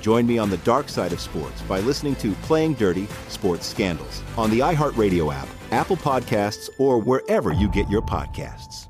Join 0.00 0.26
me 0.26 0.38
on 0.38 0.50
the 0.50 0.56
dark 0.58 0.88
side 0.88 1.12
of 1.12 1.20
sports 1.20 1.60
by 1.62 1.80
listening 1.80 2.16
to 2.16 2.32
Playing 2.42 2.74
Dirty 2.74 3.06
Sports 3.28 3.66
Scandals 3.66 4.22
on 4.36 4.50
the 4.50 4.60
iHeartRadio 4.60 5.32
app, 5.34 5.48
Apple 5.70 5.96
Podcasts, 5.96 6.70
or 6.78 6.98
wherever 6.98 7.52
you 7.52 7.68
get 7.68 7.88
your 7.88 8.02
podcasts. 8.02 8.88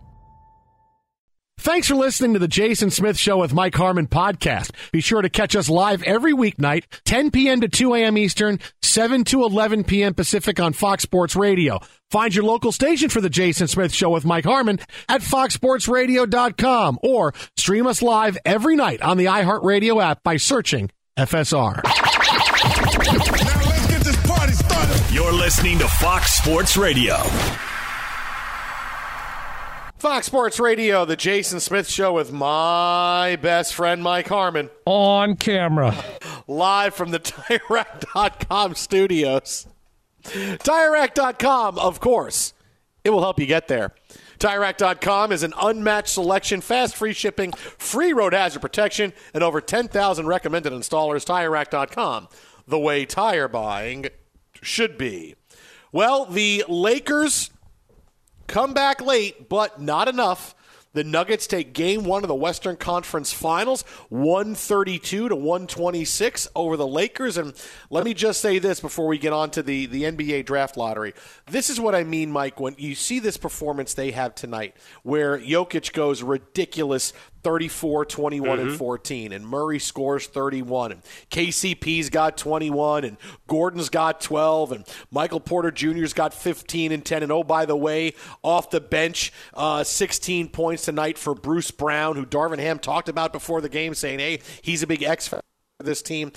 Thanks 1.61 1.89
for 1.89 1.97
listening 1.97 2.35
to 2.35 2.39
the 2.39 2.47
Jason 2.47 2.89
Smith 2.89 3.19
Show 3.19 3.39
with 3.39 3.53
Mike 3.53 3.75
Harmon 3.75 4.07
podcast. 4.07 4.71
Be 4.93 5.01
sure 5.01 5.21
to 5.21 5.29
catch 5.29 5.57
us 5.57 5.69
live 5.69 6.05
every 6.05 6.33
weeknight, 6.33 6.85
10 7.05 7.33
p.m. 7.33 7.61
to 7.63 7.69
2 7.69 7.95
a.m. 7.95 8.17
Eastern, 8.17 8.61
7 8.81 9.25
to 9.25 9.43
11 9.43 9.83
p.m. 9.83 10.15
Pacific 10.15 10.61
on 10.61 10.73
Fox 10.73 11.03
Sports 11.03 11.35
Radio. 11.35 11.81
Find 12.13 12.33
your 12.33 12.45
local 12.45 12.71
station 12.71 13.09
for 13.09 13.21
the 13.21 13.29
Jason 13.29 13.67
Smith 13.67 13.93
Show 13.93 14.11
with 14.11 14.25
Mike 14.25 14.45
Harmon 14.45 14.79
at 15.09 15.21
foxsportsradio.com 15.21 17.01
or 17.03 17.35
stream 17.57 17.89
us 17.89 18.03
live 18.03 18.39
every 18.45 18.77
night 18.77 19.03
on 19.03 19.19
the 19.19 19.27
iHeartRadio 19.27 20.01
app 20.03 20.23
by 20.23 20.37
searching 20.37 20.91
FSR. 21.19 21.83
Now 21.83 23.69
let's 23.69 23.87
get 23.89 24.03
this 24.03 24.17
party 24.25 24.53
started. 24.53 25.13
You're 25.13 25.33
listening 25.33 25.81
to 25.81 25.89
Fox 25.89 26.35
Sports 26.35 26.77
Radio. 26.77 27.17
Fox 29.99 30.27
Sports 30.27 30.61
Radio, 30.61 31.05
the 31.05 31.17
Jason 31.17 31.59
Smith 31.59 31.91
Show 31.91 32.13
with 32.13 32.31
my 32.31 33.37
best 33.43 33.75
friend 33.75 34.01
Mike 34.01 34.29
Harmon. 34.29 34.71
On 34.87 35.35
camera. 35.35 35.93
Live 36.47 36.95
from 36.95 37.11
the 37.11 37.19
TireRack.com 37.19 38.77
studios. 38.77 39.67
TireRack.com, 40.23 41.81
of 41.81 41.99
course. 41.99 42.55
It 43.03 43.11
will 43.11 43.23
help 43.23 43.41
you 43.41 43.47
get 43.47 43.67
there. 43.67 43.93
TireRack.com 44.39 45.33
is 45.33 45.43
an 45.43 45.53
unmatched 45.61 46.09
selection, 46.09 46.61
fast 46.61 46.97
free 46.97 47.13
shipping, 47.13 47.53
free 47.53 48.13
road 48.13 48.33
hazard 48.33 48.61
protection, 48.61 49.13
and 49.35 49.43
over 49.43 49.61
10,000 49.61 50.27
recommended 50.27 50.73
installers. 50.73 51.27
TireRack.com, 51.27 52.29
the 52.67 52.79
way 52.79 53.05
tire 53.05 53.49
buying 53.49 54.07
should 54.63 54.97
be. 54.97 55.35
Well, 55.93 56.27
the 56.27 56.65
Lakers 56.69 57.51
come 58.47 58.75
back 58.75 59.01
late, 59.01 59.49
but 59.49 59.81
not 59.81 60.09
enough. 60.09 60.55
The 60.95 61.05
Nuggets 61.05 61.47
take 61.47 61.75
game 61.75 62.05
one 62.05 62.25
of 62.25 62.29
the 62.29 62.35
Western 62.35 62.77
Conference 62.77 63.33
Finals, 63.33 63.83
132 64.09 65.29
to 65.29 65.37
126 65.37 66.49
over 66.57 66.77
the 66.77 66.87
Lakers. 66.87 67.37
And 67.37 67.53
let 67.91 68.05
me 68.05 68.15
just 68.15 68.41
say 68.41 68.59
this 68.59 68.81
before 68.81 69.07
we 69.07 69.19
get 69.19 69.33
on 69.33 69.51
to 69.51 69.63
the, 69.63 69.87
the 69.87 70.05
NBA 70.05 70.47
draft 70.47 70.77
lottery. 70.77 71.13
This 71.47 71.69
is 71.69 71.79
what 71.79 71.95
I 71.95 72.05
mean, 72.05 72.33
Mike, 72.33 72.59
when 72.59 72.75
you 72.79 72.95
see 72.95 73.19
this 73.19 73.37
performance 73.37 73.95
they 73.95 74.13
have 74.13 74.35
tonight, 74.35 74.77
where 75.03 75.39
Jokic 75.39 75.93
goes 75.93 76.23
ridiculous 76.23 77.13
34, 77.49 78.05
21, 78.05 78.59
mm-hmm. 78.59 78.69
and 78.69 78.77
14. 78.77 79.33
And 79.33 79.47
Murray 79.47 79.79
scores 79.79 80.27
31. 80.27 80.93
And 80.93 81.03
KCP's 81.31 82.11
got 82.11 82.37
21. 82.37 83.05
And 83.05 83.17
Gordon's 83.47 83.89
got 83.89 84.21
12. 84.21 84.73
And 84.73 84.85
Michael 85.11 85.41
Porter 85.41 85.71
Jr.'s 85.71 86.13
got 86.13 86.35
15 86.35 86.93
and 86.93 87.03
10. 87.03 87.23
And 87.23 87.33
oh, 87.33 87.43
by 87.43 87.65
the 87.65 87.75
way, 87.75 88.13
off 88.43 88.69
the 88.69 88.83
bench, 88.83 89.33
uh, 89.55 89.83
16 89.83 90.51
points 90.51 90.85
tonight 90.85 91.17
for 91.17 91.35
Bruce 91.35 91.71
Brown, 91.71 92.17
who 92.17 92.27
Darvin 92.27 92.59
Ham 92.59 92.79
talked 92.79 93.09
about 93.09 93.33
before 93.33 93.63
the 93.63 93.71
game, 93.71 93.95
saying, 93.95 94.19
hey, 94.19 94.41
he's 94.61 94.83
a 94.83 94.87
big 94.87 95.03
X 95.03 95.27
factor 95.27 95.47
for 95.79 95.85
this 95.85 96.03
team. 96.03 96.33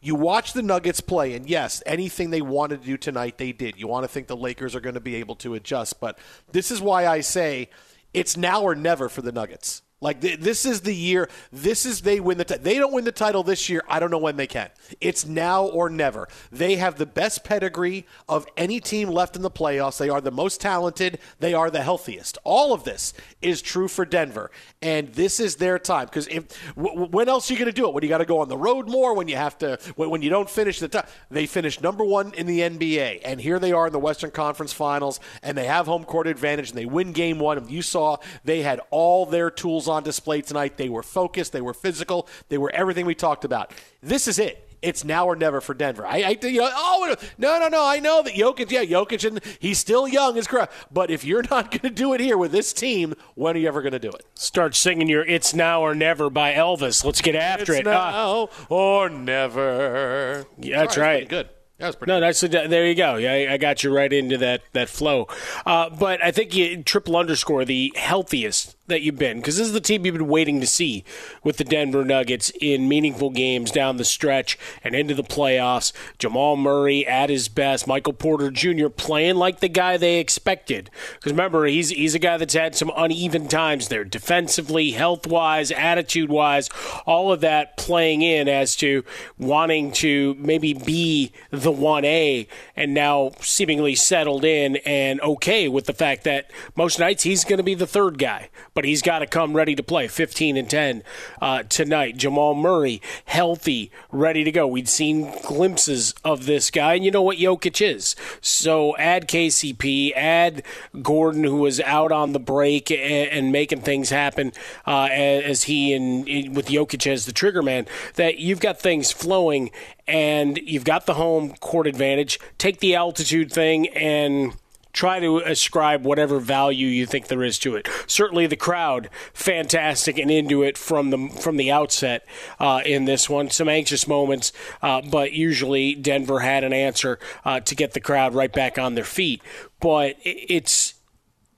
You 0.00 0.14
watch 0.14 0.54
the 0.54 0.62
Nuggets 0.62 1.02
play, 1.02 1.34
and 1.34 1.46
yes, 1.46 1.82
anything 1.84 2.30
they 2.30 2.40
wanted 2.40 2.80
to 2.80 2.86
do 2.86 2.96
tonight, 2.96 3.36
they 3.36 3.52
did. 3.52 3.78
You 3.78 3.86
want 3.86 4.04
to 4.04 4.08
think 4.08 4.28
the 4.28 4.36
Lakers 4.36 4.74
are 4.74 4.80
going 4.80 4.94
to 4.94 5.00
be 5.00 5.16
able 5.16 5.34
to 5.36 5.52
adjust. 5.52 6.00
But 6.00 6.18
this 6.52 6.70
is 6.70 6.80
why 6.80 7.06
I 7.06 7.20
say 7.20 7.68
it's 8.14 8.34
now 8.34 8.62
or 8.62 8.74
never 8.74 9.10
for 9.10 9.20
the 9.20 9.32
Nuggets. 9.32 9.82
Like 10.04 10.20
th- 10.20 10.38
this 10.40 10.66
is 10.66 10.82
the 10.82 10.94
year. 10.94 11.30
This 11.50 11.86
is 11.86 12.02
they 12.02 12.20
win 12.20 12.36
the. 12.36 12.44
T- 12.44 12.58
they 12.58 12.78
don't 12.78 12.92
win 12.92 13.04
the 13.04 13.10
title 13.10 13.42
this 13.42 13.70
year. 13.70 13.82
I 13.88 13.98
don't 13.98 14.10
know 14.10 14.18
when 14.18 14.36
they 14.36 14.46
can. 14.46 14.68
It's 15.00 15.24
now 15.24 15.64
or 15.64 15.88
never. 15.88 16.28
They 16.52 16.76
have 16.76 16.98
the 16.98 17.06
best 17.06 17.42
pedigree 17.42 18.06
of 18.28 18.46
any 18.54 18.80
team 18.80 19.08
left 19.08 19.34
in 19.34 19.40
the 19.40 19.50
playoffs. 19.50 19.96
They 19.96 20.10
are 20.10 20.20
the 20.20 20.30
most 20.30 20.60
talented. 20.60 21.20
They 21.40 21.54
are 21.54 21.70
the 21.70 21.80
healthiest. 21.80 22.36
All 22.44 22.74
of 22.74 22.84
this 22.84 23.14
is 23.40 23.62
true 23.62 23.88
for 23.88 24.04
Denver, 24.04 24.50
and 24.82 25.08
this 25.14 25.40
is 25.40 25.56
their 25.56 25.78
time. 25.78 26.04
Because 26.04 26.26
if 26.28 26.48
w- 26.76 27.06
when 27.06 27.30
else 27.30 27.48
are 27.48 27.54
you 27.54 27.58
going 27.58 27.72
to 27.72 27.72
do 27.72 27.88
it? 27.88 27.94
When 27.94 28.02
you 28.02 28.10
got 28.10 28.18
to 28.18 28.26
go 28.26 28.40
on 28.40 28.50
the 28.50 28.58
road 28.58 28.90
more? 28.90 29.14
When 29.14 29.26
you 29.26 29.36
have 29.36 29.56
to? 29.60 29.78
When, 29.96 30.10
when 30.10 30.20
you 30.20 30.28
don't 30.28 30.50
finish 30.50 30.80
the 30.80 30.88
time? 30.88 31.06
They 31.30 31.46
finished 31.46 31.82
number 31.82 32.04
one 32.04 32.34
in 32.34 32.44
the 32.44 32.60
NBA, 32.60 33.22
and 33.24 33.40
here 33.40 33.58
they 33.58 33.72
are 33.72 33.86
in 33.86 33.92
the 33.94 33.98
Western 33.98 34.32
Conference 34.32 34.74
Finals, 34.74 35.18
and 35.42 35.56
they 35.56 35.64
have 35.64 35.86
home 35.86 36.04
court 36.04 36.26
advantage, 36.26 36.68
and 36.68 36.78
they 36.78 36.84
win 36.84 37.12
Game 37.12 37.38
One. 37.38 37.56
And 37.56 37.70
you 37.70 37.80
saw 37.80 38.18
they 38.44 38.60
had 38.60 38.82
all 38.90 39.24
their 39.24 39.50
tools 39.50 39.88
on 39.88 39.93
display 40.02 40.42
tonight. 40.42 40.76
They 40.76 40.88
were 40.88 41.02
focused, 41.02 41.52
they 41.52 41.60
were 41.60 41.74
physical, 41.74 42.28
they 42.48 42.58
were 42.58 42.70
everything 42.72 43.06
we 43.06 43.14
talked 43.14 43.44
about. 43.44 43.72
This 44.02 44.28
is 44.28 44.38
it. 44.38 44.68
It's 44.84 45.02
now 45.02 45.26
or 45.26 45.34
never 45.34 45.62
for 45.62 45.72
Denver. 45.72 46.06
I, 46.06 46.18
I 46.22 46.46
you 46.46 46.60
know, 46.60 46.70
oh 46.70 47.16
no, 47.38 47.58
no, 47.58 47.68
no. 47.68 47.86
I 47.86 48.00
know 48.00 48.22
that 48.22 48.34
Jokic, 48.34 48.70
yeah, 48.70 48.84
Jokic, 48.84 49.26
and 49.26 49.40
he's 49.58 49.78
still 49.78 50.06
young, 50.06 50.36
is 50.36 50.46
correct. 50.46 50.74
But 50.92 51.10
if 51.10 51.24
you're 51.24 51.42
not 51.50 51.70
going 51.70 51.80
to 51.80 51.90
do 51.90 52.12
it 52.12 52.20
here 52.20 52.36
with 52.36 52.52
this 52.52 52.74
team, 52.74 53.14
when 53.34 53.56
are 53.56 53.58
you 53.58 53.66
ever 53.66 53.80
going 53.80 53.92
to 53.92 53.98
do 53.98 54.10
it? 54.10 54.26
Start 54.34 54.74
singing 54.74 55.08
your 55.08 55.24
"It's 55.24 55.54
Now 55.54 55.80
or 55.80 55.94
Never" 55.94 56.28
by 56.28 56.52
Elvis. 56.52 57.02
Let's 57.02 57.22
get 57.22 57.34
after 57.34 57.72
it's 57.72 57.80
it. 57.80 57.84
Now 57.86 58.42
uh, 58.42 58.46
or 58.68 59.08
never. 59.08 60.44
Yeah, 60.58 60.80
that's 60.80 60.96
Sorry, 60.96 61.06
right. 61.06 61.28
Good. 61.28 61.48
That 61.78 61.86
was 61.86 61.96
pretty. 61.96 62.12
no, 62.12 62.20
that's 62.20 62.40
there. 62.40 62.86
You 62.86 62.94
go. 62.94 63.16
Yeah, 63.16 63.52
I 63.52 63.56
got 63.56 63.82
you 63.82 63.92
right 63.94 64.12
into 64.12 64.38
that 64.38 64.62
that 64.74 64.88
flow. 64.88 65.26
Uh, 65.66 65.90
but 65.90 66.22
I 66.22 66.30
think 66.30 66.54
you 66.54 66.82
triple 66.82 67.16
underscore 67.16 67.64
the 67.64 67.92
healthiest 67.96 68.76
that 68.86 69.02
you've 69.02 69.18
been, 69.18 69.38
because 69.38 69.56
this 69.56 69.66
is 69.66 69.72
the 69.72 69.80
team 69.80 70.04
you've 70.04 70.14
been 70.14 70.28
waiting 70.28 70.60
to 70.60 70.66
see 70.66 71.04
with 71.42 71.56
the 71.56 71.64
Denver 71.64 72.04
Nuggets 72.04 72.52
in 72.60 72.88
meaningful 72.88 73.30
games 73.30 73.70
down 73.70 73.96
the 73.96 74.04
stretch 74.04 74.58
and 74.82 74.94
into 74.94 75.14
the 75.14 75.22
playoffs. 75.22 75.92
Jamal 76.18 76.56
Murray 76.56 77.06
at 77.06 77.30
his 77.30 77.48
best, 77.48 77.86
Michael 77.86 78.12
Porter 78.12 78.50
Jr. 78.50 78.88
playing 78.88 79.36
like 79.36 79.60
the 79.60 79.68
guy 79.68 79.96
they 79.96 80.18
expected. 80.18 80.90
Because 81.14 81.32
remember, 81.32 81.64
he's 81.64 81.90
he's 81.90 82.14
a 82.14 82.18
guy 82.18 82.36
that's 82.36 82.54
had 82.54 82.74
some 82.74 82.92
uneven 82.94 83.48
times 83.48 83.88
there, 83.88 84.04
defensively, 84.04 84.90
health 84.90 85.26
wise, 85.26 85.70
attitude 85.70 86.30
wise, 86.30 86.68
all 87.06 87.32
of 87.32 87.40
that 87.40 87.76
playing 87.76 88.22
in 88.22 88.48
as 88.48 88.76
to 88.76 89.02
wanting 89.38 89.92
to 89.92 90.34
maybe 90.38 90.74
be 90.74 91.32
the 91.50 91.72
one 91.72 92.04
A, 92.04 92.46
and 92.76 92.92
now 92.92 93.32
seemingly 93.40 93.94
settled 93.94 94.44
in 94.44 94.76
and 94.84 95.20
okay 95.22 95.68
with 95.68 95.86
the 95.86 95.94
fact 95.94 96.24
that 96.24 96.50
most 96.76 96.98
nights 96.98 97.22
he's 97.22 97.44
going 97.44 97.56
to 97.56 97.62
be 97.62 97.74
the 97.74 97.86
third 97.86 98.18
guy 98.18 98.50
but 98.74 98.84
he's 98.84 99.02
got 99.02 99.20
to 99.20 99.26
come 99.26 99.54
ready 99.54 99.74
to 99.74 99.82
play. 99.82 100.08
15 100.08 100.56
and 100.56 100.68
10 100.68 101.02
uh, 101.40 101.62
tonight. 101.64 102.16
Jamal 102.16 102.54
Murray, 102.54 103.00
healthy, 103.24 103.90
ready 104.10 104.44
to 104.44 104.52
go. 104.52 104.66
We'd 104.66 104.88
seen 104.88 105.32
glimpses 105.42 106.14
of 106.24 106.46
this 106.46 106.70
guy, 106.70 106.94
and 106.94 107.04
you 107.04 107.10
know 107.10 107.22
what 107.22 107.38
Jokic 107.38 107.80
is. 107.80 108.16
So 108.40 108.96
add 108.96 109.28
KCP, 109.28 110.12
add 110.14 110.62
Gordon, 111.00 111.44
who 111.44 111.56
was 111.56 111.80
out 111.80 112.12
on 112.12 112.32
the 112.32 112.40
break 112.40 112.90
and, 112.90 113.00
and 113.00 113.52
making 113.52 113.82
things 113.82 114.10
happen 114.10 114.52
uh, 114.86 115.08
as 115.10 115.64
he 115.64 115.92
and 115.94 116.24
with 116.54 116.66
Jokic 116.66 117.06
as 117.10 117.26
the 117.26 117.32
trigger 117.32 117.62
man. 117.62 117.86
That 118.16 118.38
you've 118.38 118.60
got 118.60 118.80
things 118.80 119.12
flowing, 119.12 119.70
and 120.06 120.58
you've 120.58 120.84
got 120.84 121.06
the 121.06 121.14
home 121.14 121.54
court 121.56 121.86
advantage. 121.86 122.40
Take 122.58 122.80
the 122.80 122.94
altitude 122.94 123.52
thing 123.52 123.88
and 123.88 124.54
try 124.94 125.20
to 125.20 125.38
ascribe 125.38 126.04
whatever 126.04 126.38
value 126.38 126.86
you 126.86 127.04
think 127.04 127.26
there 127.26 127.42
is 127.42 127.58
to 127.58 127.76
it. 127.76 127.86
Certainly, 128.06 128.46
the 128.46 128.56
crowd 128.56 129.10
fantastic 129.34 130.16
and 130.16 130.30
into 130.30 130.62
it 130.62 130.78
from 130.78 131.10
the 131.10 131.28
from 131.40 131.58
the 131.58 131.70
outset 131.70 132.26
uh, 132.58 132.80
in 132.86 133.04
this 133.04 133.28
one. 133.28 133.50
Some 133.50 133.68
anxious 133.68 134.08
moments, 134.08 134.52
uh, 134.80 135.02
but 135.02 135.32
usually 135.32 135.94
Denver 135.94 136.40
had 136.40 136.64
an 136.64 136.72
answer 136.72 137.18
uh, 137.44 137.60
to 137.60 137.74
get 137.74 137.92
the 137.92 138.00
crowd 138.00 138.34
right 138.34 138.52
back 138.52 138.78
on 138.78 138.94
their 138.94 139.04
feet. 139.04 139.42
But 139.80 140.16
it's 140.22 140.94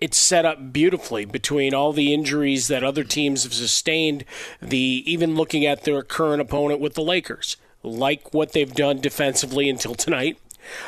it's 0.01 0.19
set 0.19 0.45
up 0.45 0.73
beautifully 0.73 1.25
between 1.25 1.75
all 1.75 1.93
the 1.93 2.13
injuries 2.13 2.69
that 2.69 2.83
other 2.83 3.05
teams 3.05 3.45
have 3.45 3.55
sustained. 3.55 4.25
The 4.61 5.05
even 5.07 5.37
looking 5.37 5.65
at 5.65 5.85
their 5.85 6.03
current 6.03 6.41
opponent 6.41 6.81
with 6.81 6.95
the 6.95 7.03
Lakers, 7.03 7.57
like 7.83 8.33
what 8.35 8.53
they've 8.53 8.75
done 8.75 9.01
defensively 9.01 9.69
until 9.69 9.95
tonight 9.95 10.39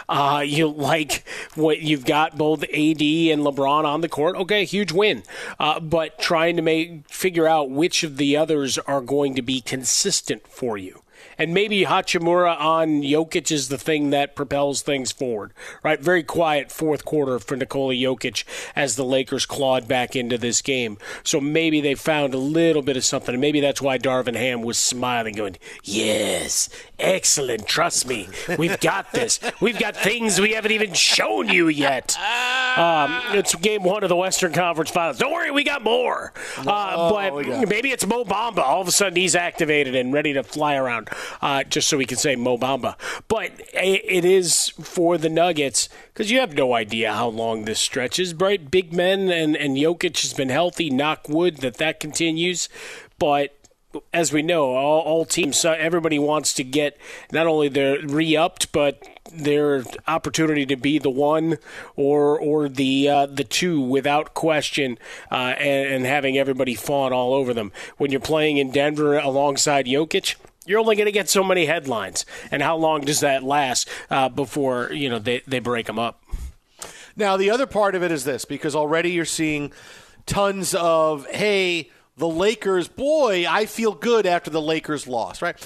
uh, 0.08 0.42
you 0.44 0.68
like 0.68 1.24
what 1.54 1.80
you've 1.80 2.04
got 2.04 2.38
both 2.38 2.62
AD 2.64 2.70
and 2.70 3.42
LeBron 3.42 3.84
on 3.84 4.00
the 4.00 4.08
court. 4.08 4.36
Okay, 4.36 4.64
huge 4.64 4.92
win. 4.92 5.22
Uh, 5.58 5.80
but 5.80 6.18
trying 6.18 6.56
to 6.56 6.62
make 6.62 7.08
figure 7.08 7.46
out 7.46 7.70
which 7.70 8.02
of 8.02 8.16
the 8.16 8.36
others 8.36 8.78
are 8.78 9.00
going 9.00 9.34
to 9.34 9.42
be 9.42 9.60
consistent 9.60 10.46
for 10.46 10.76
you 10.76 11.02
and 11.38 11.54
maybe 11.54 11.84
Hachimura 11.84 12.58
on 12.60 13.02
Jokic 13.02 13.50
is 13.50 13.68
the 13.68 13.78
thing 13.78 14.10
that 14.10 14.34
propels 14.34 14.82
things 14.82 15.12
forward. 15.12 15.52
Right, 15.82 16.00
very 16.00 16.22
quiet 16.22 16.72
fourth 16.72 17.04
quarter 17.04 17.38
for 17.38 17.56
Nikola 17.56 17.94
Jokic 17.94 18.44
as 18.74 18.96
the 18.96 19.04
Lakers 19.04 19.46
clawed 19.46 19.86
back 19.86 20.16
into 20.16 20.36
this 20.36 20.60
game. 20.60 20.98
So 21.22 21.40
maybe 21.40 21.80
they 21.80 21.94
found 21.94 22.34
a 22.34 22.38
little 22.38 22.82
bit 22.82 22.96
of 22.96 23.04
something, 23.04 23.34
and 23.34 23.40
maybe 23.40 23.60
that's 23.60 23.80
why 23.80 23.98
Darvin 23.98 24.36
Ham 24.36 24.62
was 24.62 24.78
smiling, 24.78 25.34
going, 25.34 25.56
"Yes, 25.84 26.68
excellent. 26.98 27.66
Trust 27.66 28.06
me, 28.06 28.28
we've 28.58 28.80
got 28.80 29.12
this. 29.12 29.40
We've 29.60 29.78
got 29.78 29.96
things 29.96 30.40
we 30.40 30.52
haven't 30.52 30.72
even 30.72 30.92
shown 30.92 31.48
you 31.48 31.68
yet." 31.68 32.16
Um, 32.76 33.20
it's 33.32 33.54
game 33.54 33.82
one 33.82 34.02
of 34.02 34.08
the 34.08 34.16
Western 34.16 34.52
Conference 34.52 34.90
Finals. 34.90 35.18
Don't 35.18 35.32
worry, 35.32 35.50
we 35.50 35.64
got 35.64 35.82
more. 35.82 36.32
Uh, 36.58 36.92
oh, 36.96 37.10
but 37.12 37.68
maybe 37.68 37.90
it's 37.90 38.06
Mo 38.06 38.24
Bamba. 38.24 38.58
All 38.58 38.80
of 38.80 38.88
a 38.88 38.92
sudden, 38.92 39.16
he's 39.16 39.34
activated 39.36 39.94
and 39.94 40.12
ready 40.12 40.32
to 40.32 40.42
fly 40.42 40.74
around 40.74 41.08
uh, 41.40 41.64
just 41.64 41.88
so 41.88 41.96
we 41.96 42.04
can 42.04 42.18
say 42.18 42.36
Mo 42.36 42.58
Bamba. 42.58 42.96
But 43.28 43.52
it 43.74 44.24
is 44.24 44.70
for 44.70 45.18
the 45.18 45.28
Nuggets 45.28 45.88
because 46.12 46.30
you 46.30 46.40
have 46.40 46.54
no 46.54 46.74
idea 46.74 47.12
how 47.12 47.28
long 47.28 47.64
this 47.64 47.80
stretches, 47.80 48.34
right? 48.34 48.70
Big 48.70 48.92
men 48.92 49.30
and, 49.30 49.56
and 49.56 49.76
Jokic 49.76 50.20
has 50.22 50.34
been 50.34 50.48
healthy. 50.48 50.90
Knock 50.90 51.28
wood 51.28 51.58
that 51.58 51.76
that 51.76 52.00
continues. 52.00 52.68
But 53.18 53.54
as 54.12 54.32
we 54.32 54.42
know, 54.42 54.74
all, 54.74 55.00
all 55.00 55.24
teams, 55.24 55.64
everybody 55.64 56.18
wants 56.18 56.52
to 56.54 56.64
get 56.64 56.98
not 57.32 57.46
only 57.46 57.68
their 57.68 57.98
re-upped, 58.00 58.70
but 58.72 59.02
their 59.32 59.84
opportunity 60.06 60.66
to 60.66 60.76
be 60.76 60.98
the 60.98 61.10
one 61.10 61.58
or 61.96 62.38
or 62.38 62.68
the 62.68 63.08
uh, 63.08 63.26
the 63.26 63.44
two 63.44 63.80
without 63.80 64.34
question, 64.34 64.98
uh, 65.30 65.54
and, 65.58 65.94
and 65.94 66.06
having 66.06 66.38
everybody 66.38 66.74
fawn 66.74 67.12
all 67.12 67.34
over 67.34 67.52
them. 67.52 67.72
When 67.96 68.10
you're 68.10 68.20
playing 68.20 68.58
in 68.58 68.70
Denver 68.70 69.18
alongside 69.18 69.86
Jokic, 69.86 70.36
you're 70.68 70.78
only 70.78 70.96
going 70.96 71.06
to 71.06 71.12
get 71.12 71.28
so 71.28 71.42
many 71.42 71.66
headlines. 71.66 72.26
And 72.50 72.62
how 72.62 72.76
long 72.76 73.00
does 73.00 73.20
that 73.20 73.42
last 73.42 73.88
uh, 74.10 74.28
before 74.28 74.92
you 74.92 75.08
know 75.08 75.18
they, 75.18 75.42
they 75.46 75.58
break 75.58 75.86
them 75.86 75.98
up? 75.98 76.22
Now 77.16 77.36
the 77.36 77.50
other 77.50 77.66
part 77.66 77.94
of 77.94 78.02
it 78.02 78.12
is 78.12 78.24
this 78.24 78.44
because 78.44 78.76
already 78.76 79.10
you're 79.10 79.24
seeing 79.24 79.72
tons 80.26 80.74
of 80.74 81.26
hey 81.30 81.90
the 82.16 82.28
Lakers 82.28 82.86
boy 82.86 83.46
I 83.48 83.64
feel 83.66 83.94
good 83.94 84.26
after 84.26 84.50
the 84.50 84.62
Lakers 84.62 85.08
lost 85.08 85.42
right. 85.42 85.56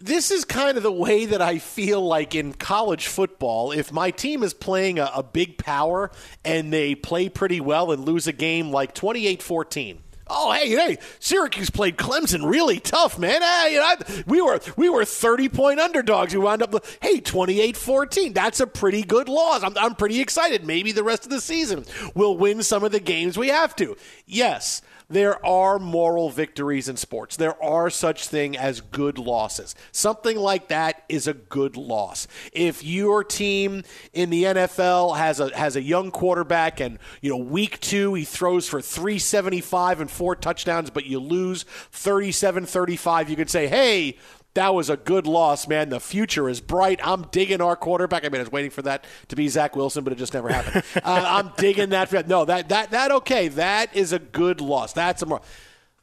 This 0.00 0.30
is 0.30 0.44
kind 0.44 0.76
of 0.76 0.84
the 0.84 0.92
way 0.92 1.24
that 1.24 1.42
I 1.42 1.58
feel 1.58 2.00
like 2.00 2.36
in 2.36 2.52
college 2.52 3.08
football. 3.08 3.72
If 3.72 3.90
my 3.90 4.12
team 4.12 4.44
is 4.44 4.54
playing 4.54 5.00
a, 5.00 5.10
a 5.12 5.24
big 5.24 5.58
power 5.58 6.12
and 6.44 6.72
they 6.72 6.94
play 6.94 7.28
pretty 7.28 7.60
well 7.60 7.90
and 7.90 8.04
lose 8.04 8.28
a 8.28 8.32
game 8.32 8.70
like 8.70 8.94
28 8.94 9.42
14, 9.42 9.98
Oh, 10.30 10.52
hey, 10.52 10.68
hey, 10.68 10.98
Syracuse 11.20 11.70
played 11.70 11.96
Clemson 11.96 12.48
really 12.48 12.80
tough, 12.80 13.18
man. 13.18 13.40
Hey, 13.40 13.74
you 13.74 13.80
know, 13.80 14.22
we 14.26 14.40
were 14.40 14.60
we 14.76 14.88
were 14.88 15.04
30 15.04 15.48
point 15.48 15.80
underdogs. 15.80 16.34
We 16.34 16.40
wound 16.40 16.62
up, 16.62 16.84
hey, 17.00 17.20
28 17.20 17.76
14. 17.76 18.32
That's 18.32 18.60
a 18.60 18.66
pretty 18.66 19.02
good 19.02 19.28
loss. 19.28 19.62
I'm, 19.62 19.76
I'm 19.78 19.94
pretty 19.94 20.20
excited. 20.20 20.64
Maybe 20.64 20.92
the 20.92 21.04
rest 21.04 21.24
of 21.24 21.30
the 21.30 21.40
season 21.40 21.84
we'll 22.14 22.36
win 22.36 22.62
some 22.62 22.84
of 22.84 22.92
the 22.92 23.00
games 23.00 23.38
we 23.38 23.48
have 23.48 23.74
to. 23.76 23.96
Yes, 24.26 24.82
there 25.10 25.44
are 25.44 25.78
moral 25.78 26.28
victories 26.28 26.88
in 26.88 26.96
sports. 26.96 27.36
There 27.36 27.60
are 27.62 27.88
such 27.88 28.26
thing 28.26 28.56
as 28.56 28.82
good 28.82 29.18
losses. 29.18 29.74
Something 29.90 30.36
like 30.36 30.68
that 30.68 31.04
is 31.08 31.26
a 31.26 31.32
good 31.32 31.76
loss. 31.76 32.28
If 32.52 32.84
your 32.84 33.24
team 33.24 33.84
in 34.12 34.28
the 34.28 34.44
NFL 34.44 35.16
has 35.16 35.40
a 35.40 35.56
has 35.56 35.76
a 35.76 35.82
young 35.82 36.10
quarterback 36.10 36.80
and 36.80 36.98
you 37.22 37.30
know 37.30 37.38
week 37.38 37.80
2 37.80 38.14
he 38.14 38.24
throws 38.24 38.68
for 38.68 38.82
375 38.82 40.00
and 40.02 40.10
four 40.10 40.36
touchdowns 40.36 40.90
but 40.90 41.06
you 41.06 41.18
lose 41.20 41.64
37-35, 41.92 43.30
you 43.30 43.36
could 43.36 43.50
say, 43.50 43.66
"Hey, 43.66 44.18
that 44.58 44.74
was 44.74 44.90
a 44.90 44.96
good 44.96 45.24
loss, 45.24 45.68
man. 45.68 45.88
The 45.88 46.00
future 46.00 46.48
is 46.48 46.60
bright. 46.60 46.98
I'm 47.04 47.22
digging 47.30 47.60
our 47.60 47.76
quarterback. 47.76 48.24
I 48.24 48.28
mean, 48.28 48.40
I 48.40 48.42
was 48.42 48.50
waiting 48.50 48.72
for 48.72 48.82
that 48.82 49.04
to 49.28 49.36
be 49.36 49.48
Zach 49.48 49.76
Wilson, 49.76 50.02
but 50.02 50.12
it 50.12 50.16
just 50.16 50.34
never 50.34 50.48
happened. 50.48 50.82
uh, 50.96 51.00
I'm 51.04 51.52
digging 51.56 51.90
that. 51.90 52.26
No, 52.26 52.44
that 52.44 52.68
that 52.68 52.90
that 52.90 53.12
okay. 53.12 53.46
That 53.46 53.94
is 53.94 54.12
a 54.12 54.18
good 54.18 54.60
loss. 54.60 54.92
That's 54.92 55.22
a 55.22 55.26
more. 55.26 55.40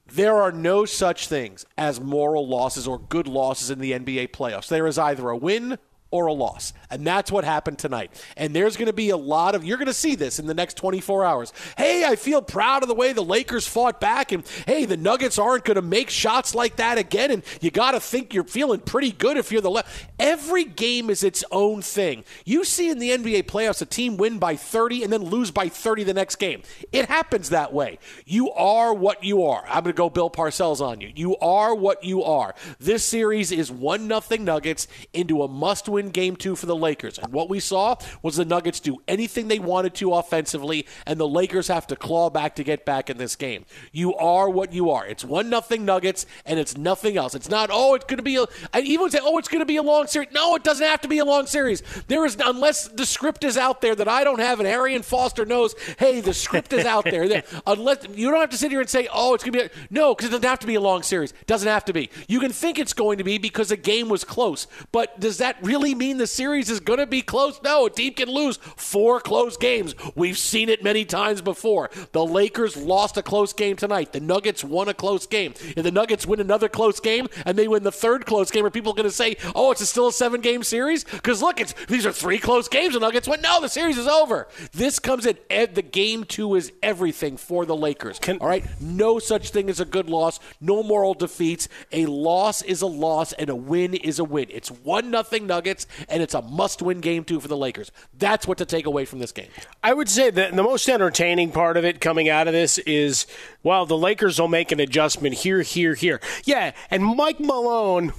There 0.07 0.41
are 0.41 0.53
no 0.53 0.85
such 0.85 1.27
things 1.27 1.65
as 1.77 1.99
moral 1.99 2.47
losses 2.47 2.87
or 2.87 2.97
good 2.97 3.27
losses 3.27 3.69
in 3.71 3.79
the 3.79 3.91
NBA 3.91 4.29
playoffs. 4.29 4.69
There 4.69 4.87
is 4.87 4.97
either 4.97 5.29
a 5.29 5.35
win 5.35 5.77
or 6.15 6.27
a 6.27 6.33
loss. 6.33 6.71
And 6.89 7.05
that's 7.05 7.31
what 7.31 7.43
happened 7.43 7.77
tonight. 7.77 8.11
And 8.37 8.55
there's 8.55 8.77
going 8.77 8.87
to 8.87 8.93
be 8.93 9.09
a 9.09 9.17
lot 9.17 9.53
of, 9.53 9.65
you're 9.65 9.77
going 9.77 9.87
to 9.87 9.93
see 9.93 10.15
this 10.15 10.39
in 10.39 10.45
the 10.45 10.53
next 10.53 10.77
24 10.77 11.25
hours. 11.25 11.51
Hey, 11.77 12.05
I 12.05 12.15
feel 12.15 12.41
proud 12.41 12.83
of 12.83 12.87
the 12.87 12.95
way 12.95 13.11
the 13.11 13.23
Lakers 13.23 13.67
fought 13.67 13.99
back. 13.99 14.31
And 14.31 14.47
hey, 14.65 14.85
the 14.85 14.95
Nuggets 14.95 15.37
aren't 15.37 15.65
going 15.65 15.75
to 15.75 15.81
make 15.81 16.09
shots 16.09 16.55
like 16.55 16.77
that 16.77 16.97
again. 16.97 17.31
And 17.31 17.43
you 17.59 17.69
got 17.69 17.91
to 17.91 17.99
think 17.99 18.33
you're 18.33 18.45
feeling 18.45 18.79
pretty 18.79 19.11
good 19.11 19.35
if 19.35 19.51
you're 19.51 19.61
the 19.61 19.69
left. 19.69 20.07
Every 20.17 20.63
game 20.63 21.09
is 21.09 21.23
its 21.23 21.43
own 21.51 21.81
thing. 21.81 22.23
You 22.45 22.63
see 22.63 22.89
in 22.89 22.99
the 22.99 23.09
NBA 23.09 23.43
playoffs 23.43 23.81
a 23.81 23.85
team 23.85 24.15
win 24.15 24.39
by 24.39 24.55
30 24.55 25.03
and 25.03 25.11
then 25.11 25.23
lose 25.23 25.51
by 25.51 25.67
30 25.67 26.05
the 26.05 26.13
next 26.13 26.37
game. 26.37 26.61
It 26.93 27.07
happens 27.09 27.49
that 27.49 27.73
way. 27.73 27.99
You 28.25 28.51
are 28.51 28.93
what 28.93 29.23
you 29.23 29.43
are. 29.43 29.65
I'm 29.67 29.83
going 29.83 29.93
to 29.93 29.97
go 29.97 30.09
Bill 30.09 30.29
Parcells 30.29 30.79
on 30.79 31.01
you. 31.01 31.11
You 31.13 31.35
are 31.37 31.75
what 31.75 32.03
you 32.05 32.23
are. 32.23 32.55
This 32.79 33.03
series 33.03 33.51
is 33.51 33.69
1 33.69 34.07
nothing 34.07 34.45
Nuggets 34.45 34.87
into 35.13 35.43
a 35.43 35.47
must 35.47 35.89
win 35.89 36.04
game 36.09 36.35
two 36.35 36.55
for 36.55 36.65
the 36.65 36.75
Lakers. 36.75 37.17
And 37.17 37.31
what 37.31 37.49
we 37.49 37.59
saw 37.59 37.95
was 38.21 38.35
the 38.35 38.45
Nuggets 38.45 38.79
do 38.79 38.97
anything 39.07 39.47
they 39.47 39.59
wanted 39.59 39.93
to 39.95 40.13
offensively, 40.13 40.85
and 41.05 41.19
the 41.19 41.27
Lakers 41.27 41.67
have 41.67 41.87
to 41.87 41.95
claw 41.95 42.29
back 42.29 42.55
to 42.55 42.63
get 42.63 42.85
back 42.85 43.09
in 43.09 43.17
this 43.17 43.35
game. 43.35 43.65
You 43.91 44.15
are 44.15 44.49
what 44.49 44.73
you 44.73 44.91
are. 44.91 45.05
It's 45.05 45.23
one 45.23 45.49
nothing 45.49 45.85
Nuggets, 45.85 46.25
and 46.45 46.59
it's 46.59 46.77
nothing 46.77 47.17
else. 47.17 47.35
It's 47.35 47.49
not, 47.49 47.69
oh, 47.71 47.95
it's 47.95 48.05
going 48.05 48.17
to 48.17 48.23
be 48.23 48.37
a, 48.37 48.45
I 48.73 48.81
even 48.81 49.09
say, 49.09 49.19
oh, 49.21 49.37
it's 49.37 49.47
going 49.47 49.59
to 49.59 49.65
be 49.65 49.77
a 49.77 49.83
long 49.83 50.07
series. 50.07 50.29
No, 50.31 50.55
it 50.55 50.63
doesn't 50.63 50.85
have 50.85 51.01
to 51.01 51.07
be 51.07 51.19
a 51.19 51.25
long 51.25 51.47
series. 51.47 51.81
There 52.07 52.25
is, 52.25 52.37
unless 52.43 52.87
the 52.87 53.05
script 53.05 53.43
is 53.43 53.57
out 53.57 53.81
there 53.81 53.95
that 53.95 54.07
I 54.07 54.23
don't 54.23 54.39
have, 54.39 54.59
and 54.59 54.67
Arian 54.67 55.01
Foster 55.01 55.45
knows, 55.45 55.75
hey, 55.97 56.21
the 56.21 56.33
script 56.33 56.73
is 56.73 56.85
out 56.85 57.05
there. 57.05 57.25
unless 57.67 58.07
you 58.13 58.29
don't 58.29 58.39
have 58.39 58.49
to 58.49 58.57
sit 58.57 58.71
here 58.71 58.81
and 58.81 58.89
say, 58.89 59.07
oh, 59.13 59.33
it's 59.33 59.43
going 59.43 59.53
to 59.53 59.59
be, 59.59 59.65
a, 59.65 59.69
no, 59.89 60.13
because 60.13 60.29
it 60.29 60.31
doesn't 60.31 60.49
have 60.49 60.59
to 60.59 60.67
be 60.67 60.75
a 60.75 60.81
long 60.81 61.03
series. 61.03 61.31
It 61.31 61.47
doesn't 61.47 61.67
have 61.67 61.85
to 61.85 61.93
be. 61.93 62.09
You 62.27 62.39
can 62.39 62.51
think 62.51 62.79
it's 62.79 62.93
going 62.93 63.17
to 63.17 63.23
be 63.23 63.37
because 63.37 63.69
the 63.69 63.77
game 63.77 64.09
was 64.09 64.23
close, 64.23 64.67
but 64.91 65.19
does 65.19 65.37
that 65.37 65.57
really 65.61 65.94
mean 65.97 66.17
the 66.17 66.27
series 66.27 66.69
is 66.69 66.79
going 66.79 66.99
to 66.99 67.07
be 67.07 67.21
close. 67.21 67.59
No, 67.63 67.85
a 67.85 67.89
team 67.89 68.13
can 68.13 68.29
lose 68.29 68.57
four 68.57 69.19
close 69.19 69.57
games. 69.57 69.95
We've 70.15 70.37
seen 70.37 70.69
it 70.69 70.83
many 70.83 71.05
times 71.05 71.41
before. 71.41 71.89
The 72.11 72.25
Lakers 72.25 72.77
lost 72.77 73.17
a 73.17 73.23
close 73.23 73.53
game 73.53 73.75
tonight. 73.75 74.13
The 74.13 74.19
Nuggets 74.19 74.63
won 74.63 74.87
a 74.87 74.93
close 74.93 75.25
game. 75.27 75.53
If 75.75 75.83
the 75.83 75.91
Nuggets 75.91 76.25
win 76.25 76.39
another 76.39 76.69
close 76.69 76.99
game 76.99 77.27
and 77.45 77.57
they 77.57 77.67
win 77.67 77.83
the 77.83 77.91
third 77.91 78.25
close 78.25 78.51
game, 78.51 78.65
are 78.65 78.69
people 78.69 78.93
going 78.93 79.09
to 79.09 79.15
say, 79.15 79.37
"Oh, 79.55 79.71
it's 79.71 79.81
a 79.81 79.85
still 79.85 80.07
a 80.07 80.13
seven-game 80.13 80.63
series"? 80.63 81.03
Because 81.03 81.41
look, 81.41 81.59
it's 81.59 81.73
these 81.87 82.05
are 82.05 82.11
three 82.11 82.37
close 82.37 82.67
games. 82.67 82.93
The 82.93 82.99
Nuggets 82.99 83.27
went, 83.27 83.41
"No, 83.41 83.61
the 83.61 83.69
series 83.69 83.97
is 83.97 84.07
over." 84.07 84.47
This 84.71 84.99
comes 84.99 85.25
in. 85.25 85.37
The 85.49 85.81
game 85.81 86.23
two 86.23 86.55
is 86.55 86.71
everything 86.81 87.37
for 87.37 87.65
the 87.65 87.75
Lakers. 87.75 88.19
Can- 88.19 88.37
all 88.39 88.47
right, 88.47 88.65
no 88.79 89.19
such 89.19 89.49
thing 89.49 89.69
as 89.69 89.79
a 89.79 89.85
good 89.85 90.09
loss. 90.09 90.39
No 90.61 90.83
moral 90.83 91.13
defeats. 91.13 91.67
A 91.91 92.05
loss 92.05 92.61
is 92.61 92.81
a 92.81 92.87
loss, 92.87 93.33
and 93.33 93.49
a 93.49 93.55
win 93.55 93.93
is 93.93 94.19
a 94.19 94.23
win. 94.23 94.47
It's 94.49 94.69
one 94.69 95.11
nothing 95.11 95.47
Nuggets, 95.47 95.74
and 96.07 96.21
it's 96.21 96.33
a 96.33 96.41
must-win 96.41 97.01
game 97.01 97.23
two 97.23 97.39
for 97.39 97.47
the 97.47 97.57
Lakers. 97.57 97.91
That's 98.17 98.47
what 98.47 98.57
to 98.59 98.65
take 98.65 98.85
away 98.85 99.05
from 99.05 99.19
this 99.19 99.31
game. 99.31 99.49
I 99.83 99.93
would 99.93 100.09
say 100.09 100.29
that 100.29 100.55
the 100.55 100.63
most 100.63 100.87
entertaining 100.87 101.51
part 101.51 101.77
of 101.77 101.83
it 101.83 101.99
coming 101.99 102.29
out 102.29 102.47
of 102.47 102.53
this 102.53 102.77
is, 102.79 103.25
well, 103.63 103.85
the 103.85 103.97
Lakers 103.97 104.39
will 104.39 104.47
make 104.47 104.71
an 104.71 104.79
adjustment 104.79 105.35
here, 105.35 105.61
here, 105.61 105.95
here. 105.95 106.21
Yeah, 106.45 106.71
and 106.89 107.03
Mike 107.03 107.39
Malone 107.39 108.13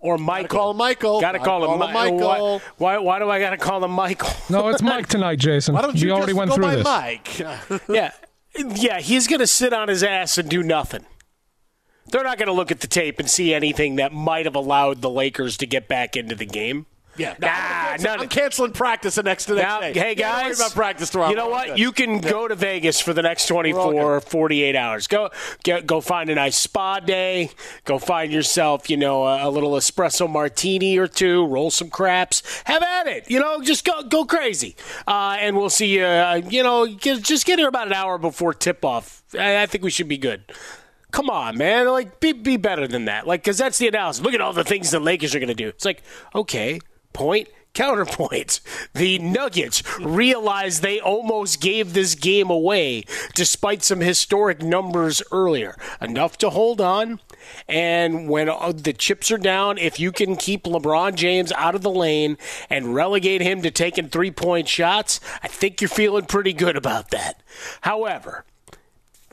or 0.00 0.18
Michael. 0.18 0.48
call 0.48 0.70
him 0.72 0.76
Michael. 0.78 1.20
Got 1.20 1.32
to 1.32 1.38
Gotta 1.38 1.48
call, 1.48 1.66
call 1.66 1.74
him, 1.74 1.88
him 1.88 1.94
Michael. 1.94 2.58
Why, 2.78 2.96
why, 2.96 2.98
why 2.98 3.18
do 3.18 3.30
I 3.30 3.38
got 3.38 3.50
to 3.50 3.56
call 3.56 3.84
him 3.84 3.92
Michael? 3.92 4.30
No, 4.48 4.68
it's 4.68 4.82
Mike 4.82 5.06
tonight, 5.06 5.38
Jason. 5.38 5.74
Why 5.74 5.82
don't 5.82 5.96
you 5.96 6.08
we 6.08 6.12
already 6.12 6.32
went 6.32 6.50
go 6.50 6.56
through 6.56 6.64
by 6.64 6.76
this. 6.76 6.84
Mike? 6.84 7.38
yeah, 7.88 8.12
yeah, 8.56 9.00
he's 9.00 9.26
going 9.26 9.40
to 9.40 9.46
sit 9.46 9.72
on 9.72 9.88
his 9.88 10.02
ass 10.02 10.38
and 10.38 10.48
do 10.48 10.62
nothing. 10.62 11.04
They're 12.10 12.24
not 12.24 12.38
going 12.38 12.48
to 12.48 12.52
look 12.52 12.72
at 12.72 12.80
the 12.80 12.86
tape 12.86 13.20
and 13.20 13.30
see 13.30 13.54
anything 13.54 13.96
that 13.96 14.12
might 14.12 14.46
have 14.46 14.56
allowed 14.56 15.00
the 15.00 15.10
Lakers 15.10 15.56
to 15.58 15.66
get 15.66 15.86
back 15.86 16.16
into 16.16 16.34
the 16.34 16.46
game. 16.46 16.86
Yeah, 17.16 17.34
Nah, 17.40 17.48
I'm, 17.48 17.98
canceling, 17.98 18.20
I'm 18.20 18.28
canceling 18.28 18.72
practice 18.72 19.14
the 19.16 19.22
next 19.22 19.46
the 19.46 19.56
next 19.56 19.66
Now, 19.66 19.80
day. 19.80 19.92
hey 19.92 20.14
Yeah, 20.16 20.28
don't 20.30 20.36
worry 20.42 20.48
guys, 20.50 20.60
about 20.60 20.72
practice 20.72 21.10
tomorrow. 21.10 21.30
You 21.30 21.36
know 21.36 21.48
what? 21.48 21.76
You 21.76 21.92
can 21.92 22.20
go 22.20 22.48
to 22.48 22.54
Vegas 22.54 23.00
for 23.00 23.12
the 23.12 23.22
next 23.22 23.50
all 23.50 23.62
24, 23.62 24.20
48 24.20 24.76
hours. 24.76 25.06
Go, 25.06 25.30
go, 25.64 25.82
go 25.82 26.00
find 26.00 26.30
a 26.30 26.34
nice 26.34 26.56
spa 26.56 27.00
day. 27.00 27.50
Go 27.84 27.98
find 27.98 28.32
yourself, 28.32 28.88
you 28.88 28.96
know, 28.96 29.26
a, 29.26 29.48
a 29.48 29.50
little 29.50 29.72
espresso 29.72 30.30
martini 30.30 30.96
or 30.98 31.08
two. 31.08 31.46
Roll 31.46 31.70
some 31.70 31.90
craps. 31.90 32.42
Have 32.64 32.82
at 32.82 33.06
it. 33.06 33.30
You 33.30 33.40
know, 33.40 33.60
just 33.60 33.84
go, 33.84 34.02
go 34.02 34.24
crazy. 34.24 34.76
Uh, 35.06 35.36
and 35.40 35.56
we'll 35.56 35.70
see 35.70 35.96
you. 35.98 36.04
Uh, 36.04 36.40
you 36.48 36.62
know, 36.62 36.86
get, 36.86 37.22
just 37.22 37.44
get 37.44 37.58
here 37.58 37.68
about 37.68 37.86
an 37.88 37.92
hour 37.92 38.18
before 38.18 38.54
tip 38.54 38.84
off. 38.84 39.22
I, 39.38 39.62
I 39.62 39.66
think 39.66 39.84
we 39.84 39.90
should 39.90 40.08
be 40.08 40.18
good. 40.18 40.44
Come 41.12 41.28
on, 41.28 41.58
man! 41.58 41.88
Like, 41.88 42.20
be 42.20 42.32
be 42.32 42.56
better 42.56 42.86
than 42.86 43.06
that. 43.06 43.26
Like, 43.26 43.42
because 43.42 43.58
that's 43.58 43.78
the 43.78 43.88
analysis. 43.88 44.22
Look 44.22 44.32
at 44.32 44.40
all 44.40 44.52
the 44.52 44.62
things 44.62 44.92
the 44.92 45.00
Lakers 45.00 45.34
are 45.34 45.40
going 45.40 45.48
to 45.48 45.54
do. 45.56 45.66
It's 45.66 45.84
like, 45.84 46.04
okay, 46.36 46.78
point 47.12 47.48
counterpoint. 47.72 48.60
The 48.94 49.18
Nuggets 49.18 49.82
realized 50.00 50.82
they 50.82 51.00
almost 51.00 51.60
gave 51.60 51.92
this 51.92 52.14
game 52.14 52.50
away 52.50 53.04
despite 53.34 53.82
some 53.82 54.00
historic 54.00 54.62
numbers 54.62 55.22
earlier. 55.30 55.76
Enough 56.00 56.38
to 56.38 56.50
hold 56.50 56.80
on. 56.80 57.20
And 57.68 58.28
when 58.28 58.48
uh, 58.48 58.72
the 58.74 58.92
chips 58.92 59.30
are 59.30 59.38
down, 59.38 59.78
if 59.78 59.98
you 59.98 60.12
can 60.12 60.36
keep 60.36 60.64
LeBron 60.64 61.14
James 61.14 61.52
out 61.52 61.74
of 61.74 61.82
the 61.82 61.90
lane 61.90 62.36
and 62.68 62.94
relegate 62.94 63.40
him 63.40 63.62
to 63.62 63.70
taking 63.70 64.08
three 64.08 64.30
point 64.30 64.68
shots, 64.68 65.20
I 65.42 65.48
think 65.48 65.80
you're 65.80 65.88
feeling 65.88 66.26
pretty 66.26 66.52
good 66.52 66.76
about 66.76 67.10
that. 67.10 67.42
However, 67.82 68.44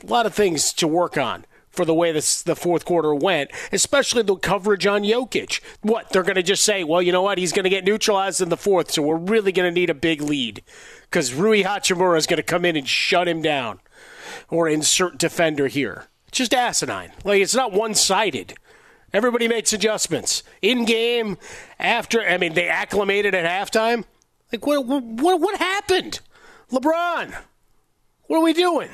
a 0.02 0.06
lot 0.06 0.26
of 0.26 0.34
things 0.34 0.72
to 0.74 0.86
work 0.86 1.18
on 1.18 1.44
for 1.78 1.84
the 1.84 1.94
way 1.94 2.10
this, 2.10 2.42
the 2.42 2.56
fourth 2.56 2.84
quarter 2.84 3.14
went, 3.14 3.52
especially 3.70 4.24
the 4.24 4.34
coverage 4.34 4.84
on 4.84 5.04
Jokic. 5.04 5.60
What, 5.80 6.10
they're 6.10 6.24
going 6.24 6.34
to 6.34 6.42
just 6.42 6.64
say, 6.64 6.82
well, 6.82 7.00
you 7.00 7.12
know 7.12 7.22
what, 7.22 7.38
he's 7.38 7.52
going 7.52 7.62
to 7.62 7.70
get 7.70 7.84
neutralized 7.84 8.40
in 8.40 8.48
the 8.48 8.56
fourth, 8.56 8.90
so 8.90 9.00
we're 9.00 9.16
really 9.16 9.52
going 9.52 9.72
to 9.72 9.80
need 9.80 9.88
a 9.88 9.94
big 9.94 10.20
lead 10.20 10.64
because 11.02 11.32
Rui 11.32 11.62
Hachimura 11.62 12.18
is 12.18 12.26
going 12.26 12.38
to 12.38 12.42
come 12.42 12.64
in 12.64 12.74
and 12.74 12.88
shut 12.88 13.28
him 13.28 13.42
down 13.42 13.78
or 14.50 14.68
insert 14.68 15.18
defender 15.18 15.68
here. 15.68 16.06
It's 16.26 16.38
just 16.38 16.52
asinine. 16.52 17.12
Like, 17.22 17.40
it's 17.40 17.54
not 17.54 17.72
one 17.72 17.94
sided. 17.94 18.54
Everybody 19.12 19.46
makes 19.46 19.72
adjustments. 19.72 20.42
In 20.60 20.84
game, 20.84 21.38
after, 21.78 22.20
I 22.20 22.38
mean, 22.38 22.54
they 22.54 22.66
acclimated 22.66 23.36
at 23.36 23.46
halftime. 23.46 24.02
Like, 24.50 24.66
what, 24.66 24.84
what, 24.84 25.40
what 25.40 25.60
happened? 25.60 26.18
LeBron, 26.72 27.36
what 28.26 28.38
are 28.38 28.42
we 28.42 28.52
doing? 28.52 28.90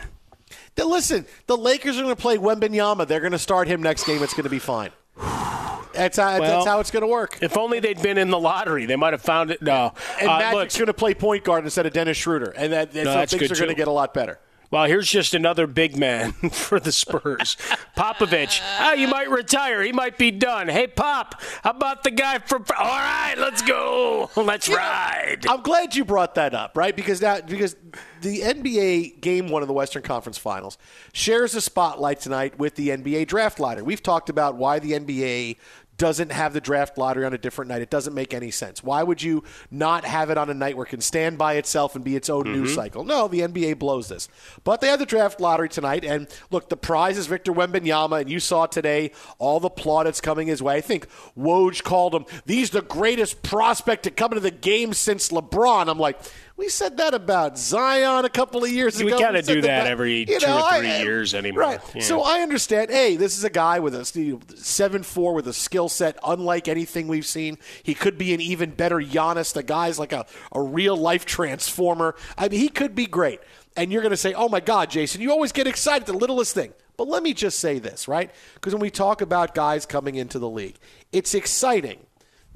Then 0.76 0.90
listen, 0.90 1.26
the 1.46 1.56
Lakers 1.56 1.98
are 1.98 2.02
going 2.02 2.14
to 2.14 2.20
play 2.20 2.36
Wembanyama. 2.36 3.06
They're 3.06 3.20
going 3.20 3.32
to 3.32 3.38
start 3.38 3.68
him 3.68 3.82
next 3.82 4.04
game. 4.06 4.22
It's 4.22 4.34
going 4.34 4.44
to 4.44 4.50
be 4.50 4.58
fine. 4.58 4.90
That's 5.16 6.16
how, 6.16 6.40
that's 6.40 6.66
how 6.66 6.80
it's 6.80 6.90
going 6.90 7.02
to 7.02 7.06
work. 7.06 7.38
If 7.40 7.56
only 7.56 7.78
they'd 7.78 8.02
been 8.02 8.18
in 8.18 8.28
the 8.30 8.38
lottery, 8.38 8.84
they 8.84 8.96
might 8.96 9.12
have 9.12 9.22
found 9.22 9.52
it. 9.52 9.62
No, 9.62 9.92
And 10.20 10.28
Uh, 10.28 10.38
Magic's 10.40 10.76
going 10.76 10.88
to 10.88 10.94
play 10.94 11.14
point 11.14 11.44
guard 11.44 11.62
instead 11.64 11.86
of 11.86 11.92
Dennis 11.92 12.16
Schroeder, 12.16 12.50
and 12.56 12.72
that, 12.72 12.94
and 12.94 13.06
so 13.06 13.38
things 13.38 13.52
are 13.52 13.54
going 13.54 13.68
to 13.68 13.74
get 13.76 13.86
a 13.86 13.92
lot 13.92 14.12
better. 14.12 14.40
Well, 14.70 14.84
here's 14.84 15.10
just 15.10 15.34
another 15.34 15.66
big 15.66 15.96
man 15.96 16.32
for 16.52 16.80
the 16.80 16.92
Spurs. 16.92 17.56
Popovich, 17.96 18.60
ah, 18.62 18.92
you 18.94 19.08
might 19.08 19.30
retire. 19.30 19.82
He 19.82 19.92
might 19.92 20.18
be 20.18 20.30
done. 20.30 20.68
Hey, 20.68 20.86
Pop, 20.86 21.40
how 21.62 21.70
about 21.70 22.04
the 22.04 22.10
guy 22.10 22.38
from? 22.38 22.64
All 22.78 22.84
right, 22.84 23.34
let's 23.38 23.62
go. 23.62 24.30
Let's 24.36 24.68
ride. 24.68 25.46
I'm 25.48 25.62
glad 25.62 25.94
you 25.94 26.04
brought 26.04 26.34
that 26.34 26.54
up, 26.54 26.76
right? 26.76 26.94
Because 26.94 27.20
now, 27.22 27.40
because 27.40 27.76
the 28.20 28.40
NBA 28.40 29.20
Game 29.20 29.48
One 29.48 29.62
of 29.62 29.68
the 29.68 29.74
Western 29.74 30.02
Conference 30.02 30.38
Finals 30.38 30.76
shares 31.12 31.54
a 31.54 31.60
spotlight 31.60 32.20
tonight 32.20 32.58
with 32.58 32.74
the 32.74 32.88
NBA 32.88 33.26
Draft 33.26 33.58
Lottery. 33.58 33.82
We've 33.82 34.02
talked 34.02 34.28
about 34.28 34.56
why 34.56 34.78
the 34.78 34.92
NBA 34.92 35.56
doesn't 35.96 36.32
have 36.32 36.52
the 36.52 36.60
draft 36.60 36.98
lottery 36.98 37.24
on 37.24 37.32
a 37.32 37.38
different 37.38 37.68
night. 37.68 37.82
It 37.82 37.90
doesn't 37.90 38.14
make 38.14 38.34
any 38.34 38.50
sense. 38.50 38.82
Why 38.82 39.02
would 39.02 39.22
you 39.22 39.44
not 39.70 40.04
have 40.04 40.30
it 40.30 40.38
on 40.38 40.50
a 40.50 40.54
night 40.54 40.76
where 40.76 40.86
it 40.86 40.90
can 40.90 41.00
stand 41.00 41.38
by 41.38 41.54
itself 41.54 41.94
and 41.94 42.04
be 42.04 42.16
its 42.16 42.28
own 42.28 42.44
news 42.44 42.70
mm-hmm. 42.70 42.76
cycle? 42.76 43.04
No, 43.04 43.28
the 43.28 43.40
NBA 43.40 43.78
blows 43.78 44.08
this. 44.08 44.28
But 44.64 44.80
they 44.80 44.88
have 44.88 44.98
the 44.98 45.06
draft 45.06 45.40
lottery 45.40 45.68
tonight, 45.68 46.04
and 46.04 46.26
look, 46.50 46.68
the 46.68 46.76
prize 46.76 47.18
is 47.18 47.26
Victor 47.26 47.52
Wembanyama, 47.52 48.22
and 48.22 48.30
you 48.30 48.40
saw 48.40 48.66
today 48.66 49.12
all 49.38 49.60
the 49.60 49.70
plaudits 49.70 50.20
coming 50.20 50.48
his 50.48 50.62
way. 50.62 50.76
I 50.76 50.80
think 50.80 51.08
Woj 51.38 51.82
called 51.82 52.14
him, 52.14 52.26
"These 52.46 52.70
the 52.70 52.82
greatest 52.82 53.42
prospect 53.42 54.04
to 54.04 54.10
come 54.10 54.32
into 54.32 54.40
the 54.40 54.50
game 54.50 54.92
since 54.92 55.28
LeBron." 55.28 55.88
I'm 55.88 55.98
like. 55.98 56.18
We 56.56 56.68
said 56.68 56.96
that 56.98 57.14
about 57.14 57.58
Zion 57.58 58.24
a 58.24 58.28
couple 58.28 58.62
of 58.62 58.70
years 58.70 59.02
We 59.02 59.08
ago. 59.08 59.18
kinda 59.18 59.42
said 59.42 59.54
do 59.54 59.60
that 59.62 59.78
about- 59.80 59.86
every 59.90 60.18
you 60.20 60.26
two 60.38 60.46
or 60.46 60.48
know, 60.50 60.68
three 60.78 60.98
years 60.98 61.34
anymore. 61.34 61.62
Right. 61.62 61.80
Yeah. 61.96 62.02
So 62.02 62.22
I 62.22 62.42
understand. 62.42 62.90
Hey, 62.92 63.16
this 63.16 63.36
is 63.36 63.42
a 63.42 63.50
guy 63.50 63.80
with 63.80 63.92
a 63.94 64.04
seven 64.56 65.02
four 65.02 65.34
with 65.34 65.48
a 65.48 65.52
skill 65.52 65.88
set 65.88 66.16
unlike 66.24 66.68
anything 66.68 67.08
we've 67.08 67.26
seen. 67.26 67.58
He 67.82 67.92
could 67.92 68.16
be 68.16 68.32
an 68.34 68.40
even 68.40 68.70
better 68.70 68.98
Giannis. 69.00 69.52
The 69.52 69.64
guy's 69.64 69.98
like 69.98 70.12
a, 70.12 70.26
a 70.52 70.62
real 70.62 70.96
life 70.96 71.26
transformer. 71.26 72.14
I 72.38 72.48
mean, 72.48 72.60
he 72.60 72.68
could 72.68 72.94
be 72.94 73.06
great. 73.06 73.40
And 73.76 73.90
you're 73.92 74.02
going 74.02 74.10
to 74.12 74.16
say, 74.16 74.32
"Oh 74.32 74.48
my 74.48 74.60
God, 74.60 74.90
Jason, 74.90 75.20
you 75.20 75.32
always 75.32 75.50
get 75.50 75.66
excited 75.66 76.02
at 76.02 76.06
the 76.06 76.12
littlest 76.18 76.54
thing." 76.54 76.72
But 76.96 77.08
let 77.08 77.24
me 77.24 77.34
just 77.34 77.58
say 77.58 77.80
this, 77.80 78.06
right? 78.06 78.30
Because 78.54 78.72
when 78.72 78.80
we 78.80 78.90
talk 78.90 79.20
about 79.20 79.56
guys 79.56 79.84
coming 79.84 80.14
into 80.14 80.38
the 80.38 80.48
league, 80.48 80.76
it's 81.10 81.34
exciting 81.34 81.98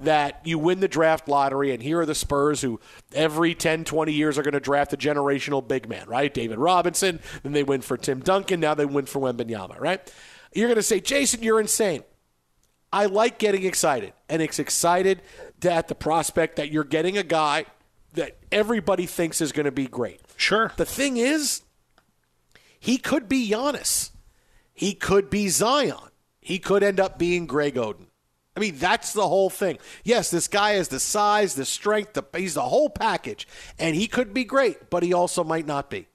that 0.01 0.41
you 0.45 0.59
win 0.59 0.81
the 0.81 0.89
draft 0.89 1.29
lottery 1.29 1.73
and 1.73 1.83
here 1.83 2.01
are 2.01 2.07
the 2.07 2.15
Spurs 2.15 2.61
who 2.61 2.81
every 3.15 3.55
10, 3.55 3.85
20 3.85 4.13
years 4.13 4.39
are 4.39 4.43
going 4.43 4.53
to 4.53 4.61
draft 4.61 4.93
a 4.93 4.97
generational 4.97 5.67
big 5.67 5.89
man, 5.89 6.07
right? 6.07 6.33
David 6.33 6.59
Robinson, 6.59 7.21
then 7.43 7.53
they 7.53 7.65
win 7.65 7.81
for 7.81 7.97
Tim 7.97 8.21
Duncan, 8.21 8.61
now 8.61 8.75
they 8.75 8.87
win 8.87 9.07
for 9.07 9.21
Wembanyama, 9.21 9.81
right? 9.81 10.13
You're 10.55 10.69
going 10.69 10.77
to 10.77 10.83
say, 10.83 11.01
Jason, 11.01 11.43
you're 11.43 11.61
insane. 11.61 12.05
I 12.93 13.07
like 13.07 13.39
getting 13.39 13.65
excited, 13.65 14.15
and 14.29 14.41
it's 14.41 14.59
excited 14.59 15.21
at 15.63 15.89
the 15.89 15.95
prospect 15.95 16.57
that 16.57 16.71
you're 16.71 16.85
getting 16.85 17.19
a 17.19 17.23
guy 17.23 17.67
that 18.15 18.39
everybody 18.51 19.05
thinks 19.05 19.41
is 19.41 19.53
going 19.53 19.67
to 19.67 19.73
be 19.73 19.87
great. 19.87 20.21
Sure. 20.37 20.73
The 20.77 20.87
thing 20.87 21.19
is, 21.19 21.63
he 22.81 22.97
could 22.97 23.29
be 23.29 23.51
Giannis. 23.51 24.11
He 24.73 24.95
could 24.95 25.29
be 25.29 25.49
Zion. 25.49 25.97
He 26.41 26.59
could 26.59 26.83
end 26.83 26.99
up 26.99 27.19
being 27.19 27.47
Greg 27.47 27.75
Oden. 27.75 28.07
I 28.59 28.61
mean, 28.61 28.77
that's 28.77 29.13
the 29.13 29.29
whole 29.29 29.51
thing. 29.51 29.79
Yes, 30.03 30.33
this 30.33 30.49
guy 30.49 30.73
has 30.73 30.89
the 30.89 30.99
size, 30.99 31.55
the 31.55 31.65
strength, 31.65 32.15
the, 32.15 32.25
he's 32.37 32.55
the 32.55 32.63
whole 32.63 32.91
package, 32.91 33.47
and 33.79 33.95
he 33.95 34.09
could 34.09 34.35
be 34.35 34.43
great, 34.43 34.91
but 34.91 35.05
he 35.05 35.13
also 35.13 35.45
might 35.45 35.65
not 35.65 35.91
be. 35.91 36.08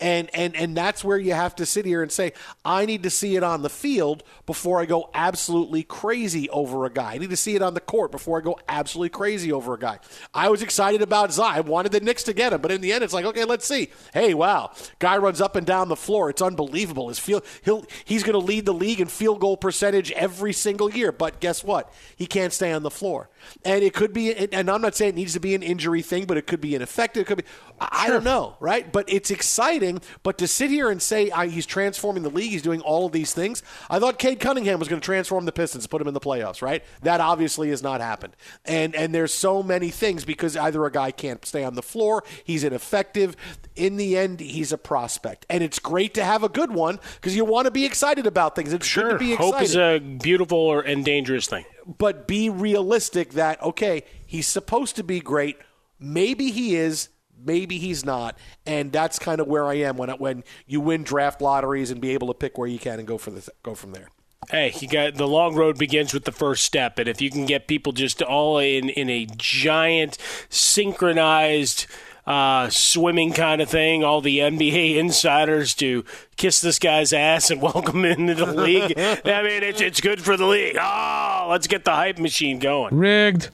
And, 0.00 0.30
and 0.32 0.54
and 0.54 0.76
that's 0.76 1.02
where 1.02 1.18
you 1.18 1.32
have 1.32 1.56
to 1.56 1.66
sit 1.66 1.84
here 1.84 2.02
and 2.02 2.12
say, 2.12 2.32
I 2.64 2.86
need 2.86 3.02
to 3.02 3.10
see 3.10 3.34
it 3.34 3.42
on 3.42 3.62
the 3.62 3.68
field 3.68 4.22
before 4.46 4.80
I 4.80 4.86
go 4.86 5.10
absolutely 5.12 5.82
crazy 5.82 6.48
over 6.50 6.84
a 6.84 6.90
guy. 6.90 7.14
I 7.14 7.18
need 7.18 7.30
to 7.30 7.36
see 7.36 7.56
it 7.56 7.62
on 7.62 7.74
the 7.74 7.80
court 7.80 8.12
before 8.12 8.38
I 8.38 8.42
go 8.42 8.60
absolutely 8.68 9.08
crazy 9.08 9.50
over 9.50 9.74
a 9.74 9.78
guy. 9.78 9.98
I 10.32 10.50
was 10.50 10.62
excited 10.62 11.02
about 11.02 11.32
Zion. 11.32 11.56
I 11.56 11.60
wanted 11.62 11.90
the 11.90 11.98
Knicks 11.98 12.22
to 12.24 12.32
get 12.32 12.52
him, 12.52 12.60
but 12.60 12.70
in 12.70 12.80
the 12.80 12.92
end, 12.92 13.02
it's 13.02 13.12
like, 13.12 13.24
okay, 13.24 13.44
let's 13.44 13.66
see. 13.66 13.90
Hey, 14.14 14.34
wow, 14.34 14.70
guy 15.00 15.16
runs 15.16 15.40
up 15.40 15.56
and 15.56 15.66
down 15.66 15.88
the 15.88 15.96
floor. 15.96 16.30
It's 16.30 16.42
unbelievable. 16.42 17.08
His 17.08 17.18
field, 17.18 17.44
he'll 17.64 17.84
he's 18.04 18.22
going 18.22 18.38
to 18.38 18.46
lead 18.46 18.66
the 18.66 18.74
league 18.74 19.00
in 19.00 19.08
field 19.08 19.40
goal 19.40 19.56
percentage 19.56 20.12
every 20.12 20.52
single 20.52 20.92
year. 20.92 21.10
But 21.10 21.40
guess 21.40 21.64
what? 21.64 21.92
He 22.14 22.26
can't 22.26 22.52
stay 22.52 22.72
on 22.72 22.84
the 22.84 22.90
floor. 22.90 23.30
And 23.64 23.82
it 23.82 23.94
could 23.94 24.12
be, 24.12 24.34
and 24.34 24.70
I'm 24.70 24.80
not 24.80 24.94
saying 24.94 25.10
it 25.10 25.14
needs 25.14 25.32
to 25.34 25.40
be 25.40 25.54
an 25.54 25.62
injury 25.62 26.02
thing, 26.02 26.26
but 26.26 26.36
it 26.36 26.46
could 26.46 26.60
be 26.60 26.74
ineffective. 26.74 27.22
It 27.22 27.24
could 27.26 27.38
be, 27.38 27.44
I 27.80 28.08
don't 28.08 28.24
know, 28.24 28.56
right? 28.60 28.90
But 28.92 29.10
it's 29.12 29.30
exciting. 29.30 30.00
But 30.22 30.38
to 30.38 30.46
sit 30.46 30.70
here 30.70 30.90
and 30.90 31.00
say 31.00 31.30
I, 31.30 31.48
he's 31.48 31.66
transforming 31.66 32.22
the 32.22 32.30
league, 32.30 32.50
he's 32.50 32.62
doing 32.62 32.80
all 32.80 33.06
of 33.06 33.12
these 33.12 33.32
things. 33.34 33.62
I 33.90 33.98
thought 33.98 34.18
Cade 34.18 34.40
Cunningham 34.40 34.78
was 34.78 34.88
going 34.88 35.00
to 35.00 35.04
transform 35.04 35.44
the 35.44 35.52
Pistons, 35.52 35.86
put 35.86 36.00
him 36.00 36.08
in 36.08 36.14
the 36.14 36.20
playoffs, 36.20 36.62
right? 36.62 36.82
That 37.02 37.20
obviously 37.20 37.70
has 37.70 37.82
not 37.82 38.00
happened. 38.00 38.36
And 38.64 38.94
and 38.94 39.14
there's 39.14 39.32
so 39.32 39.62
many 39.62 39.90
things 39.90 40.24
because 40.24 40.56
either 40.56 40.84
a 40.84 40.90
guy 40.90 41.10
can't 41.10 41.44
stay 41.44 41.64
on 41.64 41.74
the 41.74 41.82
floor, 41.82 42.24
he's 42.44 42.64
ineffective. 42.64 43.36
In 43.76 43.96
the 43.96 44.16
end, 44.16 44.40
he's 44.40 44.72
a 44.72 44.78
prospect, 44.78 45.46
and 45.48 45.62
it's 45.62 45.78
great 45.78 46.14
to 46.14 46.24
have 46.24 46.42
a 46.42 46.48
good 46.48 46.72
one 46.72 46.98
because 47.14 47.36
you 47.36 47.44
want 47.44 47.66
to 47.66 47.70
be 47.70 47.84
excited 47.84 48.26
about 48.26 48.56
things. 48.56 48.72
It's 48.72 48.86
sure. 48.86 49.04
good 49.04 49.12
to 49.12 49.18
be 49.18 49.32
excited. 49.34 49.52
Hope 49.52 49.62
is 49.62 49.76
a 49.76 49.98
beautiful 49.98 50.80
and 50.80 51.04
dangerous 51.04 51.46
thing. 51.46 51.64
But 51.96 52.28
be 52.28 52.50
realistic 52.50 53.30
that 53.30 53.62
okay, 53.62 54.04
he's 54.26 54.46
supposed 54.46 54.96
to 54.96 55.02
be 55.02 55.20
great. 55.20 55.56
Maybe 55.98 56.50
he 56.50 56.76
is 56.76 57.08
maybe 57.44 57.78
he's 57.78 58.04
not, 58.04 58.38
and 58.66 58.92
that's 58.92 59.18
kind 59.18 59.40
of 59.40 59.46
where 59.46 59.66
I 59.66 59.74
am 59.74 59.96
when 59.96 60.10
when 60.10 60.44
you 60.66 60.80
win 60.80 61.02
draft 61.02 61.40
lotteries 61.40 61.90
and 61.90 62.00
be 62.00 62.10
able 62.10 62.28
to 62.28 62.34
pick 62.34 62.58
where 62.58 62.68
you 62.68 62.78
can 62.78 62.98
and 62.98 63.08
go 63.08 63.18
for 63.18 63.30
the 63.30 63.48
go 63.62 63.74
from 63.74 63.92
there. 63.92 64.08
Hey, 64.50 64.74
you 64.80 64.88
got 64.88 65.14
the 65.14 65.28
long 65.28 65.54
road 65.54 65.78
begins 65.78 66.14
with 66.14 66.24
the 66.24 66.32
first 66.32 66.64
step, 66.64 66.98
and 66.98 67.08
if 67.08 67.20
you 67.20 67.30
can 67.30 67.46
get 67.46 67.68
people 67.68 67.92
just 67.92 68.22
all 68.22 68.58
in 68.58 68.88
in 68.90 69.08
a 69.10 69.26
giant 69.36 70.18
synchronized. 70.48 71.86
Uh, 72.28 72.68
swimming 72.68 73.32
kind 73.32 73.62
of 73.62 73.70
thing. 73.70 74.04
All 74.04 74.20
the 74.20 74.40
NBA 74.40 74.96
insiders 74.98 75.72
to 75.76 76.04
kiss 76.36 76.60
this 76.60 76.78
guy's 76.78 77.14
ass 77.14 77.50
and 77.50 77.62
welcome 77.62 78.04
him 78.04 78.28
into 78.28 78.44
the 78.44 78.52
league. 78.52 78.92
I 78.98 79.42
mean, 79.42 79.62
it's 79.62 79.80
it's 79.80 80.02
good 80.02 80.20
for 80.20 80.36
the 80.36 80.44
league. 80.44 80.76
Oh, 80.78 81.46
let's 81.48 81.66
get 81.66 81.86
the 81.86 81.92
hype 81.92 82.18
machine 82.18 82.58
going. 82.58 82.94
Rigged. 82.94 83.48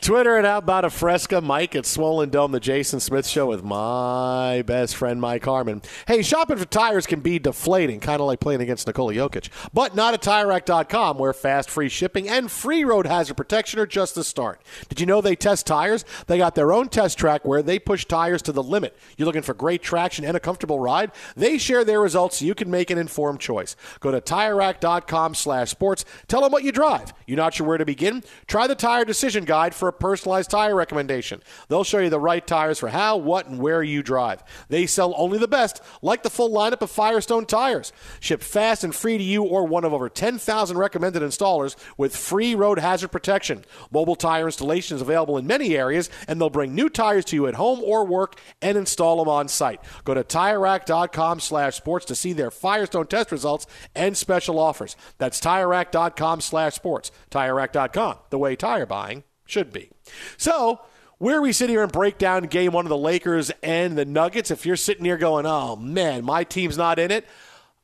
Twitter 0.00 0.36
at 0.36 0.44
How 0.44 0.58
About 0.58 0.84
a 0.84 0.90
Fresca, 0.90 1.40
Mike 1.40 1.74
at 1.74 1.86
Swollen 1.86 2.28
Dome, 2.28 2.52
the 2.52 2.60
Jason 2.60 3.00
Smith 3.00 3.26
Show 3.26 3.46
with 3.46 3.64
my 3.64 4.62
best 4.66 4.96
friend 4.96 5.20
Mike 5.20 5.44
Harmon. 5.44 5.80
Hey, 6.06 6.22
shopping 6.22 6.58
for 6.58 6.64
tires 6.64 7.06
can 7.06 7.20
be 7.20 7.38
deflating, 7.38 8.00
kind 8.00 8.20
of 8.20 8.26
like 8.26 8.40
playing 8.40 8.60
against 8.60 8.86
Nikola 8.86 9.14
Jokic, 9.14 9.48
but 9.72 9.94
not 9.94 10.12
at 10.12 10.20
TireRack.com, 10.20 11.18
where 11.18 11.32
fast, 11.32 11.70
free 11.70 11.88
shipping 11.88 12.28
and 12.28 12.50
free 12.50 12.84
road 12.84 13.06
hazard 13.06 13.36
protection 13.36 13.80
are 13.80 13.86
just 13.86 14.14
the 14.14 14.24
start. 14.24 14.60
Did 14.88 15.00
you 15.00 15.06
know 15.06 15.20
they 15.20 15.36
test 15.36 15.66
tires? 15.66 16.04
They 16.26 16.36
got 16.36 16.54
their 16.54 16.72
own 16.72 16.88
test 16.88 17.16
track 17.18 17.46
where 17.46 17.62
they 17.62 17.78
push 17.78 18.04
tires 18.04 18.42
to 18.42 18.52
the 18.52 18.62
limit. 18.62 18.96
You're 19.16 19.26
looking 19.26 19.42
for 19.42 19.54
great 19.54 19.82
traction 19.82 20.24
and 20.24 20.36
a 20.36 20.40
comfortable 20.40 20.80
ride? 20.80 21.12
They 21.34 21.56
share 21.56 21.84
their 21.84 22.00
results 22.00 22.38
so 22.38 22.44
you 22.44 22.54
can 22.54 22.70
make 22.70 22.90
an 22.90 22.98
informed 22.98 23.40
choice. 23.40 23.74
Go 24.00 24.10
to 24.10 24.20
TireRack.com/sports. 24.20 26.04
Tell 26.28 26.42
them 26.42 26.52
what 26.52 26.64
you 26.64 26.72
drive. 26.72 27.14
You're 27.26 27.36
not 27.38 27.54
sure 27.54 27.66
where 27.66 27.78
to 27.78 27.86
begin? 27.86 28.22
Try 28.46 28.66
the 28.66 28.74
Tire 28.74 29.04
Decision 29.04 29.44
Guide 29.44 29.61
for 29.70 29.88
a 29.88 29.92
personalized 29.92 30.50
tire 30.50 30.74
recommendation. 30.74 31.42
They'll 31.68 31.84
show 31.84 31.98
you 31.98 32.10
the 32.10 32.18
right 32.18 32.46
tires 32.46 32.78
for 32.78 32.88
how, 32.88 33.16
what, 33.16 33.46
and 33.46 33.60
where 33.60 33.82
you 33.82 34.02
drive. 34.02 34.42
They 34.68 34.86
sell 34.86 35.14
only 35.16 35.38
the 35.38 35.48
best, 35.48 35.80
like 36.02 36.22
the 36.22 36.30
full 36.30 36.50
lineup 36.50 36.82
of 36.82 36.90
Firestone 36.90 37.46
tires. 37.46 37.92
Ship 38.20 38.42
fast 38.42 38.84
and 38.84 38.94
free 38.94 39.18
to 39.18 39.24
you 39.24 39.44
or 39.44 39.66
one 39.66 39.84
of 39.84 39.92
over 39.92 40.08
10,000 40.08 40.76
recommended 40.76 41.22
installers 41.22 41.76
with 41.96 42.16
free 42.16 42.54
road 42.54 42.78
hazard 42.78 43.08
protection. 43.08 43.64
Mobile 43.90 44.16
tire 44.16 44.46
installation 44.46 44.96
is 44.96 45.02
available 45.02 45.38
in 45.38 45.46
many 45.46 45.76
areas, 45.76 46.10
and 46.26 46.40
they'll 46.40 46.50
bring 46.50 46.74
new 46.74 46.88
tires 46.88 47.24
to 47.26 47.36
you 47.36 47.46
at 47.46 47.54
home 47.54 47.80
or 47.84 48.04
work 48.04 48.40
and 48.60 48.76
install 48.76 49.18
them 49.18 49.28
on 49.28 49.48
site. 49.48 49.80
Go 50.04 50.14
to 50.14 50.24
TireRack.com 50.24 51.40
slash 51.40 51.76
sports 51.76 52.06
to 52.06 52.14
see 52.14 52.32
their 52.32 52.50
Firestone 52.50 53.06
test 53.06 53.32
results 53.32 53.66
and 53.94 54.16
special 54.16 54.58
offers. 54.58 54.96
That's 55.18 55.40
TireRack.com 55.40 56.40
slash 56.40 56.74
sports. 56.74 57.10
TireRack.com, 57.30 58.18
the 58.30 58.38
way 58.38 58.56
tire 58.56 58.86
buying 58.86 59.24
should 59.46 59.72
be. 59.72 59.90
So, 60.36 60.80
where 61.18 61.40
we 61.40 61.52
sit 61.52 61.70
here 61.70 61.84
and 61.84 61.92
break 61.92 62.18
down 62.18 62.44
game 62.44 62.72
one 62.72 62.84
of 62.84 62.90
the 62.90 62.96
Lakers 62.96 63.52
and 63.62 63.96
the 63.96 64.04
Nuggets, 64.04 64.50
if 64.50 64.66
you're 64.66 64.74
sitting 64.76 65.04
here 65.04 65.16
going, 65.16 65.46
oh 65.46 65.76
man, 65.76 66.24
my 66.24 66.42
team's 66.42 66.76
not 66.76 66.98
in 66.98 67.10
it, 67.12 67.26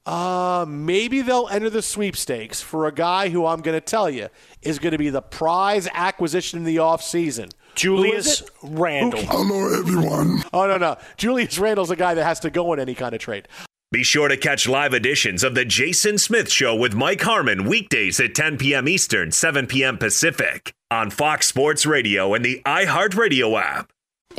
uh, 0.07 0.65
maybe 0.67 1.21
they'll 1.21 1.49
enter 1.49 1.71
the 1.71 1.83
sweepstakes 1.83 2.63
for 2.63 2.87
a 2.87 2.93
guy 2.93 3.29
who 3.29 3.47
I'm 3.47 3.61
going 3.61 3.77
to 3.77 3.81
tell 3.81 4.09
you 4.09 4.29
is 4.63 4.79
going 4.79 4.93
to 4.93 4.99
be 4.99 5.11
the 5.11 5.23
prize 5.23 5.87
acquisition 5.93 6.59
in 6.59 6.65
the 6.65 6.77
offseason. 6.77 7.53
Julius 7.75 8.43
Randle. 8.63 9.21
Hello, 9.23 9.79
everyone. 9.79 10.43
Oh, 10.53 10.67
no, 10.67 10.79
no. 10.79 10.97
Julius 11.17 11.59
Randle's 11.59 11.91
a 11.91 11.97
guy 11.97 12.15
that 12.15 12.25
has 12.25 12.41
to 12.41 12.51
go 12.51 12.73
in 12.73 12.81
any 12.81 12.95
kind 12.95 13.15
of 13.15 13.21
trade. 13.21 13.47
Be 13.93 14.03
sure 14.03 14.29
to 14.29 14.37
catch 14.37 14.67
live 14.67 14.95
editions 14.95 15.45
of 15.45 15.55
The 15.55 15.65
Jason 15.65 16.19
Smith 16.19 16.51
Show 16.51 16.75
with 16.75 16.95
Mike 16.95 17.23
Harmon 17.23 17.69
weekdays 17.69 18.19
at 18.19 18.35
10 18.35 18.59
p.m. 18.59 18.89
Eastern, 18.89 19.31
7 19.31 19.67
p.m. 19.67 19.97
Pacific 19.97 20.73
on 20.91 21.11
Fox 21.11 21.47
Sports 21.47 21.85
Radio 21.85 22.33
and 22.35 22.45
the 22.45 22.63
iHeartRadio 22.65 23.61
app. 23.61 23.93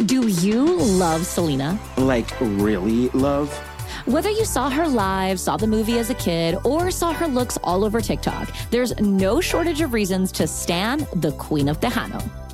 Do 0.06 0.28
you 0.28 0.78
love 0.78 1.26
Selena? 1.26 1.80
Like, 1.98 2.30
really 2.40 3.10
love? 3.10 3.56
Whether 4.06 4.32
you 4.32 4.46
saw 4.46 4.70
her 4.70 4.88
live, 4.88 5.40
saw 5.40 5.58
the 5.58 5.68
movie 5.68 6.00
as 6.00 6.10
a 6.10 6.16
kid, 6.16 6.58
or 6.64 6.90
saw 6.90 7.14
her 7.14 7.28
looks 7.28 7.58
all 7.64 7.84
over 7.84 8.02
TikTok, 8.02 8.50
there's 8.72 8.98
no 9.00 9.42
shortage 9.42 9.82
of 9.82 9.94
reasons 9.94 10.32
to 10.34 10.48
stan 10.48 11.06
the 11.18 11.34
Queen 11.34 11.68
of 11.68 11.80
Tejano. 11.80 12.28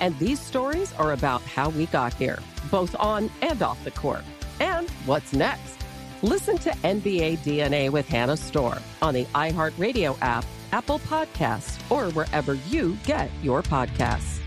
LeBron 0.00 0.08
James. 0.08 0.18
And 0.18 0.18
these 0.18 0.40
stories 0.40 0.92
are 0.94 1.12
about 1.12 1.42
how 1.42 1.70
we 1.70 1.86
got 1.86 2.14
here, 2.14 2.38
both 2.70 2.96
on 2.98 3.30
and 3.42 3.62
off 3.62 3.82
the 3.84 3.90
court. 3.90 4.24
And 4.60 4.88
what's 5.06 5.32
next? 5.32 5.76
Listen 6.22 6.58
to 6.58 6.70
NBA 6.70 7.38
DNA 7.38 7.90
with 7.90 8.08
Hannah 8.08 8.36
Storm 8.36 8.78
on 9.00 9.14
the 9.14 9.24
iHeartRadio 9.26 10.16
app, 10.20 10.44
Apple 10.72 10.98
Podcasts, 11.00 11.78
or 11.90 12.10
wherever 12.12 12.54
you 12.68 12.96
get 13.04 13.30
your 13.42 13.62
podcasts. 13.62 14.40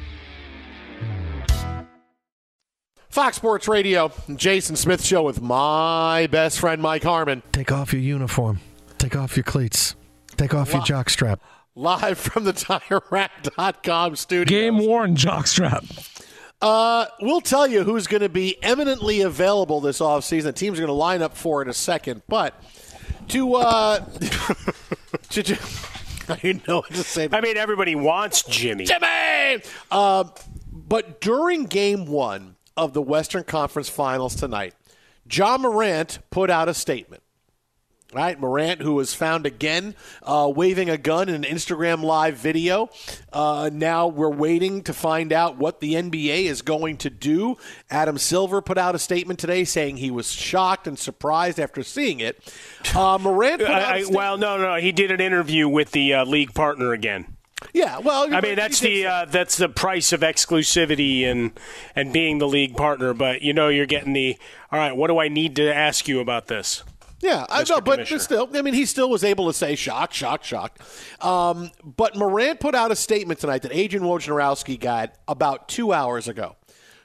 Fox 3.09 3.35
Sports 3.35 3.67
Radio, 3.67 4.11
Jason 4.35 4.75
Smith 4.75 5.05
Show 5.05 5.21
with 5.21 5.39
my 5.39 6.27
best 6.27 6.59
friend 6.59 6.81
Mike 6.81 7.03
Harmon. 7.03 7.43
Take 7.51 7.71
off 7.71 7.93
your 7.93 8.01
uniform. 8.01 8.59
Take 8.97 9.15
off 9.15 9.37
your 9.37 9.43
cleats. 9.43 9.95
Take 10.35 10.55
off 10.55 10.73
your 10.73 10.81
jockstrap. 10.81 11.39
Live 11.75 12.19
from 12.19 12.43
the 12.43 12.53
TireRack.com 12.53 14.15
studio. 14.15 14.45
Game 14.45 14.77
worn 14.77 15.15
jockstrap. 15.15 16.09
Uh, 16.61 17.07
we'll 17.19 17.41
tell 17.41 17.67
you 17.67 17.83
who's 17.83 18.07
going 18.07 18.21
to 18.21 18.29
be 18.29 18.61
eminently 18.63 19.21
available 19.21 19.81
this 19.81 19.99
offseason. 19.99 20.43
The 20.43 20.53
teams 20.53 20.77
are 20.77 20.81
going 20.81 20.87
to 20.87 20.93
line 20.93 21.21
up 21.21 21.35
for 21.35 21.61
in 21.61 21.69
a 21.69 21.73
second. 21.73 22.21
But 22.27 22.53
to, 23.29 23.55
uh, 23.55 23.99
to, 25.29 25.43
to 25.43 25.59
I 26.29 26.35
didn't 26.37 26.67
know 26.67 26.77
what 26.77 26.91
to 26.91 27.03
say. 27.03 27.27
I 27.31 27.41
mean, 27.41 27.57
everybody 27.57 27.95
wants 27.95 28.43
Jimmy. 28.43 28.85
Jimmy! 28.85 29.63
Uh, 29.91 30.25
but 30.71 31.21
during 31.21 31.65
game 31.65 32.05
one 32.05 32.55
of 32.77 32.93
the 32.93 33.01
Western 33.01 33.43
Conference 33.43 33.89
Finals 33.89 34.35
tonight, 34.35 34.73
Ja 35.29 35.57
Morant 35.57 36.19
put 36.29 36.49
out 36.49 36.69
a 36.69 36.73
statement. 36.73 37.23
Right, 38.13 38.39
Morant, 38.39 38.81
who 38.81 38.93
was 38.93 39.15
found 39.15 39.47
again 39.47 39.95
uh, 40.21 40.51
waving 40.55 40.87
a 40.87 40.97
gun 40.99 41.29
in 41.29 41.35
an 41.35 41.43
Instagram 41.43 42.03
live 42.03 42.35
video. 42.37 42.89
Uh, 43.31 43.71
now 43.73 44.05
we're 44.07 44.29
waiting 44.29 44.83
to 44.83 44.93
find 44.93 45.33
out 45.33 45.57
what 45.57 45.79
the 45.79 45.95
NBA 45.95 46.43
is 46.45 46.61
going 46.61 46.97
to 46.97 47.09
do. 47.09 47.57
Adam 47.89 48.19
Silver 48.19 48.61
put 48.61 48.77
out 48.77 48.93
a 48.93 48.99
statement 48.99 49.39
today 49.39 49.63
saying 49.63 49.97
he 49.97 50.11
was 50.11 50.31
shocked 50.31 50.85
and 50.87 50.99
surprised 50.99 51.59
after 51.59 51.81
seeing 51.81 52.19
it. 52.19 52.39
Uh, 52.95 53.17
Morant, 53.19 53.61
put 53.61 53.69
out 53.71 53.81
a 53.81 53.85
I, 53.85 53.91
I, 53.93 53.97
statement- 54.01 54.15
well, 54.17 54.37
no, 54.37 54.57
no, 54.57 54.75
he 54.75 54.91
did 54.91 55.09
an 55.09 55.19
interview 55.19 55.67
with 55.67 55.91
the 55.91 56.13
uh, 56.13 56.25
league 56.25 56.53
partner 56.53 56.93
again. 56.93 57.25
yeah, 57.73 57.97
well, 57.97 58.31
I 58.31 58.41
mean 58.41 58.55
that's 58.55 58.79
the 58.81 59.05
uh, 59.07 59.25
that's 59.25 59.57
the 59.57 59.69
price 59.69 60.11
of 60.13 60.19
exclusivity 60.19 61.23
and 61.23 61.51
and 61.95 62.13
being 62.13 62.37
the 62.37 62.47
league 62.47 62.75
partner. 62.75 63.13
But 63.15 63.41
you 63.41 63.53
know 63.53 63.69
you're 63.69 63.85
getting 63.87 64.13
the 64.13 64.37
all 64.71 64.77
right. 64.77 64.95
What 64.95 65.07
do 65.07 65.17
I 65.17 65.29
need 65.29 65.55
to 65.55 65.73
ask 65.73 66.07
you 66.07 66.19
about 66.19 66.47
this? 66.47 66.83
Yeah, 67.23 67.45
I 67.49 67.63
know, 67.63 67.79
but 67.79 68.05
still, 68.05 68.49
I 68.53 68.61
mean, 68.61 68.73
he 68.73 68.85
still 68.85 69.09
was 69.09 69.23
able 69.23 69.47
to 69.47 69.53
say 69.53 69.75
shock, 69.75 70.13
shock, 70.13 70.43
shock. 70.43 70.77
Um, 71.23 71.71
but 71.83 72.17
Morant 72.17 72.59
put 72.59 72.75
out 72.75 72.91
a 72.91 72.97
statement 72.97 73.39
tonight 73.39 73.61
that 73.61 73.71
Adrian 73.73 74.05
Wojnarowski 74.05 74.77
got 74.77 75.15
about 75.25 75.69
two 75.69 75.93
hours 75.93 76.27
ago. 76.27 76.57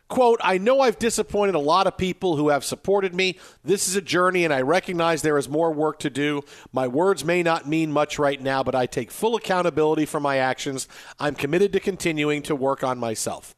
Quote, 0.09 0.41
I 0.43 0.59
know 0.59 0.81
I've 0.81 0.99
disappointed 0.99 1.55
a 1.55 1.61
lot 1.61 1.87
of 1.87 1.97
people 1.97 2.37
who 2.37 2.49
have 2.49 2.65
supported 2.65 3.15
me. 3.15 3.39
This 3.63 3.87
is 3.87 3.95
a 3.95 4.01
journey, 4.01 4.45
and 4.45 4.53
I 4.53 4.63
recognize 4.63 5.23
there 5.23 5.39
is 5.39 5.49
more 5.49 5.71
work 5.71 6.01
to 6.01 6.11
do. 6.11 6.43
My 6.73 6.89
words 6.89 7.25
may 7.25 7.45
not 7.45 7.69
mean 7.69 7.93
much 7.93 8.19
right 8.19 8.41
now, 8.41 8.65
but 8.65 8.75
I 8.75 8.87
take 8.87 9.13
full 9.13 9.37
accountability 9.37 10.05
for 10.05 10.19
my 10.19 10.39
actions. 10.39 10.89
I'm 11.21 11.37
committed 11.37 11.73
to 11.75 11.81
continuing 11.81 12.43
to 12.45 12.57
work 12.57 12.83
on 12.83 12.99
myself. 12.99 13.55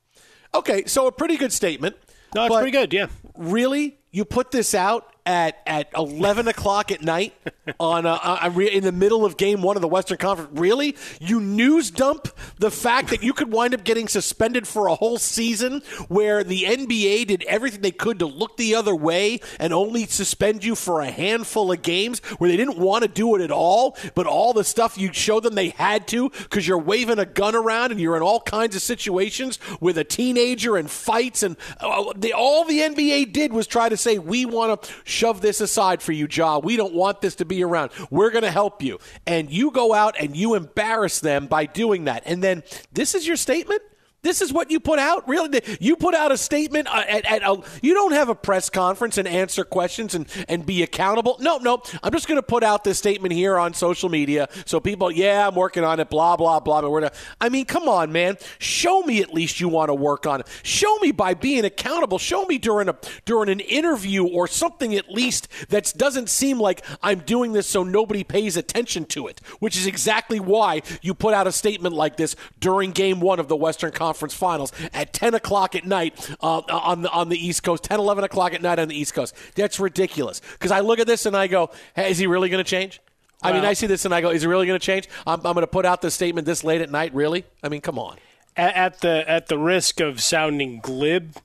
Okay, 0.53 0.85
so 0.85 1.07
a 1.07 1.13
pretty 1.13 1.39
good 1.39 1.55
statement. 1.55 1.97
No, 2.35 2.45
it's 2.45 2.55
pretty 2.55 2.73
good. 2.73 2.93
Yeah. 2.93 3.07
Really? 3.37 3.99
You 4.11 4.25
put 4.25 4.51
this 4.51 4.75
out 4.75 5.15
at, 5.27 5.61
at 5.67 5.89
11 5.97 6.49
o'clock 6.49 6.91
at 6.91 7.03
night 7.03 7.35
on 7.79 8.07
uh, 8.07 8.19
uh, 8.23 8.51
re- 8.53 8.71
in 8.71 8.85
the 8.85 8.93
middle 8.93 9.25
of 9.25 9.37
game 9.37 9.63
one 9.63 9.77
of 9.77 9.83
the 9.83 9.89
Western 9.89 10.19
Conference? 10.19 10.51
Really? 10.59 10.97
You 11.21 11.41
news 11.41 11.91
dump 11.91 12.29
the 12.59 12.71
fact 12.71 13.11
that 13.11 13.23
you 13.23 13.33
could 13.33 13.53
wind 13.53 13.75
up 13.75 13.85
getting 13.85 14.09
suspended 14.09 14.67
for 14.67 14.89
a 14.89 14.95
whole 14.95 15.19
season 15.19 15.83
where 16.09 16.43
the 16.45 16.65
NBA 16.65 17.27
did 17.27 17.43
everything 17.45 17.81
they 17.81 17.91
could 17.91 18.19
to 18.21 18.27
look 18.27 18.57
the 18.57 18.75
other 18.75 18.95
way 18.95 19.41
and 19.59 19.73
only 19.73 20.07
suspend 20.07 20.65
you 20.65 20.75
for 20.75 21.01
a 21.01 21.11
handful 21.11 21.73
of 21.73 21.83
games 21.83 22.21
where 22.39 22.51
they 22.51 22.57
didn't 22.57 22.79
want 22.79 23.03
to 23.03 23.09
do 23.09 23.35
it 23.37 23.43
at 23.43 23.51
all, 23.51 23.97
but 24.15 24.27
all 24.27 24.53
the 24.53 24.65
stuff 24.65 24.99
you 24.99 25.13
showed 25.13 25.43
them 25.43 25.55
they 25.55 25.71
had 25.71 26.07
to 26.09 26.31
because 26.31 26.67
you're 26.67 26.79
waving 26.79 27.19
a 27.19 27.27
gun 27.27 27.55
around 27.55 27.91
and 27.91 28.01
you're 28.01 28.17
in 28.17 28.23
all 28.23 28.41
kinds 28.41 28.75
of 28.75 28.83
situations 28.83 29.59
with 29.81 29.99
a 29.99 30.05
teenager 30.05 30.77
and 30.77 30.91
fights 30.91 31.43
and 31.43 31.57
uh, 31.81 32.13
the, 32.17 32.33
all 32.33 32.65
the 32.65 32.81
NBA 32.81 33.33
did 33.33 33.53
was 33.53 33.67
try 33.67 33.89
to 33.89 33.97
say 33.97 34.19
we 34.19 34.45
want 34.45 34.83
to 34.83 34.91
shove 35.21 35.43
this 35.43 35.61
aside 35.61 36.01
for 36.01 36.13
you, 36.13 36.27
Ja. 36.31 36.59
We 36.59 36.77
don't 36.77 36.95
want 36.95 37.21
this 37.21 37.35
to 37.37 37.45
be 37.45 37.63
around. 37.63 37.91
We're 38.11 38.31
going 38.31 38.45
to 38.45 38.51
help 38.51 38.83
you, 38.83 38.99
and 39.27 39.51
you 39.51 39.71
go 39.71 39.93
out 39.93 40.17
and 40.19 40.35
you 40.35 40.55
embarrass 40.55 41.21
them 41.21 41.47
by 41.47 41.67
doing 41.67 42.05
that, 42.05 42.23
and 42.25 42.43
then 42.43 42.63
this 42.93 43.15
is 43.15 43.27
your 43.27 43.37
statement. 43.37 43.83
This 44.23 44.43
is 44.43 44.53
what 44.53 44.71
you 44.71 44.81
put 44.81 44.99
out, 44.99 45.27
really. 45.27 45.63
You 45.81 45.97
put 45.97 46.15
out 46.15 46.31
a 46.31 46.37
statement 46.37 46.89
uh, 46.89 47.05
at, 47.09 47.25
at 47.25 47.43
a. 47.43 47.63
You 47.81 47.95
don't 47.95 48.13
have 48.13 48.29
a 48.29 48.35
press 48.35 48.69
conference 48.69 49.17
and 49.17 49.27
answer 49.27 49.65
questions 49.65 50.15
and, 50.15 50.27
and 50.47 50.67
be 50.67 50.83
accountable. 50.83 51.39
No, 51.41 51.57
no. 51.57 51.83
I'm 52.03 52.13
just 52.13 52.29
going 52.29 52.37
to 52.37 52.43
put 52.43 52.63
out 52.63 52.85
this 52.85 52.99
statement 52.99 53.33
here 53.33 53.57
on 53.57 53.73
social 53.73 54.11
media 54.11 54.49
so 54.67 54.79
people, 54.79 55.11
yeah, 55.11 55.49
I'm 55.49 55.55
working 55.55 55.85
on 55.85 56.01
it. 56.01 56.11
Blah 56.11 56.37
blah 56.37 56.61
blah. 56.61 56.83
But 56.83 56.91
we're 56.91 57.01
not, 57.01 57.15
I 57.41 57.49
mean, 57.49 57.65
come 57.65 57.89
on, 57.89 58.13
man. 58.13 58.37
Show 58.59 59.03
me 59.03 59.23
at 59.23 59.33
least 59.33 59.59
you 59.59 59.69
want 59.69 59.89
to 59.89 59.95
work 59.95 60.27
on 60.27 60.41
it. 60.41 60.49
Show 60.63 60.99
me 60.99 61.13
by 61.13 61.33
being 61.33 61.65
accountable. 61.65 62.19
Show 62.19 62.45
me 62.45 62.59
during 62.59 62.91
a 62.91 62.97
during 63.25 63.49
an 63.49 63.61
interview 63.61 64.27
or 64.27 64.47
something 64.47 64.95
at 64.95 65.11
least 65.11 65.49
that 65.71 65.95
doesn't 65.97 66.29
seem 66.29 66.61
like 66.61 66.85
I'm 67.03 67.21
doing 67.21 67.53
this 67.53 67.67
so 67.67 67.85
nobody 67.85 68.23
pays 68.23 68.59
attention 68.59 69.07
to 69.07 69.29
it. 69.29 69.41
Which 69.61 69.79
is 69.79 69.87
exactly 69.87 70.41
why 70.41 70.83
you 71.01 71.15
put 71.15 71.33
out 71.33 71.47
a 71.47 71.53
statement 71.53 71.95
like 71.95 72.19
this 72.19 72.37
during 72.59 72.91
Game 72.91 73.21
One 73.21 73.41
of 73.41 73.49
the 73.49 73.57
Western 73.57 73.93
Conference 73.93 74.10
Finals 74.13 74.73
at 74.93 75.13
10 75.13 75.35
o'clock 75.35 75.75
at 75.75 75.85
night 75.85 76.31
uh, 76.43 76.59
on 76.69 77.03
the 77.03 77.11
on 77.11 77.29
the 77.29 77.39
East 77.39 77.63
Coast, 77.63 77.85
10, 77.85 77.99
11 77.99 78.25
o'clock 78.25 78.55
at 78.55 78.63
night 78.63 78.79
on 78.79 78.89
the 78.89 78.99
East 78.99 79.15
Coast. 79.15 79.35
That's 79.55 79.81
ridiculous. 79.81 80.41
Because 80.53 80.71
I 80.71 80.81
look 80.81 80.99
at 80.99 81.07
this 81.07 81.27
and 81.27 81.37
I 81.37 81.47
go, 81.47 81.71
hey, 81.95 82.11
is 82.11 82.19
he 82.19 82.27
really 82.27 82.49
going 82.49 82.63
to 82.63 82.69
change? 82.69 83.01
I 83.43 83.53
mean, 83.53 83.65
I 83.65 83.73
see 83.73 83.87
this 83.87 84.05
and 84.05 84.15
I 84.15 84.21
go, 84.21 84.31
is 84.31 84.45
it 84.45 84.49
really 84.49 84.67
going 84.67 84.79
to 84.79 84.85
change? 84.85 85.09
I'm, 85.27 85.39
I'm 85.47 85.55
going 85.55 85.63
to 85.63 85.67
put 85.67 85.87
out 85.87 86.03
this 86.03 86.15
statement 86.15 86.47
this 86.47 86.63
late 86.63 86.83
at 86.83 86.91
night. 86.91 87.15
Really? 87.15 87.45
I 87.63 87.69
mean, 87.69 87.81
come 87.81 87.99
on. 87.99 88.19
At, 88.57 88.75
at 88.75 89.01
the 89.01 89.31
at 89.31 89.47
the 89.47 89.59
risk 89.59 90.01
of 90.01 90.21
sounding 90.21 90.81
glib, 90.81 91.37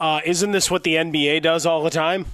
uh, 0.00 0.20
isn't 0.24 0.52
this 0.52 0.70
what 0.70 0.82
the 0.82 0.94
NBA 0.94 1.42
does 1.42 1.66
all 1.66 1.82
the 1.82 1.90
time? 1.90 2.26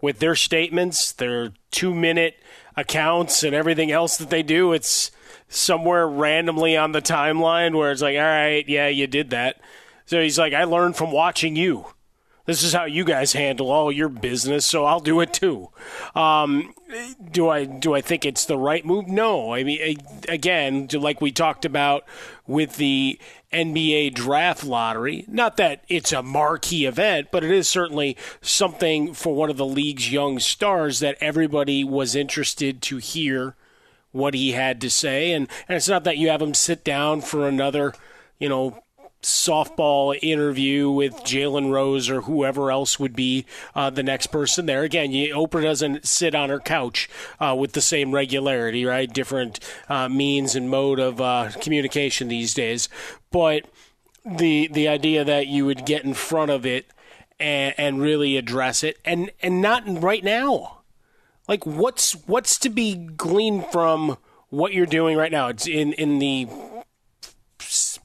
With 0.00 0.20
their 0.20 0.36
statements, 0.36 1.12
their 1.12 1.52
two 1.70 1.94
minute 1.94 2.36
accounts, 2.76 3.42
and 3.42 3.54
everything 3.54 3.90
else 3.90 4.16
that 4.18 4.30
they 4.30 4.44
do, 4.44 4.72
it's 4.72 5.10
somewhere 5.48 6.08
randomly 6.08 6.76
on 6.76 6.92
the 6.92 7.02
timeline 7.02 7.76
where 7.76 7.90
it's 7.90 8.02
like, 8.02 8.16
all 8.16 8.22
right, 8.22 8.68
yeah, 8.68 8.88
you 8.88 9.06
did 9.06 9.30
that. 9.30 9.60
So 10.06 10.22
he's 10.22 10.38
like, 10.38 10.54
I 10.54 10.64
learned 10.64 10.96
from 10.96 11.12
watching 11.12 11.56
you. 11.56 11.86
This 12.48 12.62
is 12.62 12.72
how 12.72 12.86
you 12.86 13.04
guys 13.04 13.34
handle 13.34 13.70
all 13.70 13.92
your 13.92 14.08
business, 14.08 14.64
so 14.64 14.86
I'll 14.86 15.00
do 15.00 15.20
it 15.20 15.34
too. 15.34 15.68
Um, 16.14 16.72
do 17.30 17.50
I 17.50 17.66
do 17.66 17.94
I 17.94 18.00
think 18.00 18.24
it's 18.24 18.46
the 18.46 18.56
right 18.56 18.86
move? 18.86 19.06
No. 19.06 19.52
I 19.52 19.64
mean, 19.64 19.98
again, 20.30 20.88
like 20.94 21.20
we 21.20 21.30
talked 21.30 21.66
about 21.66 22.04
with 22.46 22.76
the 22.76 23.20
NBA 23.52 24.14
draft 24.14 24.64
lottery, 24.64 25.26
not 25.28 25.58
that 25.58 25.84
it's 25.88 26.10
a 26.10 26.22
marquee 26.22 26.86
event, 26.86 27.28
but 27.30 27.44
it 27.44 27.50
is 27.50 27.68
certainly 27.68 28.16
something 28.40 29.12
for 29.12 29.34
one 29.34 29.50
of 29.50 29.58
the 29.58 29.66
league's 29.66 30.10
young 30.10 30.38
stars 30.38 31.00
that 31.00 31.18
everybody 31.20 31.84
was 31.84 32.16
interested 32.16 32.80
to 32.80 32.96
hear 32.96 33.56
what 34.12 34.34
he 34.34 34.52
had 34.52 34.80
to 34.80 34.90
say, 34.90 35.32
and, 35.32 35.48
and 35.68 35.76
it's 35.76 35.88
not 35.88 36.04
that 36.04 36.18
you 36.18 36.28
have 36.28 36.42
him 36.42 36.54
sit 36.54 36.84
down 36.84 37.20
for 37.20 37.46
another, 37.46 37.94
you 38.38 38.48
know, 38.48 38.82
softball 39.22 40.16
interview 40.22 40.88
with 40.88 41.12
Jalen 41.24 41.72
Rose 41.72 42.08
or 42.08 42.22
whoever 42.22 42.70
else 42.70 43.00
would 43.00 43.16
be 43.16 43.46
uh, 43.74 43.90
the 43.90 44.02
next 44.02 44.28
person 44.28 44.66
there. 44.66 44.84
Again, 44.84 45.10
you, 45.10 45.34
Oprah 45.34 45.62
doesn't 45.62 46.06
sit 46.06 46.34
on 46.34 46.50
her 46.50 46.60
couch 46.60 47.10
uh, 47.40 47.54
with 47.58 47.72
the 47.72 47.80
same 47.80 48.12
regularity, 48.12 48.84
right? 48.84 49.12
Different 49.12 49.58
uh, 49.88 50.08
means 50.08 50.54
and 50.54 50.70
mode 50.70 51.00
of 51.00 51.20
uh, 51.20 51.50
communication 51.60 52.28
these 52.28 52.54
days, 52.54 52.88
but 53.30 53.64
the 54.24 54.68
the 54.68 54.88
idea 54.88 55.24
that 55.24 55.46
you 55.46 55.64
would 55.64 55.86
get 55.86 56.04
in 56.04 56.14
front 56.14 56.50
of 56.50 56.66
it 56.66 56.86
and, 57.40 57.74
and 57.78 58.00
really 58.00 58.36
address 58.36 58.84
it, 58.84 58.98
and 59.04 59.30
and 59.42 59.60
not 59.60 59.82
right 59.86 60.22
now. 60.22 60.77
Like 61.48 61.64
what's 61.64 62.12
what's 62.26 62.58
to 62.58 62.68
be 62.68 62.94
gleaned 62.94 63.66
from 63.72 64.18
what 64.50 64.74
you're 64.74 64.86
doing 64.86 65.16
right 65.16 65.32
now? 65.32 65.48
It's 65.48 65.66
in 65.66 65.94
in 65.94 66.18
the 66.18 66.46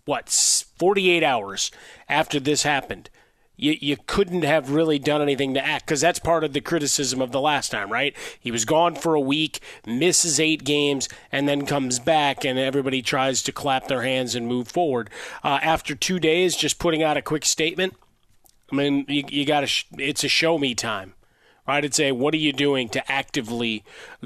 what 0.05 0.29
48 0.29 1.23
hours 1.23 1.71
after 2.09 2.39
this 2.39 2.63
happened. 2.63 3.09
You, 3.55 3.77
you 3.79 3.97
couldn't 4.07 4.41
have 4.43 4.71
really 4.71 4.97
done 4.97 5.21
anything 5.21 5.53
to 5.53 5.63
act 5.63 5.85
because 5.85 6.01
that's 6.01 6.17
part 6.17 6.43
of 6.43 6.53
the 6.53 6.59
criticism 6.59 7.21
of 7.21 7.31
the 7.31 7.39
last 7.39 7.69
time, 7.69 7.91
right? 7.91 8.15
He 8.39 8.49
was 8.49 8.65
gone 8.65 8.95
for 8.95 9.13
a 9.13 9.21
week, 9.21 9.59
misses 9.85 10.39
eight 10.39 10.63
games, 10.63 11.07
and 11.31 11.47
then 11.47 11.67
comes 11.67 11.99
back, 11.99 12.43
and 12.43 12.57
everybody 12.57 13.03
tries 13.03 13.43
to 13.43 13.51
clap 13.51 13.87
their 13.87 14.01
hands 14.01 14.33
and 14.33 14.47
move 14.47 14.69
forward. 14.69 15.11
Uh, 15.43 15.59
after 15.61 15.93
two 15.93 16.19
days, 16.19 16.55
just 16.55 16.79
putting 16.79 17.03
out 17.03 17.15
a 17.15 17.21
quick 17.21 17.45
statement. 17.45 17.93
I 18.71 18.75
mean, 18.75 19.05
you, 19.07 19.23
you 19.29 19.45
got 19.45 19.61
to. 19.61 19.67
Sh- 19.67 19.85
it's 19.99 20.23
a 20.23 20.29
show 20.29 20.57
me 20.57 20.73
time 20.73 21.13
right? 21.67 21.83
I'd 21.83 21.93
say, 21.93 22.11
what 22.11 22.33
are 22.33 22.37
you 22.37 22.53
doing 22.53 22.89
to 22.89 23.11
actively 23.11 23.83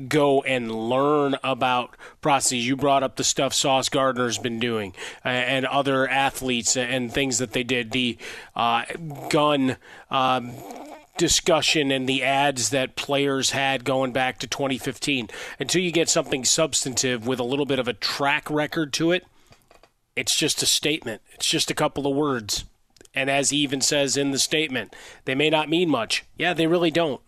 go 0.08 0.42
and 0.42 0.72
learn 0.90 1.36
about 1.44 1.96
processes? 2.22 2.68
You 2.68 2.76
brought 2.76 3.04
up 3.04 3.16
the 3.16 3.24
stuff 3.24 3.54
Sauce 3.54 3.90
Gardner's 3.90 4.38
been 4.38 4.60
doing 4.60 4.94
uh, 5.26 5.30
and 5.30 5.66
other 5.66 6.08
athletes 6.08 6.76
and 6.76 7.12
things 7.12 7.38
that 7.38 7.54
they 7.54 7.64
did. 7.64 7.92
The 7.92 8.18
uh, 8.56 8.86
gun. 9.30 9.78
Um, 10.10 10.54
discussion 11.18 11.92
and 11.92 12.08
the 12.08 12.24
ads 12.24 12.70
that 12.70 12.96
players 12.96 13.50
had 13.50 13.84
going 13.84 14.12
back 14.12 14.38
to 14.38 14.46
2015 14.46 15.28
until 15.60 15.82
you 15.82 15.92
get 15.92 16.08
something 16.08 16.46
substantive 16.46 17.26
with 17.26 17.40
a 17.40 17.44
little 17.44 17.66
bit 17.66 17.80
of 17.80 17.88
a 17.88 17.94
track 17.94 18.48
record 18.52 18.94
to 18.94 19.12
it 19.12 19.26
it's 20.16 20.36
just 20.36 20.62
a 20.62 20.66
statement 20.68 21.22
it's 21.34 21.48
just 21.48 21.72
a 21.72 21.74
couple 21.74 22.06
of 22.06 22.16
words 22.16 22.66
and 23.16 23.32
as 23.32 23.50
he 23.50 23.58
even 23.58 23.82
says 23.82 24.16
in 24.16 24.30
the 24.30 24.38
statement 24.38 24.96
they 25.26 25.34
may 25.34 25.50
not 25.50 25.70
mean 25.70 25.90
much 25.90 26.24
yeah 26.38 26.54
they 26.54 26.68
really 26.68 26.92
don't 26.92 27.22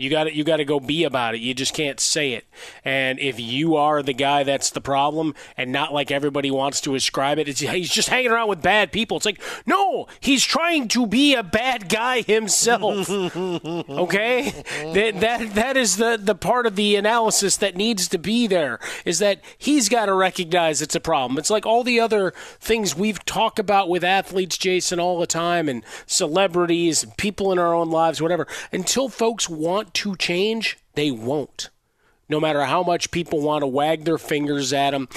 you 0.00 0.08
got 0.08 0.24
to 0.24 0.34
you 0.34 0.44
got 0.44 0.56
to 0.56 0.64
go 0.64 0.80
be 0.80 1.04
about 1.04 1.34
it. 1.34 1.42
You 1.42 1.52
just 1.52 1.74
can't 1.74 2.00
say 2.00 2.32
it. 2.32 2.46
And 2.86 3.18
if 3.18 3.38
you 3.38 3.76
are 3.76 4.02
the 4.02 4.14
guy 4.14 4.44
that's 4.44 4.70
the 4.70 4.80
problem, 4.80 5.34
and 5.58 5.70
not 5.72 5.92
like 5.92 6.10
everybody 6.10 6.50
wants 6.50 6.80
to 6.82 6.94
ascribe 6.94 7.38
it, 7.38 7.46
he's 7.46 7.90
just 7.90 8.08
hanging 8.08 8.30
around 8.30 8.48
with 8.48 8.62
bad 8.62 8.92
people. 8.92 9.18
It's 9.18 9.26
like 9.26 9.42
no, 9.66 10.06
he's 10.20 10.42
trying 10.42 10.88
to 10.88 11.06
be 11.06 11.34
a 11.34 11.42
bad 11.42 11.90
guy 11.90 12.22
himself. 12.22 13.10
okay, 13.10 14.50
that 14.94 15.20
that 15.20 15.54
that 15.54 15.76
is 15.76 15.98
the 15.98 16.18
the 16.20 16.34
part 16.34 16.64
of 16.64 16.76
the 16.76 16.96
analysis 16.96 17.58
that 17.58 17.76
needs 17.76 18.08
to 18.08 18.18
be 18.18 18.46
there. 18.46 18.80
Is 19.04 19.18
that 19.18 19.42
he's 19.58 19.90
got 19.90 20.06
to 20.06 20.14
recognize 20.14 20.80
it's 20.80 20.94
a 20.94 21.00
problem. 21.00 21.38
It's 21.38 21.50
like 21.50 21.66
all 21.66 21.84
the 21.84 22.00
other 22.00 22.32
things 22.58 22.96
we've 22.96 23.22
talked 23.26 23.58
about 23.58 23.90
with 23.90 24.02
athletes, 24.02 24.56
Jason, 24.56 24.98
all 24.98 25.20
the 25.20 25.26
time, 25.26 25.68
and 25.68 25.84
celebrities, 26.06 27.04
people 27.18 27.52
in 27.52 27.58
our 27.58 27.74
own 27.74 27.90
lives, 27.90 28.22
whatever. 28.22 28.46
Until 28.72 29.10
folks 29.10 29.46
want 29.46 29.89
to 29.94 30.16
change, 30.16 30.78
they 30.94 31.10
won't. 31.10 31.70
No 32.28 32.40
matter 32.40 32.64
how 32.64 32.82
much 32.82 33.10
people 33.10 33.40
want 33.40 33.62
to 33.62 33.66
wag 33.66 34.04
their 34.04 34.18
fingers 34.18 34.72
at 34.72 34.90
them, 34.90 35.08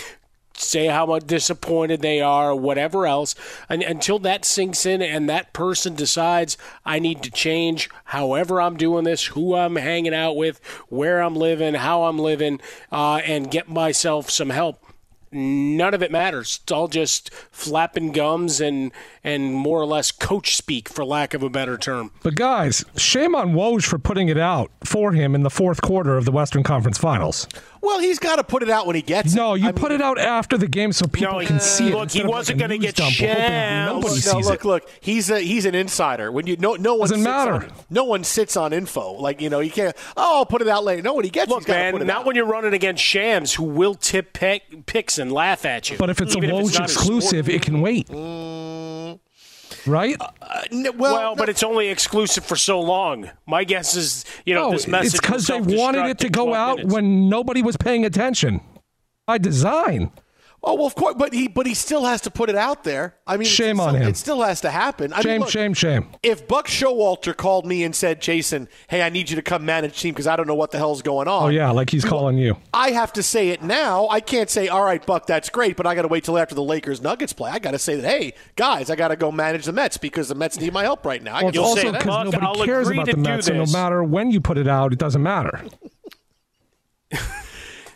say 0.55 0.87
how 0.87 1.19
disappointed 1.19 2.01
they 2.01 2.21
are, 2.21 2.55
whatever 2.55 3.07
else, 3.07 3.35
and, 3.69 3.83
until 3.83 4.19
that 4.19 4.45
sinks 4.45 4.85
in 4.85 5.01
and 5.01 5.29
that 5.29 5.53
person 5.53 5.95
decides 5.95 6.57
I 6.85 6.99
need 6.99 7.23
to 7.23 7.31
change 7.31 7.89
however 8.05 8.61
I'm 8.61 8.77
doing 8.77 9.03
this, 9.03 9.25
who 9.27 9.55
I'm 9.55 9.75
hanging 9.75 10.13
out 10.13 10.35
with, 10.35 10.59
where 10.89 11.21
I'm 11.21 11.35
living, 11.35 11.75
how 11.75 12.03
I'm 12.03 12.19
living, 12.19 12.61
uh, 12.91 13.21
and 13.25 13.51
get 13.51 13.69
myself 13.69 14.29
some 14.29 14.49
help 14.49 14.82
none 15.33 15.93
of 15.93 16.03
it 16.03 16.11
matters. 16.11 16.59
It's 16.63 16.71
all 16.71 16.87
just 16.87 17.33
flapping 17.51 18.11
gums 18.11 18.61
and 18.61 18.91
and 19.23 19.53
more 19.53 19.79
or 19.79 19.85
less 19.85 20.11
coach 20.11 20.55
speak, 20.55 20.89
for 20.89 21.05
lack 21.05 21.33
of 21.33 21.43
a 21.43 21.49
better 21.49 21.77
term. 21.77 22.11
But 22.23 22.35
guys, 22.35 22.83
shame 22.97 23.35
on 23.35 23.53
Woj 23.53 23.83
for 23.83 23.97
putting 23.97 24.27
it 24.29 24.37
out 24.37 24.71
for 24.83 25.13
him 25.13 25.35
in 25.35 25.43
the 25.43 25.49
fourth 25.49 25.81
quarter 25.81 26.17
of 26.17 26.25
the 26.25 26.31
Western 26.31 26.63
Conference 26.63 26.97
Finals. 26.97 27.47
Well, 27.83 27.99
he's 27.99 28.17
got 28.17 28.37
to 28.37 28.45
put 28.45 28.63
it 28.63 28.69
out 28.69 28.87
when 28.87 28.95
he 28.95 29.01
gets 29.01 29.35
no, 29.35 29.55
it. 29.55 29.59
No, 29.59 29.65
you 29.65 29.67
I 29.67 29.71
put 29.73 29.91
mean, 29.91 29.99
it 29.99 30.01
out 30.01 30.17
after 30.17 30.57
the 30.57 30.67
game 30.69 30.93
so 30.93 31.05
people 31.05 31.39
No, 31.41 31.45
can 31.45 31.57
uh, 31.57 31.59
see 31.59 31.89
it. 31.89 31.93
look, 31.93 32.11
he 32.11 32.19
instead 32.19 32.21
of 32.21 32.25
like 32.27 32.33
wasn't 32.37 32.57
a 32.57 32.63
gonna 32.63 32.77
get 32.77 32.95
dump 32.95 33.13
hoping 33.13 33.27
shammed. 33.35 33.95
Nobody 33.95 34.13
no, 34.15 34.19
sees 34.19 34.47
look, 34.47 34.59
it. 34.61 34.65
look. 34.65 34.89
He's 35.01 35.29
a 35.29 35.39
he's 35.41 35.65
an 35.65 35.75
insider. 35.75 36.31
When 36.31 36.47
you 36.47 36.55
no 36.55 36.75
no 36.75 36.93
one 36.95 37.09
Doesn't 37.09 37.17
sits 37.17 37.25
matter. 37.25 37.53
On, 37.53 37.71
no 37.89 38.03
one 38.05 38.23
sits 38.23 38.55
on 38.55 38.71
info. 38.71 39.11
Like 39.13 39.41
you 39.41 39.49
know, 39.49 39.59
you 39.59 39.69
can't. 39.69 39.93
Oh, 40.15 40.37
I'll 40.37 40.45
put 40.45 40.61
it 40.61 40.69
out 40.69 40.85
later. 40.85 41.01
No, 41.01 41.13
when 41.15 41.25
he 41.25 41.29
gets, 41.29 41.49
Look, 41.49 41.59
he's 41.59 41.67
gotta 41.67 41.91
put 41.91 41.99
man, 41.99 42.01
it 42.03 42.05
not 42.05 42.21
out. 42.21 42.25
when 42.25 42.37
you're 42.37 42.45
running 42.45 42.73
against 42.73 43.03
Shams, 43.03 43.53
who 43.53 43.65
will 43.65 43.95
tip 43.95 44.31
pick, 44.31 44.85
picks 44.85 45.17
and 45.19 45.29
laugh 45.31 45.65
at 45.65 45.89
you. 45.89 45.97
But 45.97 46.09
if 46.09 46.21
it's 46.21 46.37
even 46.37 46.51
a 46.51 46.57
if 46.59 46.65
Woj 46.67 46.79
not 46.79 46.89
sport. 46.89 47.05
exclusive, 47.19 47.49
it 47.49 47.61
can 47.63 47.81
wait. 47.81 48.09
Right? 49.85 50.15
Uh, 50.19 50.61
n- 50.71 50.97
well, 50.97 51.13
well, 51.15 51.35
but 51.35 51.49
it's 51.49 51.63
only 51.63 51.89
exclusive 51.89 52.45
for 52.45 52.55
so 52.55 52.79
long. 52.79 53.29
My 53.45 53.63
guess 53.63 53.95
is, 53.95 54.25
you 54.45 54.53
know, 54.53 54.67
no, 54.67 54.71
this 54.71 54.87
message 54.87 55.15
it's 55.15 55.21
because 55.21 55.47
they 55.47 55.59
wanted 55.59 56.05
it 56.07 56.19
to 56.19 56.29
go 56.29 56.53
out 56.53 56.77
minutes. 56.77 56.93
when 56.93 57.29
nobody 57.29 57.61
was 57.61 57.77
paying 57.77 58.05
attention 58.05 58.61
by 59.27 59.37
design. 59.37 60.11
Oh 60.65 60.75
well, 60.75 60.85
of 60.85 60.95
course, 60.95 61.15
but 61.17 61.33
he 61.33 61.49
but 61.49 61.65
he 61.65 61.73
still 61.73 62.05
has 62.05 62.21
to 62.21 62.31
put 62.31 62.49
it 62.49 62.55
out 62.55 62.85
there. 62.85 63.15
I 63.27 63.35
mean, 63.35 63.47
Shame 63.47 63.81
on 63.81 63.89
still- 63.89 64.01
him. 64.01 64.07
It 64.07 64.17
still 64.17 64.41
has 64.43 64.61
to 64.61 64.69
happen. 64.71 65.11
I 65.11 65.17
mean, 65.17 65.23
Shame, 65.23 65.41
look, 65.41 65.49
shame, 65.49 65.73
shame. 65.73 66.07
If 66.23 66.47
Buck 66.47 66.67
Showalter 66.67 67.35
called 67.35 67.65
me 67.65 67.83
and 67.83 67.93
said, 67.93 68.21
"Jason, 68.21 68.69
hey, 68.87 69.01
I 69.01 69.09
need 69.09 69.29
you 69.29 69.35
to 69.35 69.41
come 69.41 69.65
manage 69.65 69.99
team 69.99 70.13
because 70.13 70.25
I 70.25 70.37
don't 70.37 70.47
know 70.47 70.55
what 70.55 70.71
the 70.71 70.77
hell's 70.77 71.01
going 71.01 71.27
on," 71.27 71.43
Oh 71.43 71.47
yeah, 71.49 71.69
like 71.71 71.89
he's 71.89 72.05
calling 72.05 72.37
you. 72.37 72.55
I 72.73 72.91
have 72.91 73.11
to 73.13 73.23
say 73.23 73.49
it 73.49 73.61
now. 73.61 74.07
I 74.07 74.21
can't 74.21 74.49
say, 74.49 74.69
"All 74.69 74.83
right, 74.83 75.05
Buck, 75.05 75.25
that's 75.27 75.49
great," 75.49 75.75
but 75.75 75.85
I 75.85 75.95
got 75.95 76.03
to 76.03 76.07
wait 76.07 76.23
till 76.23 76.37
after 76.37 76.55
the 76.55 76.63
Lakers 76.63 77.01
Nuggets 77.01 77.33
play. 77.33 77.51
I 77.51 77.59
got 77.59 77.71
to 77.71 77.79
say 77.79 77.95
that, 77.95 78.07
"Hey, 78.07 78.33
guys, 78.55 78.89
I 78.89 78.95
got 78.95 79.09
to 79.09 79.17
go 79.17 79.33
manage 79.33 79.65
the 79.65 79.73
Mets 79.73 79.97
because 79.97 80.29
the 80.29 80.35
Mets 80.35 80.57
need 80.59 80.71
my 80.71 80.83
help 80.83 81.05
right 81.05 81.21
now." 81.21 81.39
Well, 81.39 81.49
it's 81.49 81.57
can 81.57 81.65
also 81.65 81.91
because 81.91 82.25
nobody 82.25 82.45
I'll 82.45 82.65
cares 82.65 82.87
about 82.87 83.07
the 83.07 83.17
Mets, 83.17 83.49
and 83.49 83.57
no 83.57 83.65
matter 83.65 84.01
when 84.01 84.31
you 84.31 84.39
put 84.39 84.57
it 84.57 84.69
out, 84.69 84.93
it 84.93 84.99
doesn't 84.99 85.21
matter. 85.21 85.61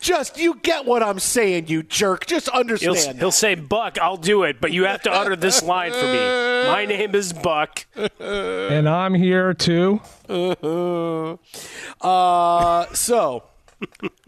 Just 0.07 0.39
you 0.39 0.55
get 0.63 0.85
what 0.85 1.03
I'm 1.03 1.19
saying, 1.19 1.67
you 1.67 1.83
jerk. 1.83 2.27
Just 2.27 2.49
He'll, 2.49 2.61
understand. 2.61 3.19
he'll 3.19 3.29
say, 3.29 3.55
Buck, 3.55 3.97
I'll 3.99 4.15
do 4.15 4.43
it, 4.43 4.61
but 4.61 4.71
you 4.71 4.85
have 4.85 5.01
to 5.01 5.11
utter 5.11 5.35
this 5.35 5.61
line 5.61 5.91
for 5.91 5.97
me. 5.97 6.17
My 6.71 6.85
name 6.87 7.13
is 7.13 7.33
Buck. 7.33 7.85
and 8.17 8.87
I'm 8.87 9.13
here 9.13 9.53
too. 9.53 9.99
Uh, 11.99 12.85
so, 12.93 13.43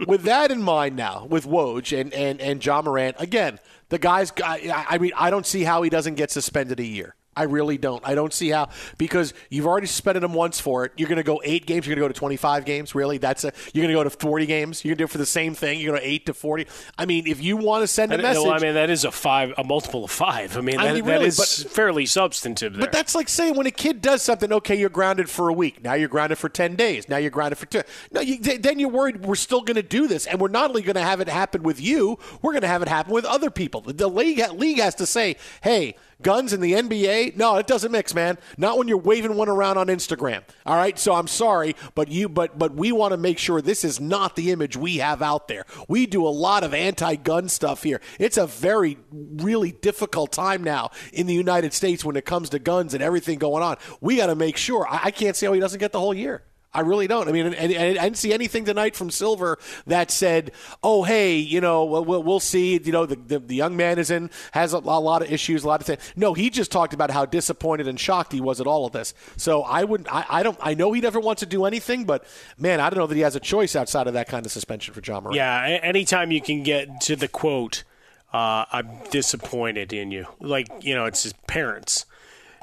with 0.06 0.24
that 0.24 0.52
in 0.52 0.62
mind 0.62 0.98
now, 0.98 1.26
with 1.30 1.46
Woj 1.46 1.98
and, 1.98 2.14
and, 2.14 2.42
and 2.42 2.66
Ja 2.66 2.82
Morant, 2.82 3.16
again, 3.20 3.60
the 3.88 4.00
guy's, 4.00 4.34
I, 4.44 4.86
I 4.90 4.98
mean, 4.98 5.12
I 5.16 5.30
don't 5.30 5.46
see 5.46 5.64
how 5.64 5.82
he 5.82 5.90
doesn't 5.90 6.16
get 6.16 6.30
suspended 6.32 6.80
a 6.80 6.86
year. 6.86 7.16
I 7.40 7.44
really 7.44 7.78
don't. 7.78 8.06
I 8.06 8.16
don't 8.16 8.34
see 8.34 8.50
how 8.50 8.68
because 8.98 9.34
you've 9.50 9.66
already 9.66 9.88
suspended 9.88 10.24
him 10.24 10.34
once 10.34 10.60
for 10.60 10.84
it. 10.84 10.92
You're 10.98 11.08
going 11.08 11.18
to 11.18 11.24
go 11.24 11.42
eight 11.46 11.66
games. 11.66 11.88
You're 11.88 11.96
going 11.96 12.04
to 12.04 12.10
go 12.10 12.14
to 12.14 12.20
25 12.20 12.66
games. 12.66 12.94
Really, 12.94 13.18
that's 13.18 13.46
a. 13.46 13.54
You're 13.74 13.84
going 13.84 13.96
to 13.96 14.00
go 14.00 14.04
to 14.04 14.10
40 14.10 14.46
games. 14.46 14.84
You're 14.84 14.92
going 14.92 14.98
to 14.98 15.02
do 15.04 15.06
it 15.06 15.12
for 15.12 15.20
the 15.20 15.26
same 15.26 15.56
thing. 15.56 15.80
You're 15.80 15.92
going 15.94 16.02
to 16.02 16.08
eight 16.08 16.26
to 16.26 16.34
40. 16.34 16.68
I 16.98 17.06
mean, 17.06 17.28
if 17.28 17.42
you 17.42 17.56
want 17.56 17.84
to 17.84 17.88
send 17.88 18.12
a 18.12 18.18
message, 18.18 18.44
well, 18.44 18.52
I 18.52 18.60
mean, 18.60 18.74
that 18.74 18.90
is 18.90 19.06
a 19.06 19.12
five, 19.12 19.54
a 19.58 19.64
multiple 19.64 20.04
of 20.04 20.12
five. 20.12 20.58
I 20.58 20.62
mean, 20.62 20.78
I 20.80 20.92
mean, 20.92 21.06
really, 21.06 21.28
is 21.28 21.38
but- 21.38 21.72
fairly 21.72 22.06
substantive 22.06 22.74
there. 22.74 22.82
But 22.82 22.92
that's 22.92 23.16
like 23.16 23.30
saying 23.30 23.56
when 23.56 23.68
a 23.68 23.72
kid 23.72 24.02
does 24.02 24.22
something, 24.22 24.52
okay, 24.52 24.76
you're 24.76 24.90
grounded 24.90 25.30
for 25.30 25.48
a 25.48 25.54
week. 25.54 25.82
Now 25.82 25.94
you're 25.94 26.10
grounded 26.10 26.38
for 26.38 26.50
10 26.50 26.76
days. 26.76 27.08
Now 27.08 27.18
you're 27.18 27.32
grounded 27.32 27.58
for 27.58 27.68
two. 27.68 27.84
No, 28.12 28.20
you, 28.20 28.38
th- 28.40 28.62
then 28.62 28.80
you're 28.80 28.90
worried 28.90 29.26
we're 29.26 29.36
still 29.36 29.62
going 29.62 29.76
to 29.76 29.84
do 29.84 30.08
this. 30.08 30.26
And 30.26 30.42
we're 30.42 30.50
not 30.50 30.70
only 30.70 30.82
going 30.82 30.96
to 30.96 31.02
have 31.02 31.22
it 31.22 31.30
happen 31.30 31.64
with 31.64 31.80
you, 31.80 32.20
we're 32.42 32.52
going 32.52 32.64
to 32.64 32.68
have 32.68 32.82
it 32.82 32.90
happen 32.90 33.14
with 33.14 33.24
other 33.24 33.50
people. 33.50 33.80
The, 33.80 33.94
the 33.94 34.10
league, 34.10 34.42
league 34.54 34.80
has 34.80 34.96
to 34.96 35.06
say, 35.06 35.38
hey, 35.62 35.96
guns 36.22 36.54
in 36.54 36.62
the 36.62 36.74
NBA, 36.74 37.36
no, 37.36 37.58
it 37.58 37.68
doesn't 37.68 37.92
mix, 37.92 38.14
man. 38.14 38.38
Not 38.58 38.78
when 38.78 38.88
you're 38.88 38.98
waving 38.98 39.36
one 39.36 39.50
around 39.50 39.78
on 39.78 39.88
Instagram. 39.88 40.44
All 40.66 40.76
right, 40.76 40.98
so 40.98 41.14
I'm 41.14 41.28
sorry, 41.28 41.76
but 41.96 42.10
you, 42.10 42.30
but 42.30 42.58
but 42.58 42.74
we 42.74 42.92
want 42.92 43.12
to 43.12 43.18
make 43.18 43.38
sure 43.38 43.62
this 43.62 43.84
is 43.84 44.00
not 44.00 44.36
the 44.36 44.52
image 44.52 44.76
we 44.78 44.98
have 44.98 45.22
out 45.22 45.48
there. 45.48 45.66
We 45.88 46.06
do 46.06 46.26
a 46.26 46.30
lot 46.30 46.64
of 46.64 46.74
anti-gun 46.74 47.50
stuff 47.50 47.84
here. 47.84 48.02
It's 48.20 48.38
a 48.38 48.48
very, 48.48 48.98
really 49.12 49.72
difficult 49.72 50.32
time 50.32 50.64
now 50.64 50.92
in 51.14 51.28
the 51.28 51.34
United 51.34 51.74
States 51.74 52.04
when 52.04 52.16
it 52.16 52.26
comes 52.26 52.50
to 52.50 52.60
guns 52.60 52.94
and 52.94 53.04
everything 53.04 53.40
going 53.40 53.64
on. 53.64 53.78
We 54.02 54.18
got 54.18 54.28
to 54.28 54.36
make 54.36 54.58
sure. 54.58 54.88
I, 54.88 55.06
I 55.06 55.12
can't 55.12 55.36
see 55.36 55.46
how 55.46 55.52
oh, 55.52 55.56
he 55.56 55.60
doesn't 55.60 55.80
get 55.80 55.92
the 55.92 56.00
whole 56.00 56.14
year. 56.14 56.44
I 56.72 56.82
really 56.82 57.08
don't. 57.08 57.28
I 57.28 57.32
mean, 57.32 57.48
and, 57.48 57.56
and, 57.56 57.98
I 57.98 58.04
didn't 58.04 58.18
see 58.18 58.32
anything 58.32 58.66
tonight 58.66 58.96
from 58.96 59.10
Silver 59.10 59.58
that 59.88 60.12
said, 60.12 60.52
"Oh, 60.84 61.04
hey, 61.04 61.38
you 61.38 61.62
know, 61.62 61.84
we'll, 61.86 62.06
we'll, 62.06 62.24
we'll 62.24 62.40
see." 62.40 62.80
You 62.80 62.92
know, 62.92 63.06
the, 63.08 63.16
the 63.16 63.40
the 63.40 63.56
young 63.56 63.76
man 63.76 63.98
is 63.98 64.12
in 64.12 64.30
has 64.52 64.74
a, 64.74 64.78
a 64.78 65.00
lot 65.00 65.24
of 65.24 65.32
issues, 65.32 65.64
a 65.64 65.68
lot 65.68 65.82
of 65.82 65.88
things. 65.88 66.02
No, 66.16 66.36
he 66.36 66.52
just 66.52 66.72
talked 66.72 66.94
about 66.94 67.10
how 67.10 67.26
disappointed 67.26 67.88
and 67.88 68.00
shocked 68.00 68.32
he 68.32 68.42
was 68.42 68.62
at 68.62 68.68
all 68.68 68.86
of 68.86 68.92
this. 68.92 69.16
So 69.36 69.64
I 69.64 69.84
wouldn't. 69.84 70.14
I, 70.14 70.26
I 70.30 70.44
don't. 70.44 70.58
I 70.62 70.76
know 70.76 70.92
he 70.92 71.02
never 71.02 71.20
wants 71.20 71.40
to 71.40 71.48
do 71.48 71.66
anything, 71.66 72.06
but 72.06 72.24
man, 72.58 72.80
I 72.80 72.92
don't 72.92 73.00
know 73.00 73.08
that 73.08 73.16
he 73.16 73.22
has 73.22 73.36
a 73.36 73.40
choice 73.40 73.76
outside 73.76 74.06
of 74.06 74.14
that 74.14 74.28
kind 74.28 74.46
of 74.46 74.52
suspension 74.52 74.94
for 74.94 75.02
Ja 75.04 75.20
Morant. 75.20 75.36
Yeah, 75.36 75.80
anytime 75.82 76.32
you 76.32 76.42
can 76.42 76.62
get 76.62 77.02
to 77.02 77.16
the 77.16 77.28
quote, 77.28 77.84
uh, 78.32 78.66
I'm 78.72 78.90
disappointed 79.10 79.92
in 79.92 80.12
you. 80.12 80.28
Like, 80.40 80.68
you 80.82 80.94
know, 80.94 81.06
it's 81.06 81.24
his 81.24 81.34
parents. 81.48 82.06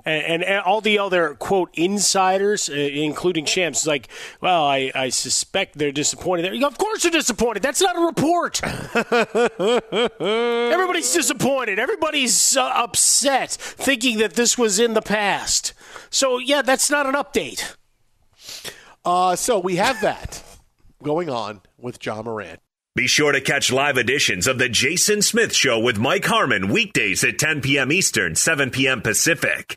And, 0.07 0.23
and, 0.23 0.45
and 0.45 0.61
all 0.61 0.81
the 0.81 1.01
other, 1.01 1.35
quote, 1.35 1.71
insiders, 1.75 2.71
uh, 2.71 2.75
including 2.75 3.45
Shams, 3.45 3.81
is 3.81 3.87
like, 3.87 4.09
well, 4.40 4.64
I, 4.64 4.92
I 4.95 5.09
suspect 5.09 5.77
they're 5.77 5.90
disappointed. 5.90 6.62
Of 6.62 6.79
course 6.79 7.03
they're 7.03 7.11
disappointed. 7.11 7.62
That's 7.62 7.83
not 7.83 7.97
a 7.97 8.01
report. 8.01 8.62
Everybody's 10.73 11.12
disappointed. 11.12 11.81
Everybody's 11.81 12.57
uh, 12.57 12.62
upset, 12.64 13.51
thinking 13.51 14.19
that 14.19 14.35
this 14.35 14.57
was 14.57 14.79
in 14.79 14.95
the 14.95 15.03
past. 15.03 15.75
So, 16.09 16.38
yeah, 16.38 16.62
that's 16.62 16.88
not 16.88 17.07
an 17.07 17.14
update. 17.14 17.75
Uh, 19.05 19.35
so 19.35 19.59
we 19.59 19.77
have 19.77 20.01
that 20.03 20.42
going 21.03 21.29
on 21.29 21.62
with 21.79 22.05
Ja 22.05 22.23
Morant. 22.23 22.61
Be 22.95 23.07
sure 23.07 23.33
to 23.33 23.40
catch 23.40 23.71
live 23.71 23.99
editions 23.99 24.47
of 24.47 24.59
The 24.59 24.69
Jason 24.71 25.21
Smith 25.21 25.55
Show 25.55 25.79
with 25.79 25.99
Mike 25.99 26.25
Harmon 26.25 26.69
weekdays 26.69 27.23
at 27.25 27.38
10 27.38 27.61
p.m. 27.61 27.92
Eastern, 27.92 28.35
7 28.37 28.71
p.m. 28.71 29.03
Pacific. 29.03 29.77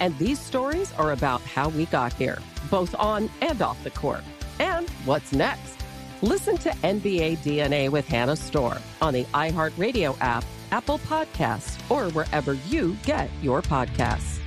And 0.00 0.16
these 0.18 0.40
stories 0.40 0.92
are 0.94 1.12
about 1.12 1.42
how 1.42 1.68
we 1.68 1.84
got 1.86 2.14
here, 2.14 2.38
both 2.70 2.94
on 2.94 3.30
and 3.42 3.60
off 3.60 3.82
the 3.84 3.90
court. 3.90 4.24
And 4.58 4.88
what's 5.04 5.32
next? 5.32 5.76
Listen 6.22 6.56
to 6.58 6.70
NBA 6.70 7.38
DNA 7.38 7.90
with 7.90 8.08
Hannah 8.08 8.36
Storm 8.36 8.78
on 9.00 9.14
the 9.14 9.24
iHeartRadio 9.24 10.16
app, 10.20 10.44
Apple 10.70 10.98
Podcasts, 11.00 11.78
or 11.90 12.10
wherever 12.12 12.54
you 12.54 12.96
get 13.04 13.30
your 13.42 13.62
podcasts. 13.62 14.38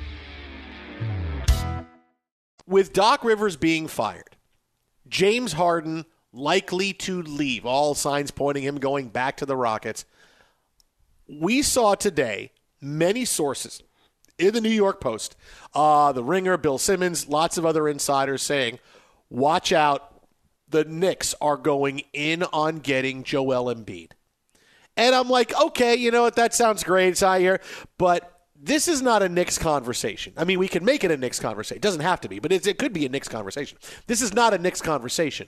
With 2.65 2.93
Doc 2.93 3.23
Rivers 3.23 3.55
being 3.55 3.87
fired, 3.87 4.37
James 5.07 5.53
Harden 5.53 6.05
likely 6.31 6.93
to 6.93 7.21
leave, 7.21 7.65
all 7.65 7.93
signs 7.93 8.31
pointing 8.31 8.63
him 8.63 8.79
going 8.79 9.09
back 9.09 9.37
to 9.37 9.45
the 9.45 9.55
Rockets. 9.55 10.05
We 11.27 11.61
saw 11.61 11.95
today 11.95 12.51
many 12.81 13.25
sources 13.25 13.83
in 14.37 14.53
the 14.53 14.61
New 14.61 14.69
York 14.69 14.99
Post, 14.99 15.35
uh, 15.73 16.11
the 16.11 16.23
Ringer, 16.23 16.57
Bill 16.57 16.77
Simmons, 16.77 17.27
lots 17.27 17.57
of 17.57 17.65
other 17.65 17.87
insiders 17.87 18.41
saying, 18.41 18.79
watch 19.29 19.71
out, 19.71 20.09
the 20.67 20.83
Knicks 20.83 21.35
are 21.39 21.57
going 21.57 22.01
in 22.13 22.43
on 22.51 22.79
getting 22.79 23.23
Joel 23.23 23.73
Embiid. 23.73 24.11
And 24.97 25.15
I'm 25.15 25.29
like, 25.29 25.53
okay, 25.59 25.95
you 25.95 26.11
know 26.11 26.23
what? 26.23 26.35
That 26.35 26.53
sounds 26.53 26.83
great. 26.83 27.09
It's 27.09 27.19
here. 27.21 27.59
But 27.97 28.41
this 28.59 28.87
is 28.87 29.01
not 29.01 29.21
a 29.21 29.29
Knicks 29.29 29.57
conversation. 29.57 30.33
I 30.37 30.45
mean, 30.45 30.59
we 30.59 30.67
can 30.67 30.85
make 30.85 31.03
it 31.03 31.11
a 31.11 31.17
Knicks 31.17 31.39
conversation. 31.39 31.77
It 31.77 31.81
doesn't 31.81 32.01
have 32.01 32.21
to 32.21 32.29
be, 32.29 32.39
but 32.39 32.51
it 32.51 32.77
could 32.77 32.93
be 32.93 33.05
a 33.05 33.09
Knicks 33.09 33.27
conversation. 33.27 33.77
This 34.07 34.21
is 34.21 34.33
not 34.33 34.53
a 34.53 34.57
Knicks 34.57 34.81
conversation. 34.81 35.47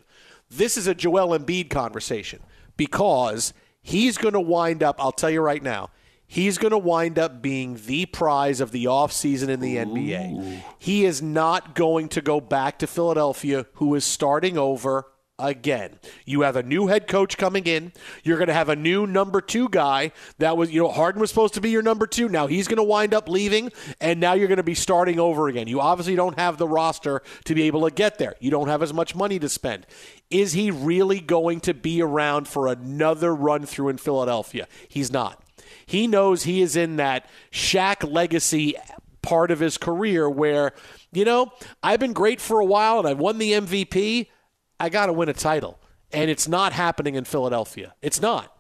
This 0.50 0.78
is 0.78 0.88
a 0.88 0.94
Joel 0.94 1.38
Embiid 1.38 1.70
conversation 1.70 2.42
because 2.78 3.54
he's 3.82 4.18
going 4.18 4.34
to 4.34 4.42
wind 4.42 4.84
up, 4.84 4.98
I'll 5.00 5.12
tell 5.12 5.30
you 5.30 5.42
right 5.42 5.64
now, 5.64 5.90
he's 6.28 6.58
going 6.58 6.72
to 6.72 6.78
wind 6.78 7.20
up 7.20 7.42
being 7.42 7.80
the 7.86 8.06
prize 8.06 8.62
of 8.62 8.72
the 8.72 8.86
offseason 8.86 9.50
in 9.50 9.60
the 9.60 9.78
NBA. 9.78 10.64
He 10.80 11.06
is 11.06 11.22
not 11.22 11.76
going 11.76 12.10
to 12.10 12.22
go 12.22 12.40
back 12.42 12.80
to 12.80 12.88
Philadelphia, 12.88 13.66
who 13.76 13.96
is 13.96 14.06
starting 14.06 14.58
over 14.58 15.06
again. 15.38 16.00
You 16.26 16.42
have 16.42 16.56
a 16.56 16.64
new 16.64 16.88
head 16.88 17.08
coach 17.08 17.38
coming 17.38 17.66
in. 17.66 17.92
You're 18.24 18.38
going 18.38 18.48
to 18.48 18.54
have 18.54 18.70
a 18.70 18.76
new 18.76 19.06
number 19.06 19.42
two 19.42 19.68
guy. 19.70 20.12
That 20.38 20.56
was, 20.56 20.72
you 20.72 20.82
know, 20.82 20.90
Harden 20.90 21.20
was 21.20 21.30
supposed 21.30 21.56
to 21.56 21.62
be 21.62 21.70
your 21.70 21.82
number 21.82 22.08
two. 22.08 22.30
Now 22.30 22.48
he's 22.48 22.68
going 22.68 22.78
to 22.78 22.84
wind 22.84 23.14
up 23.14 23.28
leaving, 23.28 23.72
and 24.00 24.20
now 24.20 24.34
you're 24.34 24.48
going 24.48 24.58
to 24.58 24.64
be 24.64 24.76
starting 24.76 25.20
over 25.20 25.48
again. 25.48 25.68
You 25.68 25.82
obviously 25.82 26.16
don't 26.16 26.38
have 26.38 26.58
the 26.58 26.68
roster 26.68 27.22
to 27.46 27.56
be 27.56 27.64
able 27.64 27.88
to 27.88 27.94
get 27.94 28.18
there. 28.18 28.36
You 28.40 28.52
don't 28.52 28.68
have 28.68 28.82
as 28.82 28.94
much 28.94 29.16
money 29.16 29.40
to 29.40 29.50
spend. 29.50 29.86
Is 30.30 30.54
he 30.54 30.72
really 30.72 31.20
going 31.20 31.60
to 31.62 31.74
be 31.74 32.02
around 32.02 32.48
for 32.48 32.68
another 32.68 33.36
run 33.36 33.66
through 33.66 33.90
in 33.90 33.98
Philadelphia? 33.98 34.68
He's 34.88 35.12
not. 35.12 35.42
He 35.86 36.08
knows 36.08 36.44
he 36.44 36.62
is 36.62 36.76
in 36.76 36.96
that 36.98 37.30
Shaq 37.52 38.10
legacy 38.10 38.76
part 39.22 39.52
of 39.52 39.60
his 39.60 39.78
career 39.78 40.30
where, 40.30 40.74
you 41.12 41.26
know, 41.26 41.52
I've 41.82 42.00
been 42.00 42.14
great 42.14 42.40
for 42.40 42.60
a 42.60 42.66
while 42.66 43.00
and 43.00 43.08
I've 43.08 43.20
won 43.20 43.38
the 43.38 43.54
MVP. 43.54 44.28
I 44.80 44.90
got 44.90 45.08
to 45.08 45.14
win 45.14 45.30
a 45.30 45.34
title. 45.34 45.80
And 46.12 46.30
it's 46.30 46.48
not 46.48 46.74
happening 46.74 47.16
in 47.16 47.26
Philadelphia. 47.26 47.96
It's 48.02 48.22
not. 48.22 48.52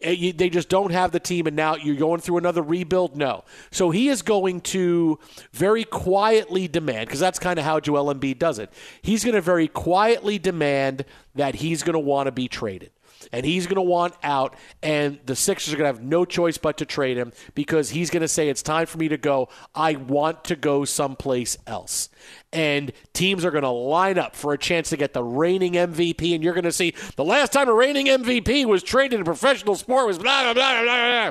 They 0.00 0.50
just 0.50 0.68
don't 0.68 0.90
have 0.90 1.12
the 1.12 1.20
team, 1.20 1.46
and 1.46 1.54
now 1.54 1.76
you're 1.76 1.94
going 1.94 2.20
through 2.20 2.38
another 2.38 2.60
rebuild? 2.60 3.16
No. 3.16 3.44
So 3.70 3.90
he 3.90 4.08
is 4.08 4.22
going 4.22 4.62
to 4.62 5.20
very 5.52 5.84
quietly 5.84 6.66
demand, 6.66 7.06
because 7.06 7.20
that's 7.20 7.38
kind 7.38 7.56
of 7.56 7.64
how 7.64 7.78
Joel 7.78 8.12
Embiid 8.12 8.40
does 8.40 8.58
it. 8.58 8.72
He's 9.02 9.22
going 9.22 9.36
to 9.36 9.40
very 9.40 9.68
quietly 9.68 10.40
demand 10.40 11.04
that 11.36 11.54
he's 11.56 11.84
going 11.84 11.94
to 11.94 12.00
want 12.00 12.26
to 12.26 12.32
be 12.32 12.48
traded 12.48 12.90
and 13.32 13.44
he's 13.46 13.66
going 13.66 13.76
to 13.76 13.82
want 13.82 14.14
out, 14.22 14.56
and 14.82 15.20
the 15.26 15.36
Sixers 15.36 15.72
are 15.72 15.76
going 15.76 15.92
to 15.92 15.98
have 15.98 16.04
no 16.04 16.24
choice 16.24 16.58
but 16.58 16.78
to 16.78 16.86
trade 16.86 17.16
him 17.16 17.32
because 17.54 17.90
he's 17.90 18.10
going 18.10 18.22
to 18.22 18.28
say, 18.28 18.48
It's 18.48 18.62
time 18.62 18.86
for 18.86 18.98
me 18.98 19.08
to 19.08 19.16
go. 19.16 19.48
I 19.74 19.94
want 19.96 20.44
to 20.44 20.56
go 20.56 20.84
someplace 20.84 21.56
else. 21.66 22.08
And 22.52 22.92
teams 23.12 23.44
are 23.44 23.50
going 23.50 23.64
to 23.64 23.70
line 23.70 24.18
up 24.18 24.36
for 24.36 24.52
a 24.52 24.58
chance 24.58 24.90
to 24.90 24.96
get 24.96 25.12
the 25.12 25.24
reigning 25.24 25.74
MVP, 25.74 26.34
and 26.34 26.42
you're 26.42 26.54
going 26.54 26.64
to 26.64 26.72
see 26.72 26.94
the 27.16 27.24
last 27.24 27.52
time 27.52 27.68
a 27.68 27.74
reigning 27.74 28.06
MVP 28.06 28.66
was 28.66 28.82
traded 28.82 29.14
in 29.14 29.22
a 29.22 29.24
professional 29.24 29.74
sport 29.74 30.06
was 30.06 30.18
blah, 30.18 30.42
blah, 30.42 30.54
blah, 30.54 30.82
blah, 30.82 31.30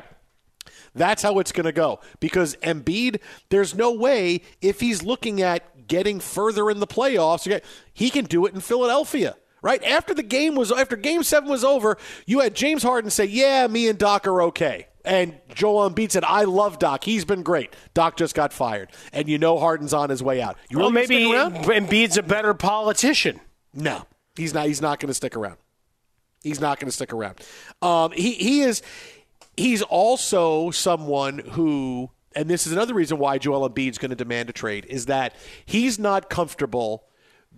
That's 0.94 1.22
how 1.22 1.38
it's 1.38 1.52
going 1.52 1.64
to 1.64 1.72
go 1.72 2.00
because 2.20 2.56
Embiid, 2.56 3.20
there's 3.48 3.74
no 3.74 3.92
way 3.92 4.42
if 4.60 4.80
he's 4.80 5.02
looking 5.02 5.40
at 5.40 5.86
getting 5.86 6.20
further 6.20 6.70
in 6.70 6.80
the 6.80 6.86
playoffs, 6.86 7.60
he 7.92 8.10
can 8.10 8.24
do 8.24 8.46
it 8.46 8.54
in 8.54 8.60
Philadelphia 8.60 9.36
right? 9.62 9.82
After 9.84 10.12
the 10.12 10.22
game 10.22 10.54
was 10.56 10.70
after 10.70 10.96
game 10.96 11.22
seven 11.22 11.48
was 11.48 11.64
over, 11.64 11.96
you 12.26 12.40
had 12.40 12.54
James 12.54 12.82
Harden 12.82 13.10
say, 13.10 13.24
Yeah, 13.24 13.66
me 13.68 13.88
and 13.88 13.98
Doc 13.98 14.26
are 14.26 14.42
okay. 14.42 14.88
And 15.04 15.40
Joel 15.52 15.90
Embiid 15.90 16.12
said, 16.12 16.22
I 16.22 16.44
love 16.44 16.78
Doc. 16.78 17.02
He's 17.02 17.24
been 17.24 17.42
great. 17.42 17.74
Doc 17.92 18.16
just 18.16 18.36
got 18.36 18.52
fired. 18.52 18.90
And 19.12 19.28
you 19.28 19.36
know 19.36 19.58
Harden's 19.58 19.92
on 19.92 20.10
his 20.10 20.22
way 20.22 20.40
out. 20.40 20.56
You 20.70 20.78
well, 20.78 20.92
maybe 20.92 21.24
Embiid's 21.24 22.16
a 22.16 22.22
better 22.22 22.54
politician. 22.54 23.40
No, 23.74 24.06
he's 24.36 24.54
not. 24.54 24.66
He's 24.66 24.80
not 24.80 25.00
going 25.00 25.08
to 25.08 25.14
stick 25.14 25.36
around. 25.36 25.56
He's 26.42 26.60
not 26.60 26.78
going 26.78 26.86
to 26.88 26.92
stick 26.92 27.12
around. 27.12 27.40
Um, 27.80 28.12
he, 28.12 28.32
he 28.34 28.60
is. 28.60 28.82
He's 29.56 29.82
also 29.82 30.70
someone 30.70 31.38
who, 31.38 32.10
and 32.36 32.48
this 32.48 32.66
is 32.66 32.72
another 32.72 32.94
reason 32.94 33.18
why 33.18 33.38
Joel 33.38 33.68
Embiid's 33.68 33.98
going 33.98 34.10
to 34.10 34.16
demand 34.16 34.50
a 34.50 34.52
trade, 34.52 34.86
is 34.88 35.06
that 35.06 35.34
he's 35.66 35.98
not 35.98 36.30
comfortable– 36.30 37.04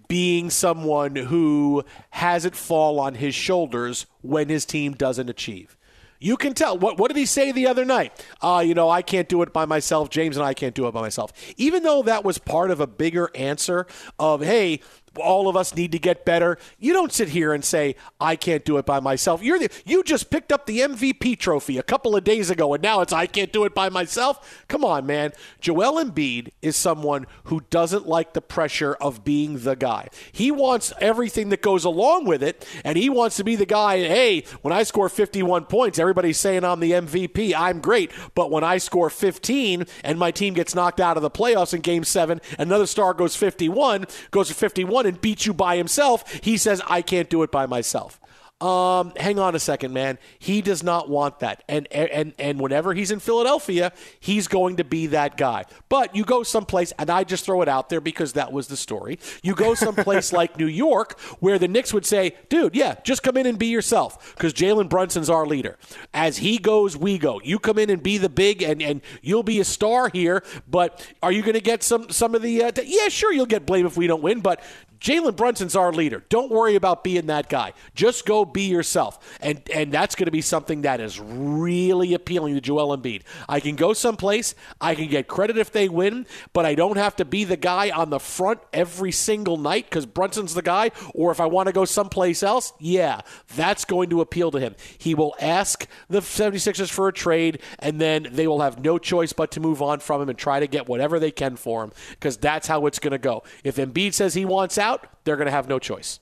being 0.08 0.50
someone 0.50 1.16
who 1.16 1.84
has 2.10 2.44
it 2.44 2.54
fall 2.54 3.00
on 3.00 3.14
his 3.14 3.34
shoulders 3.34 4.06
when 4.22 4.48
his 4.48 4.64
team 4.64 4.92
doesn't 4.92 5.28
achieve. 5.30 5.76
You 6.20 6.38
can 6.38 6.54
tell. 6.54 6.78
What, 6.78 6.98
what 6.98 7.08
did 7.08 7.18
he 7.18 7.26
say 7.26 7.52
the 7.52 7.66
other 7.66 7.84
night? 7.84 8.24
Uh, 8.40 8.62
you 8.64 8.74
know, 8.74 8.88
I 8.88 9.02
can't 9.02 9.28
do 9.28 9.42
it 9.42 9.52
by 9.52 9.66
myself. 9.66 10.08
James 10.08 10.38
and 10.38 10.46
I 10.46 10.54
can't 10.54 10.74
do 10.74 10.86
it 10.86 10.92
by 10.92 11.02
myself. 11.02 11.32
Even 11.58 11.82
though 11.82 12.02
that 12.02 12.24
was 12.24 12.38
part 12.38 12.70
of 12.70 12.80
a 12.80 12.86
bigger 12.86 13.30
answer 13.34 13.86
of, 14.18 14.40
hey, 14.40 14.80
all 15.18 15.48
of 15.48 15.56
us 15.56 15.74
need 15.74 15.92
to 15.92 15.98
get 15.98 16.24
better. 16.24 16.58
You 16.78 16.92
don't 16.92 17.12
sit 17.12 17.28
here 17.28 17.52
and 17.52 17.64
say, 17.64 17.96
I 18.20 18.36
can't 18.36 18.64
do 18.64 18.78
it 18.78 18.86
by 18.86 19.00
myself. 19.00 19.42
You're 19.42 19.58
the, 19.58 19.70
you 19.84 20.02
just 20.02 20.30
picked 20.30 20.52
up 20.52 20.66
the 20.66 20.80
MVP 20.80 21.38
trophy 21.38 21.78
a 21.78 21.82
couple 21.82 22.16
of 22.16 22.24
days 22.24 22.50
ago, 22.50 22.74
and 22.74 22.82
now 22.82 23.00
it's, 23.00 23.12
I 23.12 23.26
can't 23.26 23.52
do 23.52 23.64
it 23.64 23.74
by 23.74 23.88
myself. 23.88 24.64
Come 24.68 24.84
on, 24.84 25.06
man. 25.06 25.32
Joel 25.60 26.02
Embiid 26.04 26.50
is 26.62 26.76
someone 26.76 27.26
who 27.44 27.62
doesn't 27.70 28.06
like 28.06 28.32
the 28.32 28.40
pressure 28.40 28.94
of 28.94 29.24
being 29.24 29.60
the 29.60 29.76
guy. 29.76 30.08
He 30.32 30.50
wants 30.50 30.92
everything 31.00 31.48
that 31.50 31.62
goes 31.62 31.84
along 31.84 32.24
with 32.24 32.42
it, 32.42 32.66
and 32.84 32.96
he 32.96 33.08
wants 33.08 33.36
to 33.36 33.44
be 33.44 33.56
the 33.56 33.66
guy, 33.66 33.98
hey, 33.98 34.44
when 34.62 34.72
I 34.72 34.82
score 34.82 35.08
51 35.08 35.66
points, 35.66 35.98
everybody's 35.98 36.38
saying 36.38 36.64
I'm 36.64 36.80
the 36.80 36.92
MVP. 36.92 37.54
I'm 37.56 37.80
great. 37.80 38.12
But 38.34 38.50
when 38.50 38.64
I 38.64 38.78
score 38.78 39.10
15 39.10 39.86
and 40.02 40.18
my 40.18 40.30
team 40.30 40.54
gets 40.54 40.74
knocked 40.74 41.00
out 41.00 41.16
of 41.16 41.22
the 41.22 41.30
playoffs 41.30 41.74
in 41.74 41.80
game 41.80 42.04
seven, 42.04 42.40
another 42.58 42.86
star 42.86 43.14
goes 43.14 43.36
51, 43.36 44.06
goes 44.30 44.48
to 44.48 44.54
51, 44.54 45.03
and 45.06 45.20
beats 45.20 45.46
you 45.46 45.54
by 45.54 45.76
himself, 45.76 46.30
he 46.42 46.56
says, 46.56 46.80
I 46.86 47.02
can't 47.02 47.30
do 47.30 47.42
it 47.42 47.50
by 47.50 47.66
myself. 47.66 48.20
Um, 48.64 49.12
hang 49.18 49.38
on 49.38 49.54
a 49.54 49.58
second, 49.58 49.92
man. 49.92 50.16
He 50.38 50.62
does 50.62 50.82
not 50.82 51.10
want 51.10 51.40
that. 51.40 51.62
And 51.68 51.86
and 51.92 52.32
and 52.38 52.58
whenever 52.58 52.94
he's 52.94 53.10
in 53.10 53.20
Philadelphia, 53.20 53.92
he's 54.20 54.48
going 54.48 54.76
to 54.76 54.84
be 54.84 55.08
that 55.08 55.36
guy. 55.36 55.66
But 55.90 56.16
you 56.16 56.24
go 56.24 56.42
someplace, 56.42 56.90
and 56.98 57.10
I 57.10 57.24
just 57.24 57.44
throw 57.44 57.60
it 57.60 57.68
out 57.68 57.90
there 57.90 58.00
because 58.00 58.32
that 58.32 58.54
was 58.54 58.68
the 58.68 58.76
story. 58.78 59.18
You 59.42 59.54
go 59.54 59.74
someplace 59.74 60.32
like 60.40 60.58
New 60.58 60.66
York, 60.66 61.20
where 61.40 61.58
the 61.58 61.68
Knicks 61.68 61.92
would 61.92 62.06
say, 62.06 62.36
"Dude, 62.48 62.74
yeah, 62.74 62.96
just 63.04 63.22
come 63.22 63.36
in 63.36 63.44
and 63.44 63.58
be 63.58 63.66
yourself," 63.66 64.34
because 64.34 64.54
Jalen 64.54 64.88
Brunson's 64.88 65.28
our 65.28 65.44
leader. 65.44 65.76
As 66.14 66.38
he 66.38 66.56
goes, 66.56 66.96
we 66.96 67.18
go. 67.18 67.42
You 67.44 67.58
come 67.58 67.78
in 67.78 67.90
and 67.90 68.02
be 68.02 68.16
the 68.16 68.30
big, 68.30 68.62
and 68.62 68.80
and 68.80 69.02
you'll 69.20 69.42
be 69.42 69.60
a 69.60 69.64
star 69.64 70.08
here. 70.08 70.42
But 70.66 71.06
are 71.22 71.32
you 71.32 71.42
going 71.42 71.52
to 71.52 71.60
get 71.60 71.82
some 71.82 72.08
some 72.08 72.34
of 72.34 72.40
the? 72.40 72.64
Uh, 72.64 72.70
t- 72.70 72.84
yeah, 72.86 73.08
sure, 73.08 73.30
you'll 73.30 73.44
get 73.44 73.66
blame 73.66 73.84
if 73.84 73.98
we 73.98 74.06
don't 74.06 74.22
win, 74.22 74.40
but 74.40 74.62
Jalen 75.04 75.36
Brunson's 75.36 75.76
our 75.76 75.92
leader. 75.92 76.24
Don't 76.30 76.50
worry 76.50 76.76
about 76.76 77.04
being 77.04 77.26
that 77.26 77.50
guy. 77.50 77.74
Just 77.94 78.24
go 78.24 78.46
be 78.54 78.62
yourself. 78.62 79.38
And 79.42 79.60
and 79.70 79.92
that's 79.92 80.14
going 80.14 80.24
to 80.24 80.32
be 80.32 80.40
something 80.40 80.82
that 80.82 81.00
is 81.00 81.20
really 81.20 82.14
appealing 82.14 82.54
to 82.54 82.62
Joel 82.62 82.96
Embiid. 82.96 83.22
I 83.46 83.60
can 83.60 83.76
go 83.76 83.92
someplace, 83.92 84.54
I 84.80 84.94
can 84.94 85.08
get 85.08 85.28
credit 85.28 85.58
if 85.58 85.70
they 85.70 85.90
win, 85.90 86.26
but 86.54 86.64
I 86.64 86.74
don't 86.74 86.96
have 86.96 87.16
to 87.16 87.26
be 87.26 87.44
the 87.44 87.58
guy 87.58 87.90
on 87.90 88.08
the 88.08 88.18
front 88.18 88.60
every 88.72 89.12
single 89.12 89.58
night 89.58 89.90
because 89.90 90.06
Brunson's 90.06 90.54
the 90.54 90.62
guy. 90.62 90.90
Or 91.14 91.30
if 91.30 91.40
I 91.40 91.46
want 91.46 91.66
to 91.66 91.72
go 91.72 91.84
someplace 91.84 92.42
else, 92.42 92.72
yeah, 92.80 93.20
that's 93.54 93.84
going 93.84 94.08
to 94.10 94.22
appeal 94.22 94.50
to 94.52 94.58
him. 94.58 94.74
He 94.96 95.14
will 95.14 95.34
ask 95.40 95.86
the 96.08 96.20
76ers 96.20 96.90
for 96.90 97.08
a 97.08 97.12
trade, 97.12 97.60
and 97.78 98.00
then 98.00 98.28
they 98.30 98.46
will 98.46 98.60
have 98.60 98.82
no 98.82 98.98
choice 98.98 99.32
but 99.32 99.50
to 99.52 99.60
move 99.60 99.82
on 99.82 100.00
from 100.00 100.22
him 100.22 100.28
and 100.28 100.38
try 100.38 100.60
to 100.60 100.66
get 100.66 100.88
whatever 100.88 101.18
they 101.18 101.30
can 101.30 101.56
for 101.56 101.84
him 101.84 101.92
because 102.10 102.36
that's 102.36 102.68
how 102.68 102.86
it's 102.86 102.98
going 102.98 103.12
to 103.12 103.18
go. 103.18 103.42
If 103.64 103.76
Embiid 103.76 104.14
says 104.14 104.34
he 104.34 104.44
wants 104.44 104.78
out, 104.78 105.06
they're 105.24 105.36
going 105.36 105.46
to 105.46 105.52
have 105.52 105.68
no 105.68 105.78
choice. 105.78 106.20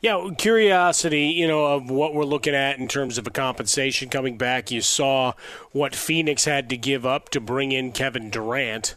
Yeah, 0.00 0.30
curiosity, 0.36 1.26
you 1.26 1.46
know, 1.48 1.66
of 1.66 1.90
what 1.90 2.14
we're 2.14 2.24
looking 2.24 2.54
at 2.54 2.78
in 2.78 2.88
terms 2.88 3.18
of 3.18 3.26
a 3.26 3.30
compensation 3.30 4.08
coming 4.08 4.36
back. 4.36 4.70
You 4.70 4.80
saw 4.80 5.32
what 5.72 5.94
Phoenix 5.94 6.44
had 6.44 6.68
to 6.70 6.76
give 6.76 7.04
up 7.06 7.28
to 7.30 7.40
bring 7.40 7.72
in 7.72 7.92
Kevin 7.92 8.30
Durant, 8.30 8.94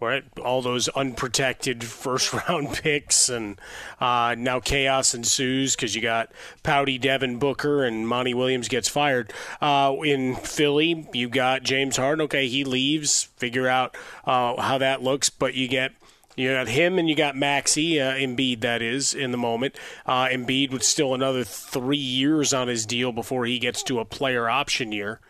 right? 0.00 0.24
All 0.42 0.62
those 0.62 0.88
unprotected 0.90 1.84
first 1.84 2.32
round 2.48 2.74
picks, 2.74 3.28
and 3.28 3.58
uh, 4.00 4.34
now 4.38 4.60
chaos 4.60 5.14
ensues 5.14 5.76
because 5.76 5.94
you 5.94 6.02
got 6.02 6.30
pouty 6.62 6.98
Devin 6.98 7.38
Booker 7.38 7.84
and 7.84 8.08
Monty 8.08 8.34
Williams 8.34 8.68
gets 8.68 8.88
fired. 8.88 9.32
Uh, 9.60 9.96
in 10.04 10.36
Philly, 10.36 11.08
you 11.12 11.28
got 11.28 11.62
James 11.62 11.96
Harden. 11.96 12.24
Okay, 12.24 12.48
he 12.48 12.64
leaves. 12.64 13.24
Figure 13.36 13.68
out 13.68 13.96
uh, 14.24 14.60
how 14.60 14.78
that 14.78 15.02
looks, 15.02 15.30
but 15.30 15.54
you 15.54 15.68
get 15.68 15.92
you 16.36 16.52
got 16.52 16.68
him 16.68 16.98
and 16.98 17.08
you 17.08 17.14
got 17.14 17.36
Maxey, 17.36 18.00
uh, 18.00 18.12
Embiid, 18.12 18.60
that 18.60 18.82
is, 18.82 19.14
in 19.14 19.30
the 19.30 19.38
moment. 19.38 19.76
Uh, 20.06 20.26
Embiid 20.26 20.70
with 20.72 20.82
still 20.82 21.14
another 21.14 21.44
three 21.44 21.96
years 21.96 22.52
on 22.52 22.68
his 22.68 22.86
deal 22.86 23.12
before 23.12 23.46
he 23.46 23.58
gets 23.58 23.82
to 23.84 24.00
a 24.00 24.04
player 24.04 24.48
option 24.48 24.92
year. 24.92 25.20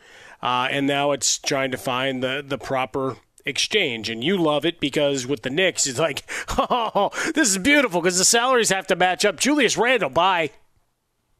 Uh, 0.42 0.68
and 0.70 0.86
now 0.86 1.12
it's 1.12 1.38
trying 1.38 1.70
to 1.70 1.78
find 1.78 2.22
the, 2.22 2.44
the 2.46 2.58
proper 2.58 3.16
exchange. 3.44 4.10
And 4.10 4.22
you 4.22 4.36
love 4.36 4.64
it 4.64 4.80
because 4.80 5.26
with 5.26 5.42
the 5.42 5.50
Knicks, 5.50 5.86
it's 5.86 5.98
like, 5.98 6.22
oh, 6.58 7.10
this 7.34 7.48
is 7.48 7.58
beautiful 7.58 8.00
because 8.00 8.18
the 8.18 8.24
salaries 8.24 8.70
have 8.70 8.86
to 8.88 8.96
match 8.96 9.24
up. 9.24 9.38
Julius 9.38 9.76
Randle, 9.76 10.10
bye. 10.10 10.50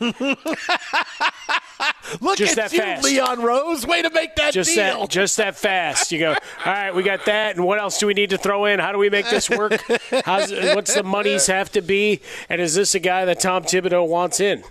Look 2.20 2.37
just 2.37 2.57
at 2.57 2.70
that 2.70 2.72
you, 2.72 2.78
fast. 2.78 3.03
Leon 3.03 3.43
Rose. 3.43 3.85
Way 3.85 4.03
to 4.03 4.11
make 4.11 4.37
that 4.37 4.55
just 4.55 4.72
deal. 4.72 5.01
That, 5.01 5.11
just 5.11 5.37
that 5.39 5.57
fast. 5.57 6.12
You 6.12 6.20
go, 6.20 6.30
all 6.64 6.72
right, 6.72 6.95
we 6.95 7.03
got 7.03 7.24
that. 7.26 7.57
And 7.57 7.64
what 7.64 7.80
else 7.80 7.99
do 7.99 8.07
we 8.07 8.14
need 8.14 8.30
to 8.30 8.39
throw 8.39 8.66
in? 8.66 8.78
How 8.78 8.93
do 8.93 8.99
we 8.99 9.11
make 9.11 9.28
this 9.28 9.51
work? 9.51 9.83
How's, 10.24 10.53
what's 10.53 10.95
the 10.95 11.03
monies 11.03 11.49
have 11.49 11.72
to 11.72 11.80
be? 11.80 12.20
And 12.49 12.61
is 12.61 12.76
this 12.76 12.95
a 12.95 13.01
guy 13.01 13.24
that 13.24 13.41
Tom 13.41 13.64
Thibodeau 13.64 14.07
wants 14.07 14.39
in? 14.39 14.62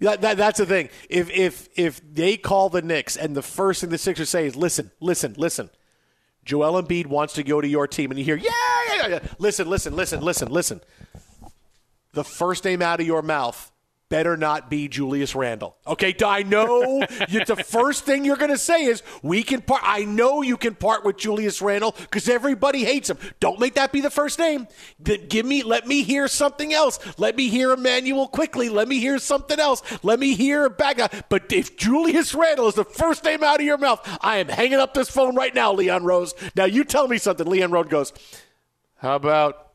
That, 0.00 0.20
that, 0.20 0.36
that's 0.36 0.58
the 0.58 0.66
thing. 0.66 0.90
If 1.08 1.30
if 1.30 1.70
if 1.74 2.02
they 2.14 2.36
call 2.36 2.68
the 2.68 2.82
Knicks 2.82 3.16
and 3.16 3.34
the 3.34 3.42
first 3.42 3.80
thing 3.80 3.88
the 3.88 3.98
Sixers 3.98 4.28
say 4.28 4.46
is, 4.46 4.54
"Listen, 4.54 4.90
listen, 5.00 5.34
listen," 5.38 5.70
Joel 6.44 6.80
Embiid 6.80 7.06
wants 7.06 7.32
to 7.34 7.42
go 7.42 7.60
to 7.60 7.66
your 7.66 7.88
team, 7.88 8.10
and 8.10 8.18
you 8.18 8.24
hear, 8.24 8.36
"Yeah, 8.36 8.50
yeah, 8.94 9.06
yeah," 9.08 9.18
listen, 9.38 9.68
listen, 9.68 9.96
listen, 9.96 10.20
listen, 10.20 10.52
listen. 10.52 10.80
The 12.12 12.24
first 12.24 12.64
name 12.64 12.82
out 12.82 13.00
of 13.00 13.06
your 13.06 13.22
mouth 13.22 13.72
better 14.10 14.36
not 14.36 14.68
be 14.68 14.88
Julius 14.88 15.34
Randle. 15.34 15.76
Okay, 15.86 16.14
I 16.22 16.42
know 16.42 17.06
you, 17.28 17.44
the 17.44 17.56
first 17.56 18.04
thing 18.04 18.24
you're 18.24 18.36
going 18.36 18.50
to 18.50 18.58
say 18.58 18.84
is 18.84 19.02
we 19.22 19.42
can 19.42 19.62
part. 19.62 19.80
I 19.84 20.04
know 20.04 20.42
you 20.42 20.58
can 20.58 20.74
part 20.74 21.04
with 21.04 21.16
Julius 21.16 21.62
Randle 21.62 21.94
because 21.98 22.28
everybody 22.28 22.84
hates 22.84 23.08
him. 23.08 23.16
Don't 23.38 23.58
make 23.58 23.74
that 23.74 23.92
be 23.92 24.02
the 24.02 24.10
first 24.10 24.38
name. 24.38 24.68
Give 25.02 25.46
me, 25.46 25.62
let 25.62 25.86
me 25.86 26.02
hear 26.02 26.28
something 26.28 26.74
else. 26.74 26.98
Let 27.18 27.36
me 27.36 27.48
hear 27.48 27.72
Immanuel 27.72 28.28
Quickley. 28.28 28.68
Let 28.68 28.88
me 28.88 28.98
hear 28.98 29.18
something 29.18 29.58
else. 29.58 29.82
Let 30.02 30.18
me 30.20 30.34
hear 30.34 30.66
a 30.66 30.70
bad. 30.70 30.90
But 31.28 31.52
if 31.52 31.76
Julius 31.76 32.34
Randle 32.34 32.66
is 32.66 32.74
the 32.74 32.84
first 32.84 33.24
name 33.24 33.44
out 33.44 33.60
of 33.60 33.66
your 33.66 33.78
mouth, 33.78 34.06
I 34.20 34.38
am 34.38 34.48
hanging 34.48 34.80
up 34.80 34.92
this 34.92 35.08
phone 35.08 35.36
right 35.36 35.54
now, 35.54 35.72
Leon 35.72 36.04
Rose. 36.04 36.34
Now 36.56 36.64
you 36.64 36.84
tell 36.84 37.06
me 37.06 37.16
something. 37.16 37.46
Leon 37.46 37.70
Rose 37.70 37.86
goes, 37.86 38.12
"How 38.96 39.14
about?" 39.14 39.69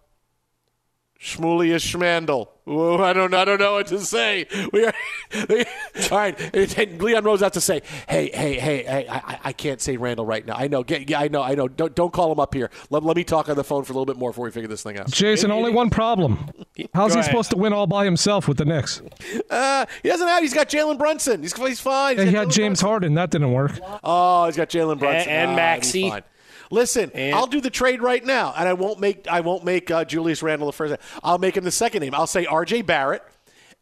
Shmulius 1.22 1.82
Schmandel. 1.82 2.50
Ooh, 2.68 2.98
I 3.02 3.14
don't, 3.14 3.34
I 3.34 3.46
don't 3.46 3.60
know 3.60 3.74
what 3.74 3.88
to 3.88 4.00
say. 4.00 4.48
We 4.74 4.86
are, 4.86 4.94
all 6.12 6.18
right. 6.18 6.56
And 6.56 7.02
Leon 7.02 7.24
Rose 7.24 7.42
has 7.42 7.52
to 7.54 7.62
say, 7.62 7.82
"Hey, 8.10 8.30
hey, 8.34 8.60
hey, 8.60 8.84
hey! 8.84 9.08
I, 9.10 9.40
I 9.46 9.54
can't 9.54 9.80
say 9.80 9.98
Randle 9.98 10.26
right 10.26 10.46
now. 10.46 10.56
I 10.56 10.68
know, 10.68 10.84
get, 10.84 11.08
yeah, 11.10 11.20
I 11.22 11.28
know, 11.28 11.42
I 11.44 11.54
know. 11.56 11.68
Don't, 11.68 11.96
don't 11.96 12.12
call 12.12 12.32
him 12.32 12.40
up 12.40 12.54
here. 12.56 12.70
Let, 12.90 13.04
let 13.04 13.16
me 13.16 13.24
talk 13.24 13.50
on 13.50 13.56
the 13.56 13.64
phone 13.64 13.84
for 13.84 13.94
a 13.94 13.96
little 13.96 14.06
bit 14.08 14.18
more 14.18 14.32
before 14.32 14.46
we 14.46 14.52
figure 14.52 14.68
this 14.68 14.82
thing 14.84 14.98
out." 15.00 15.10
Jason, 15.12 15.52
only 15.52 15.72
one 15.72 15.90
problem. 15.90 16.50
How's 16.94 17.14
he 17.14 17.20
ahead. 17.20 17.30
supposed 17.30 17.52
to 17.52 17.58
win 17.58 17.72
all 17.72 17.88
by 17.88 18.04
himself 18.04 18.48
with 18.48 18.58
the 18.58 18.66
Knicks? 18.66 19.02
Uh, 19.50 19.86
he 20.04 20.10
doesn't 20.10 20.28
have. 20.28 20.42
He's 20.42 20.54
got 20.56 20.70
Jalen 20.70 20.98
Brunson. 20.98 21.42
He's, 21.44 21.56
he's 21.56 21.80
fine. 21.80 22.18
Yeah, 22.18 22.26
he 22.26 22.32
got 22.32 22.40
had 22.40 22.48
Jalen 22.50 22.54
James 22.54 22.82
Harden. 22.82 23.14
That 23.14 23.30
didn't 23.32 23.52
work. 23.54 23.80
Oh, 24.04 24.48
he's 24.48 24.58
got 24.58 24.70
Jalen 24.70 25.00
Brunson 25.00 25.30
And- 25.32 25.52
and 25.52 25.60
Ah, 25.60 25.80
he'll 25.82 26.22
be 26.70 26.76
Maxey. 26.76 27.00
fine. 27.06 27.12
Listen, 27.12 27.34
I'll 27.36 27.48
do 27.48 27.62
the 27.62 27.70
trade 27.70 28.02
right 28.02 28.24
now, 28.24 28.54
and 28.58 28.68
I 28.68 28.74
won't 28.74 29.00
make 29.00 29.28
I 29.28 29.42
won't 29.42 29.64
make 29.64 29.90
uh, 29.92 30.06
Julius 30.06 30.42
Randle 30.44 30.68
the 30.68 30.74
first. 30.74 30.92
name. 30.92 31.00
I'll 31.24 31.38
make 31.38 31.58
him 31.58 31.64
the 31.64 31.72
second 31.72 32.02
name. 32.02 32.14
I'll 32.16 32.28
say 32.28 32.46
R.J. 32.46 32.84
Barrett 32.84 33.24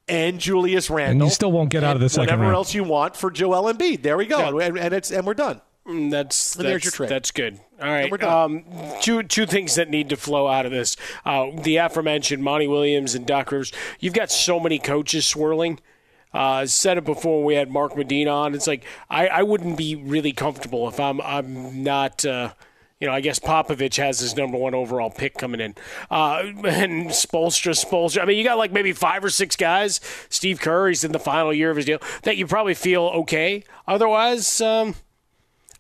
and 0.07 0.39
Julius 0.39 0.89
Randle. 0.89 1.11
And 1.23 1.29
you 1.29 1.33
still 1.33 1.51
won't 1.51 1.69
get 1.69 1.83
out 1.83 1.95
of 1.95 2.01
the 2.01 2.09
second 2.09 2.25
Whatever 2.25 2.41
round. 2.43 2.55
else 2.55 2.73
you 2.73 2.83
want 2.83 3.15
for 3.15 3.31
Joel 3.31 3.71
Embiid. 3.73 4.01
There 4.01 4.17
we 4.17 4.25
go, 4.25 4.59
and, 4.59 4.77
and 4.77 4.93
it's 4.93 5.11
and 5.11 5.25
we're 5.25 5.33
done. 5.33 5.61
Mm, 5.87 6.11
That's 6.11 6.55
And 6.55 6.65
there's 6.65 6.75
that's, 6.75 6.85
your 6.85 6.91
trade. 6.93 7.09
That's 7.09 7.31
good. 7.31 7.55
All 7.81 7.85
And 7.87 7.91
right. 7.91 8.11
we're 8.11 8.17
done. 8.17 8.63
Um, 8.65 8.99
two 9.01 9.23
two 9.23 9.45
things 9.45 9.75
that 9.75 9.89
need 9.89 10.09
to 10.09 10.15
flow 10.17 10.47
out 10.47 10.65
of 10.65 10.71
this: 10.71 10.95
uh, 11.25 11.47
the 11.61 11.77
aforementioned 11.77 12.43
Monty 12.43 12.67
Williams 12.67 13.15
and 13.15 13.25
Doc 13.25 13.51
Rivers. 13.51 13.71
You've 13.99 14.13
got 14.13 14.31
so 14.31 14.59
many 14.59 14.79
coaches 14.79 15.25
swirling. 15.25 15.79
Uh, 16.33 16.65
said 16.65 16.97
it 16.97 17.03
before 17.03 17.37
when 17.39 17.45
we 17.45 17.53
had 17.55 17.69
Mark 17.69 17.95
Medina 17.95 18.31
on. 18.31 18.55
It's 18.55 18.65
like 18.65 18.85
I, 19.09 19.27
I 19.27 19.43
wouldn't 19.43 19.77
be 19.77 19.95
really 19.95 20.31
comfortable 20.31 20.87
if 20.87 20.99
I'm 20.99 21.21
I'm 21.21 21.83
not. 21.83 22.25
Uh, 22.25 22.53
you 23.03 23.09
know, 23.09 23.13
I 23.13 23.19
guess 23.19 23.37
Popovich 23.37 23.97
has 23.97 24.21
his 24.21 24.37
number 24.37 24.57
one 24.57 24.73
overall 24.73 25.09
pick 25.09 25.33
coming 25.33 25.59
in, 25.59 25.75
uh, 26.09 26.43
and 26.63 27.09
Spoelstra, 27.09 27.73
Spoelstra. 27.75 28.21
I 28.21 28.25
mean, 28.25 28.37
you 28.37 28.45
got 28.45 28.57
like 28.57 28.71
maybe 28.71 28.93
five 28.93 29.25
or 29.25 29.29
six 29.29 29.57
guys. 29.57 29.99
Steve 30.29 30.61
Kerr's 30.61 31.03
in 31.03 31.11
the 31.11 31.19
final 31.19 31.53
year 31.53 31.69
of 31.69 31.75
his 31.75 31.85
deal. 31.85 31.99
That 32.21 32.37
you 32.37 32.47
probably 32.47 32.75
feel 32.75 33.01
okay. 33.03 33.65
Otherwise, 33.89 34.61
um, 34.61 34.95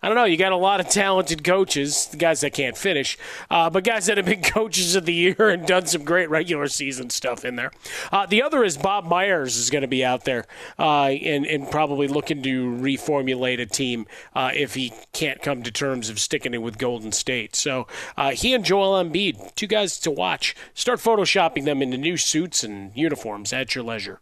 I 0.03 0.07
don't 0.07 0.17
know. 0.17 0.25
You 0.25 0.35
got 0.35 0.51
a 0.51 0.57
lot 0.57 0.81
of 0.81 0.89
talented 0.89 1.45
coaches, 1.45 2.07
the 2.07 2.17
guys 2.17 2.41
that 2.41 2.51
can't 2.51 2.77
finish, 2.77 3.17
uh, 3.49 3.69
but 3.69 3.85
guys 3.85 4.07
that 4.07 4.17
have 4.17 4.25
been 4.25 4.41
coaches 4.43 4.97
of 4.97 5.05
the 5.05 5.13
year 5.13 5.49
and 5.49 5.65
done 5.65 5.85
some 5.85 6.03
great 6.03 6.29
regular 6.29 6.67
season 6.67 7.09
stuff 7.09 7.45
in 7.45 7.55
there. 7.55 7.71
Uh, 8.11 8.25
the 8.25 8.43
other 8.43 8.65
is 8.65 8.75
Bob 8.75 9.05
Myers 9.05 9.55
is 9.55 9.69
going 9.69 9.81
to 9.81 9.87
be 9.87 10.03
out 10.03 10.25
there 10.25 10.45
uh, 10.77 11.05
and, 11.05 11.45
and 11.45 11.71
probably 11.71 12.09
looking 12.09 12.43
to 12.43 12.65
reformulate 12.69 13.61
a 13.61 13.65
team 13.65 14.05
uh, 14.35 14.51
if 14.53 14.73
he 14.73 14.91
can't 15.13 15.41
come 15.41 15.63
to 15.63 15.71
terms 15.71 16.09
of 16.09 16.19
sticking 16.19 16.53
it 16.53 16.61
with 16.61 16.77
Golden 16.77 17.13
State. 17.13 17.55
So 17.55 17.87
uh, 18.17 18.31
he 18.31 18.53
and 18.53 18.65
Joel 18.65 19.01
Embiid, 19.01 19.55
two 19.55 19.67
guys 19.67 19.97
to 19.99 20.11
watch. 20.11 20.53
Start 20.73 20.99
photoshopping 20.99 21.63
them 21.63 21.81
into 21.81 21.97
new 21.97 22.17
suits 22.17 22.61
and 22.61 22.91
uniforms 22.93 23.53
at 23.53 23.73
your 23.73 23.85
leisure. 23.85 24.19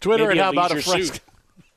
Twitter 0.00 0.26
Maybe 0.26 0.40
and 0.40 0.40
how 0.40 0.50
about 0.50 0.72
a 0.72 0.90
leisure 0.90 1.20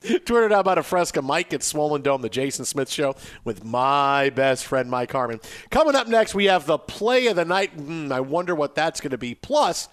fresca? 0.04 0.08
suit. 0.08 0.26
Twitter 0.26 0.46
and 0.46 0.54
how 0.54 0.60
about 0.60 0.78
a 0.78 0.84
fresca? 0.84 1.22
Mike 1.22 1.54
at 1.54 1.64
Swollen 1.64 2.02
Dome, 2.02 2.22
the 2.22 2.30
Jason 2.30 2.66
Smith 2.66 2.90
Show 2.90 3.16
with 3.44 3.64
my 3.64 4.30
best 4.30 4.66
friend 4.66 4.90
Mike 4.90 5.12
Harmon. 5.12 5.40
Coming 5.70 5.96
up 5.96 6.08
next, 6.08 6.36
we 6.36 6.46
have 6.46 6.66
the 6.66 6.78
play 6.78 7.28
of 7.28 7.36
the 7.36 7.46
night. 7.46 7.72
Hmm, 7.72 8.12
I 8.12 8.20
wonder 8.20 8.56
what 8.56 8.76
that's 8.76 9.02
going 9.02 9.12
to 9.12 9.18
be. 9.18 9.36
Plus, 9.36 9.90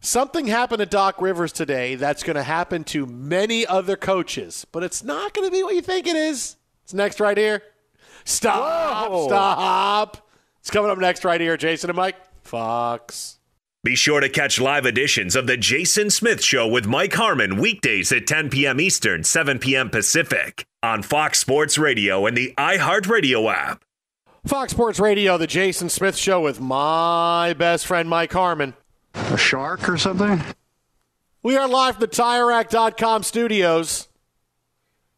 something 0.00 0.46
happened 0.46 0.80
to 0.80 0.86
Doc 0.86 1.20
Rivers 1.20 1.52
today 1.52 1.94
that's 1.94 2.22
going 2.22 2.36
to 2.36 2.42
happen 2.42 2.84
to 2.84 3.06
many 3.06 3.66
other 3.66 3.96
coaches, 3.96 4.66
but 4.72 4.82
it's 4.82 5.02
not 5.02 5.34
going 5.34 5.48
to 5.48 5.52
be 5.52 5.62
what 5.62 5.74
you 5.74 5.82
think 5.82 6.06
it 6.06 6.16
is. 6.16 6.56
It's 6.84 6.94
next 6.94 7.20
right 7.20 7.36
here. 7.36 7.62
Stop! 8.24 9.10
Whoa. 9.10 9.26
Stop! 9.26 10.28
It's 10.60 10.70
coming 10.70 10.90
up 10.90 10.98
next 10.98 11.24
right 11.24 11.40
here, 11.40 11.56
Jason 11.56 11.90
and 11.90 11.96
Mike. 11.96 12.16
Fox. 12.42 13.38
Be 13.84 13.94
sure 13.94 14.20
to 14.20 14.30
catch 14.30 14.58
live 14.58 14.86
editions 14.86 15.36
of 15.36 15.46
The 15.46 15.58
Jason 15.58 16.08
Smith 16.08 16.42
Show 16.42 16.66
with 16.66 16.86
Mike 16.86 17.12
Harmon 17.12 17.58
weekdays 17.58 18.10
at 18.12 18.26
10 18.26 18.48
p.m. 18.48 18.80
Eastern, 18.80 19.24
7 19.24 19.58
p.m. 19.58 19.90
Pacific 19.90 20.64
on 20.82 21.02
Fox 21.02 21.38
Sports 21.38 21.76
Radio 21.76 22.24
and 22.24 22.34
the 22.34 22.54
iHeartRadio 22.56 23.52
app. 23.52 23.84
Fox 24.46 24.72
Sports 24.72 24.98
Radio, 24.98 25.36
the 25.36 25.46
Jason 25.46 25.90
Smith 25.90 26.16
Show 26.16 26.40
with 26.40 26.62
my 26.62 27.52
best 27.58 27.86
friend 27.86 28.08
Mike 28.08 28.32
Harmon. 28.32 28.72
A 29.12 29.36
shark 29.36 29.86
or 29.86 29.98
something? 29.98 30.42
We 31.42 31.58
are 31.58 31.68
live 31.68 31.96
from 31.96 32.00
the 32.00 32.08
TireRack.com 32.08 33.22
studios, 33.22 34.08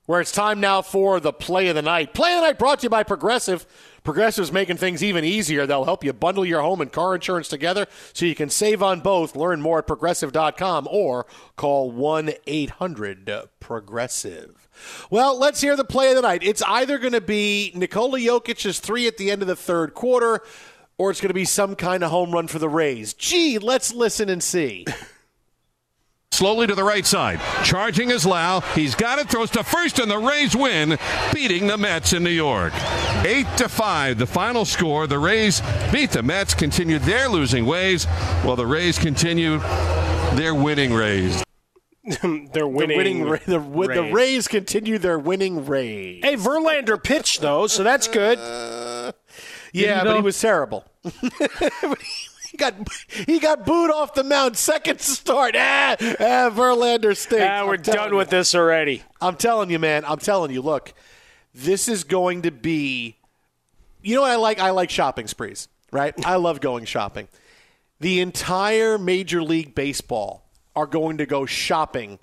where 0.06 0.20
it's 0.20 0.32
time 0.32 0.60
now 0.60 0.82
for 0.82 1.20
the 1.20 1.32
play 1.32 1.68
of 1.68 1.74
the 1.74 1.82
night. 1.82 2.14
Play 2.14 2.32
of 2.32 2.40
the 2.40 2.46
night 2.46 2.58
brought 2.58 2.80
to 2.80 2.84
you 2.84 2.90
by 2.90 3.02
Progressive. 3.02 3.66
Progressive's 4.04 4.52
making 4.52 4.76
things 4.76 5.02
even 5.02 5.24
easier. 5.24 5.66
They'll 5.66 5.84
help 5.84 6.04
you 6.04 6.12
bundle 6.12 6.44
your 6.44 6.62
home 6.62 6.80
and 6.80 6.92
car 6.92 7.14
insurance 7.16 7.48
together 7.48 7.86
so 8.12 8.24
you 8.24 8.36
can 8.36 8.48
save 8.48 8.82
on 8.82 9.00
both. 9.00 9.34
Learn 9.34 9.60
more 9.60 9.80
at 9.80 9.86
progressive.com 9.88 10.86
or 10.90 11.26
call 11.56 11.90
1 11.90 12.30
800 12.46 13.30
Progressive. 13.58 14.68
Well, 15.10 15.38
let's 15.38 15.60
hear 15.60 15.74
the 15.74 15.84
play 15.84 16.10
of 16.10 16.16
the 16.16 16.22
night. 16.22 16.42
It's 16.44 16.62
either 16.62 16.98
going 16.98 17.14
to 17.14 17.20
be 17.20 17.72
Nikola 17.74 18.20
Jokic's 18.20 18.78
three 18.78 19.08
at 19.08 19.16
the 19.16 19.30
end 19.30 19.42
of 19.42 19.48
the 19.48 19.56
third 19.56 19.94
quarter, 19.94 20.40
or 20.98 21.10
it's 21.10 21.20
going 21.20 21.30
to 21.30 21.34
be 21.34 21.44
some 21.44 21.74
kind 21.74 22.04
of 22.04 22.10
home 22.10 22.30
run 22.30 22.46
for 22.46 22.58
the 22.60 22.68
Rays. 22.68 23.12
Gee, 23.14 23.58
let's 23.58 23.92
listen 23.92 24.28
and 24.28 24.42
see. 24.42 24.86
Slowly 26.36 26.66
to 26.66 26.74
the 26.74 26.84
right 26.84 27.06
side. 27.06 27.40
Charging 27.64 28.10
is 28.10 28.26
Lau. 28.26 28.60
He's 28.60 28.94
got 28.94 29.18
it. 29.18 29.30
Throws 29.30 29.48
to 29.52 29.64
first, 29.64 29.98
and 29.98 30.10
the 30.10 30.18
Rays 30.18 30.54
win, 30.54 30.98
beating 31.32 31.66
the 31.66 31.78
Mets 31.78 32.12
in 32.12 32.22
New 32.22 32.28
York. 32.28 32.74
Eight 33.24 33.46
to 33.56 33.70
five, 33.70 34.18
the 34.18 34.26
final 34.26 34.66
score. 34.66 35.06
The 35.06 35.18
Rays 35.18 35.62
beat 35.90 36.10
the 36.10 36.22
Mets, 36.22 36.52
continued 36.52 37.00
their 37.04 37.30
losing 37.30 37.64
ways, 37.64 38.04
while 38.42 38.54
the 38.54 38.66
Rays 38.66 38.98
continue 38.98 39.60
their 40.34 40.54
winning 40.54 40.92
ways. 40.92 41.42
They're 42.52 42.68
winning. 42.68 42.88
The, 42.88 42.96
winning, 42.98 43.24
Ra- 43.24 43.38
the, 43.46 43.58
wi- 43.58 43.94
the 43.94 44.02
Rays. 44.02 44.12
Rays 44.12 44.48
continue 44.48 44.98
their 44.98 45.18
winning 45.18 45.64
Rays. 45.64 46.22
Hey, 46.22 46.36
Verlander 46.36 47.02
pitched 47.02 47.40
though, 47.40 47.66
so 47.66 47.82
that's 47.82 48.08
good. 48.08 48.38
yeah, 49.72 50.04
but 50.04 50.16
he 50.16 50.20
was 50.20 50.38
terrible. 50.38 50.84
he 52.56 52.58
got 52.58 52.74
he 53.26 53.38
got 53.38 53.66
booed 53.66 53.90
off 53.90 54.14
the 54.14 54.24
mound 54.24 54.56
second 54.56 55.00
start. 55.00 55.54
Ah, 55.56 55.96
ah 56.00 56.50
Verlander 56.50 57.14
stinks. 57.14 57.44
Ah, 57.46 57.66
we're 57.66 57.76
done 57.76 58.12
you. 58.12 58.16
with 58.16 58.30
this 58.30 58.54
already. 58.54 59.02
I'm 59.20 59.36
telling 59.36 59.70
you, 59.70 59.78
man. 59.78 60.04
I'm 60.06 60.18
telling 60.18 60.50
you. 60.50 60.62
Look, 60.62 60.94
this 61.54 61.86
is 61.86 62.04
going 62.04 62.42
to 62.42 62.50
be. 62.50 63.16
You 64.02 64.14
know 64.14 64.22
what 64.22 64.30
I 64.30 64.36
like? 64.36 64.58
I 64.58 64.70
like 64.70 64.88
shopping 64.88 65.26
sprees. 65.26 65.68
Right? 65.92 66.14
I 66.24 66.36
love 66.36 66.60
going 66.60 66.86
shopping. 66.86 67.28
The 68.00 68.20
entire 68.20 68.98
Major 68.98 69.42
League 69.42 69.74
Baseball 69.74 70.44
are 70.74 70.86
going 70.86 71.18
to 71.18 71.26
go 71.26 71.46
shopping 71.46 72.18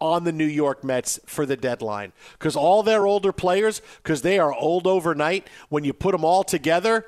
on 0.00 0.24
the 0.24 0.32
New 0.32 0.46
York 0.46 0.82
Mets 0.84 1.20
for 1.26 1.44
the 1.44 1.56
deadline 1.56 2.12
because 2.32 2.56
all 2.56 2.82
their 2.82 3.06
older 3.06 3.32
players, 3.32 3.82
because 4.02 4.22
they 4.22 4.38
are 4.38 4.52
old 4.52 4.86
overnight. 4.86 5.48
When 5.68 5.84
you 5.84 5.92
put 5.92 6.12
them 6.12 6.24
all 6.24 6.44
together, 6.44 7.06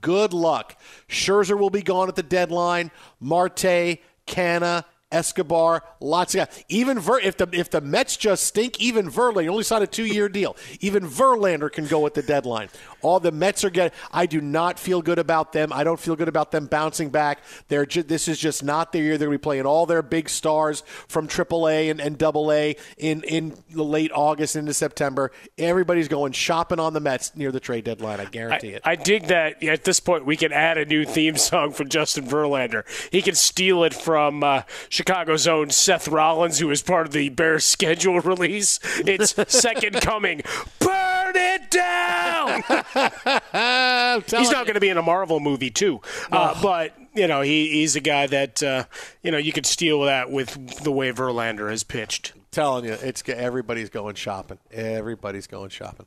good 0.00 0.32
luck. 0.32 0.80
Scherzer 1.08 1.58
will 1.58 1.70
be 1.70 1.82
gone 1.82 2.08
at 2.08 2.16
the 2.16 2.22
deadline. 2.22 2.90
Marte, 3.20 3.98
Canha, 4.26 4.84
Escobar, 5.10 5.82
lots 6.00 6.34
of 6.34 6.46
guys. 6.46 6.64
Even 6.68 6.98
Ver, 6.98 7.18
if 7.18 7.38
the 7.38 7.48
if 7.52 7.70
the 7.70 7.80
Mets 7.80 8.16
just 8.16 8.44
stink, 8.44 8.78
even 8.78 9.10
Verlander 9.10 9.48
only 9.48 9.62
signed 9.62 9.82
a 9.84 9.86
two 9.86 10.04
year 10.04 10.28
deal. 10.28 10.54
Even 10.80 11.06
Verlander 11.06 11.72
can 11.72 11.86
go 11.86 12.04
at 12.04 12.12
the 12.12 12.22
deadline. 12.22 12.68
All 13.00 13.18
the 13.18 13.32
Mets 13.32 13.64
are 13.64 13.70
getting. 13.70 13.96
I 14.12 14.26
do 14.26 14.42
not 14.42 14.78
feel 14.78 15.00
good 15.00 15.18
about 15.18 15.52
them. 15.52 15.72
I 15.72 15.82
don't 15.82 15.98
feel 15.98 16.14
good 16.14 16.28
about 16.28 16.50
them 16.50 16.66
bouncing 16.66 17.08
back. 17.08 17.38
They're 17.68 17.86
ju- 17.86 18.02
this 18.02 18.28
is 18.28 18.38
just 18.38 18.62
not 18.62 18.92
their 18.92 19.02
year. 19.02 19.16
They're 19.16 19.28
going 19.28 19.36
to 19.36 19.38
be 19.38 19.42
playing 19.42 19.64
all 19.64 19.86
their 19.86 20.02
big 20.02 20.28
stars 20.28 20.82
from 21.06 21.26
AAA 21.26 21.90
and, 21.90 22.00
and 22.00 22.22
AA 22.22 22.78
in 22.98 23.22
in 23.22 23.56
the 23.70 23.84
late 23.84 24.10
August 24.12 24.56
into 24.56 24.74
September. 24.74 25.32
Everybody's 25.56 26.08
going 26.08 26.32
shopping 26.32 26.80
on 26.80 26.92
the 26.92 27.00
Mets 27.00 27.34
near 27.34 27.50
the 27.50 27.60
trade 27.60 27.84
deadline. 27.84 28.20
I 28.20 28.26
guarantee 28.26 28.70
it. 28.70 28.82
I 28.84 28.96
dig 28.96 29.28
that 29.28 29.62
at 29.64 29.84
this 29.84 30.00
point 30.00 30.26
we 30.26 30.36
can 30.36 30.52
add 30.52 30.76
a 30.76 30.84
new 30.84 31.06
theme 31.06 31.36
song 31.38 31.72
for 31.72 31.84
Justin 31.84 32.26
Verlander. 32.26 32.84
He 33.10 33.22
can 33.22 33.34
steal 33.34 33.84
it 33.84 33.94
from 33.94 34.44
uh, 34.44 34.62
Chicago's 34.98 35.46
own 35.46 35.70
Seth 35.70 36.08
Rollins, 36.08 36.58
who 36.58 36.72
is 36.72 36.82
part 36.82 37.06
of 37.06 37.12
the 37.12 37.28
Bears 37.28 37.64
schedule 37.64 38.18
release. 38.20 38.80
It's 39.06 39.32
Second 39.46 39.92
Coming. 40.00 40.42
Burn 40.80 41.34
it 41.36 41.70
down! 41.70 42.62
he's 44.26 44.50
not 44.50 44.66
going 44.66 44.74
to 44.74 44.80
be 44.80 44.88
in 44.88 44.96
a 44.96 45.02
Marvel 45.02 45.38
movie, 45.38 45.70
too. 45.70 46.00
Uh, 46.32 46.60
but, 46.60 46.96
you 47.14 47.28
know, 47.28 47.42
he, 47.42 47.70
he's 47.70 47.94
a 47.94 48.00
guy 48.00 48.26
that, 48.26 48.60
uh, 48.60 48.86
you 49.22 49.30
know, 49.30 49.38
you 49.38 49.52
could 49.52 49.66
steal 49.66 50.02
that 50.02 50.32
with 50.32 50.82
the 50.82 50.90
way 50.90 51.12
Verlander 51.12 51.70
has 51.70 51.84
pitched. 51.84 52.32
telling 52.50 52.84
you, 52.84 52.94
it's 52.94 53.22
everybody's 53.28 53.90
going 53.90 54.16
shopping. 54.16 54.58
Everybody's 54.72 55.46
going 55.46 55.70
shopping. 55.70 56.06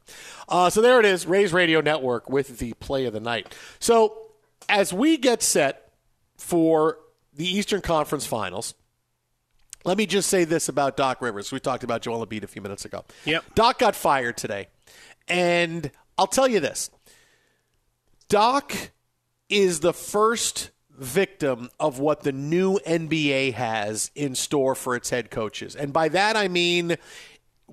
Uh, 0.49 0.69
so 0.69 0.81
there 0.81 0.99
it 0.99 1.05
is, 1.05 1.25
Rays 1.25 1.53
Radio 1.53 1.79
Network 1.79 2.29
with 2.29 2.59
the 2.59 2.73
play 2.73 3.05
of 3.05 3.13
the 3.13 3.21
night. 3.21 3.55
So 3.79 4.17
as 4.67 4.91
we 4.91 5.15
get 5.15 5.41
set 5.41 5.93
for 6.37 6.97
the 7.33 7.47
Eastern 7.47 7.79
Conference 7.79 8.25
Finals, 8.25 8.73
let 9.83 9.97
me 9.97 10.05
just 10.05 10.29
say 10.29 10.43
this 10.43 10.69
about 10.69 10.97
Doc 10.97 11.21
Rivers. 11.21 11.51
We 11.51 11.59
talked 11.59 11.83
about 11.83 12.01
Joel 12.01 12.25
Embiid 12.25 12.43
a 12.43 12.47
few 12.47 12.61
minutes 12.61 12.85
ago. 12.85 13.05
Yep. 13.25 13.55
Doc 13.55 13.79
got 13.79 13.95
fired 13.95 14.37
today, 14.37 14.67
and 15.27 15.91
I'll 16.17 16.27
tell 16.27 16.47
you 16.47 16.59
this: 16.59 16.89
Doc 18.29 18.73
is 19.49 19.81
the 19.81 19.93
first 19.93 20.71
victim 21.01 21.69
of 21.79 21.99
what 21.99 22.21
the 22.21 22.31
new 22.31 22.77
NBA 22.85 23.53
has 23.53 24.11
in 24.13 24.35
store 24.35 24.75
for 24.75 24.95
its 24.95 25.09
head 25.09 25.31
coaches. 25.31 25.75
And 25.75 25.91
by 25.91 26.09
that, 26.09 26.37
I 26.37 26.47
mean 26.47 26.97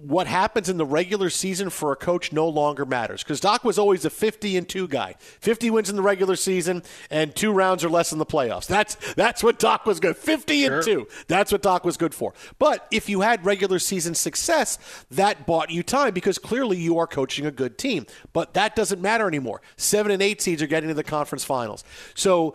what 0.02 0.26
happens 0.26 0.68
in 0.68 0.76
the 0.76 0.86
regular 0.86 1.30
season 1.30 1.70
for 1.70 1.92
a 1.92 1.96
coach 1.96 2.32
no 2.32 2.48
longer 2.48 2.84
matters 2.84 3.22
because 3.22 3.40
Doc 3.40 3.64
was 3.64 3.78
always 3.78 4.04
a 4.04 4.10
50 4.10 4.56
and 4.56 4.68
2 4.68 4.88
guy. 4.88 5.14
50 5.18 5.70
wins 5.70 5.90
in 5.90 5.96
the 5.96 6.02
regular 6.02 6.36
season 6.36 6.82
and 7.10 7.34
two 7.34 7.52
rounds 7.52 7.84
or 7.84 7.88
less 7.88 8.12
in 8.12 8.18
the 8.18 8.26
playoffs. 8.26 8.66
That's 8.66 8.96
that's 9.14 9.42
what 9.42 9.58
Doc 9.58 9.86
was 9.86 10.00
good. 10.00 10.16
50 10.16 10.64
and 10.66 10.84
2. 10.84 11.08
That's 11.26 11.52
what 11.52 11.62
Doc 11.62 11.84
was 11.84 11.96
good 11.96 12.14
for. 12.14 12.34
But 12.58 12.86
if 12.90 13.08
you 13.08 13.20
had 13.22 13.44
regular 13.44 13.78
season 13.78 14.14
success, 14.14 14.78
that 15.10 15.46
bought 15.46 15.70
you 15.70 15.82
time 15.82 16.14
because 16.14 16.38
clearly 16.38 16.76
you 16.76 16.98
are 16.98 17.06
coaching 17.06 17.46
a 17.46 17.50
good 17.50 17.78
team. 17.78 18.06
But 18.32 18.54
that 18.54 18.76
doesn't 18.76 19.00
matter 19.00 19.26
anymore. 19.26 19.60
7 19.76 20.10
and 20.12 20.22
8 20.22 20.40
seeds 20.40 20.62
are 20.62 20.66
getting 20.66 20.88
to 20.88 20.94
the 20.94 21.04
conference 21.04 21.44
finals. 21.44 21.84
So 22.14 22.54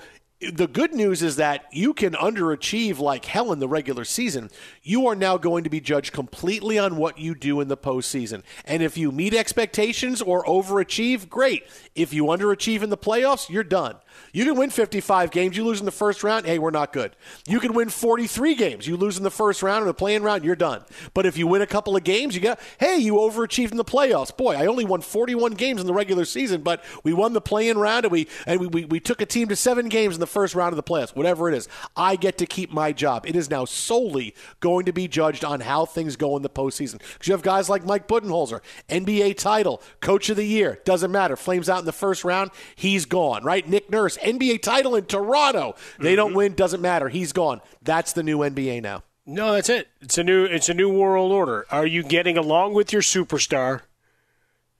the 0.51 0.67
good 0.67 0.93
news 0.93 1.23
is 1.23 1.37
that 1.37 1.65
you 1.71 1.93
can 1.93 2.13
underachieve 2.13 2.99
like 2.99 3.25
hell 3.25 3.51
in 3.51 3.59
the 3.59 3.67
regular 3.67 4.03
season. 4.03 4.49
You 4.81 5.07
are 5.07 5.15
now 5.15 5.37
going 5.37 5.63
to 5.63 5.69
be 5.69 5.79
judged 5.79 6.11
completely 6.13 6.77
on 6.77 6.97
what 6.97 7.17
you 7.17 7.35
do 7.35 7.61
in 7.61 7.67
the 7.67 7.77
postseason. 7.77 8.43
And 8.65 8.83
if 8.83 8.97
you 8.97 9.11
meet 9.11 9.33
expectations 9.33 10.21
or 10.21 10.43
overachieve, 10.45 11.29
great. 11.29 11.63
If 11.95 12.13
you 12.13 12.25
underachieve 12.25 12.81
in 12.81 12.89
the 12.89 12.97
playoffs, 12.97 13.49
you're 13.49 13.63
done. 13.63 13.95
You 14.31 14.45
can 14.45 14.55
win 14.55 14.69
55 14.69 15.31
games, 15.31 15.57
you 15.57 15.63
lose 15.63 15.79
in 15.79 15.85
the 15.85 15.91
first 15.91 16.23
round, 16.23 16.45
hey, 16.45 16.59
we're 16.59 16.71
not 16.71 16.93
good. 16.93 17.15
You 17.47 17.59
can 17.59 17.73
win 17.73 17.89
43 17.89 18.55
games, 18.55 18.87
you 18.87 18.97
lose 18.97 19.17
in 19.17 19.23
the 19.23 19.31
first 19.31 19.63
round 19.63 19.83
or 19.83 19.85
the 19.85 19.93
play-in 19.93 20.23
round, 20.23 20.43
you're 20.43 20.55
done. 20.55 20.83
But 21.13 21.25
if 21.25 21.37
you 21.37 21.47
win 21.47 21.61
a 21.61 21.67
couple 21.67 21.95
of 21.95 22.03
games, 22.03 22.35
you 22.35 22.41
get, 22.41 22.59
hey, 22.79 22.97
you 22.97 23.15
overachieved 23.15 23.71
in 23.71 23.77
the 23.77 23.85
playoffs. 23.85 24.35
Boy, 24.35 24.55
I 24.55 24.65
only 24.65 24.85
won 24.85 25.01
41 25.01 25.53
games 25.53 25.81
in 25.81 25.87
the 25.87 25.93
regular 25.93 26.25
season, 26.25 26.61
but 26.61 26.83
we 27.03 27.13
won 27.13 27.33
the 27.33 27.41
play-in 27.41 27.77
round 27.77 28.05
and 28.05 28.11
we 28.11 28.27
and 28.45 28.59
we, 28.59 28.67
we, 28.67 28.85
we 28.85 28.99
took 28.99 29.21
a 29.21 29.25
team 29.25 29.47
to 29.49 29.55
seven 29.55 29.89
games 29.89 30.15
in 30.15 30.19
the 30.19 30.27
first 30.27 30.55
round 30.55 30.73
of 30.73 30.77
the 30.77 30.83
playoffs. 30.83 31.15
Whatever 31.15 31.49
it 31.49 31.55
is, 31.55 31.67
I 31.95 32.15
get 32.15 32.37
to 32.39 32.45
keep 32.45 32.71
my 32.71 32.91
job. 32.91 33.25
It 33.25 33.35
is 33.35 33.49
now 33.49 33.65
solely 33.65 34.35
going 34.59 34.85
to 34.85 34.93
be 34.93 35.07
judged 35.07 35.45
on 35.45 35.61
how 35.61 35.85
things 35.85 36.15
go 36.15 36.35
in 36.35 36.43
the 36.43 36.49
postseason. 36.49 36.99
Because 36.99 37.27
you 37.27 37.33
have 37.33 37.41
guys 37.41 37.69
like 37.69 37.85
Mike 37.85 38.07
Budenholzer, 38.07 38.61
NBA 38.89 39.37
title, 39.37 39.81
coach 40.01 40.29
of 40.29 40.37
the 40.37 40.45
year, 40.45 40.79
doesn't 40.85 41.11
matter. 41.11 41.35
Flames 41.35 41.69
out 41.69 41.79
in 41.79 41.85
the 41.85 41.91
first 41.91 42.23
round, 42.23 42.51
he's 42.75 43.05
gone, 43.05 43.43
right? 43.43 43.67
Nick 43.67 43.89
Nurse, 43.89 44.02
NBA 44.09 44.61
title 44.61 44.95
in 44.95 45.05
Toronto. 45.05 45.75
They 45.99 46.15
don't 46.15 46.33
win, 46.33 46.53
doesn't 46.53 46.81
matter. 46.81 47.09
He's 47.09 47.33
gone. 47.33 47.61
That's 47.81 48.13
the 48.13 48.23
new 48.23 48.39
NBA 48.39 48.81
now. 48.81 49.03
No, 49.25 49.53
that's 49.53 49.69
it. 49.69 49.87
It's 50.01 50.17
a 50.17 50.23
new 50.23 50.43
it's 50.45 50.69
a 50.69 50.73
new 50.73 50.91
world 50.91 51.31
order. 51.31 51.65
Are 51.71 51.85
you 51.85 52.03
getting 52.03 52.37
along 52.37 52.73
with 52.73 52.91
your 52.91 53.01
superstar? 53.01 53.81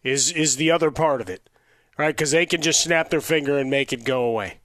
Is 0.04 0.32
is 0.32 0.58
the 0.58 0.70
other 0.70 0.92
part 0.92 1.22
of 1.22 1.30
it, 1.30 1.50
right? 1.98 2.16
Because 2.16 2.32
they 2.32 2.46
can 2.46 2.62
just 2.62 2.84
snap 2.84 3.10
their 3.10 3.22
finger 3.22 3.58
and 3.58 3.70
make 3.70 3.94
it 3.94 4.04
go 4.04 4.26
away, 4.26 4.60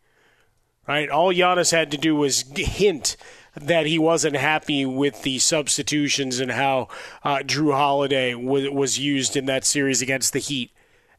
right? 0.88 1.08
All 1.08 1.32
Giannis 1.32 1.70
had 1.70 1.92
to 1.92 1.96
do 1.96 2.16
was 2.16 2.42
hint 2.56 3.16
that 3.54 3.86
he 3.86 3.98
wasn't 3.98 4.36
happy 4.36 4.84
with 4.84 5.22
the 5.22 5.38
substitutions 5.38 6.40
and 6.40 6.50
how 6.52 6.88
uh, 7.22 7.38
Jrue 7.38 7.72
Holiday 7.72 8.32
w- 8.32 8.72
was 8.72 8.98
used 8.98 9.36
in 9.36 9.46
that 9.46 9.64
series 9.64 10.02
against 10.02 10.32
the 10.32 10.38
Heat, 10.38 10.72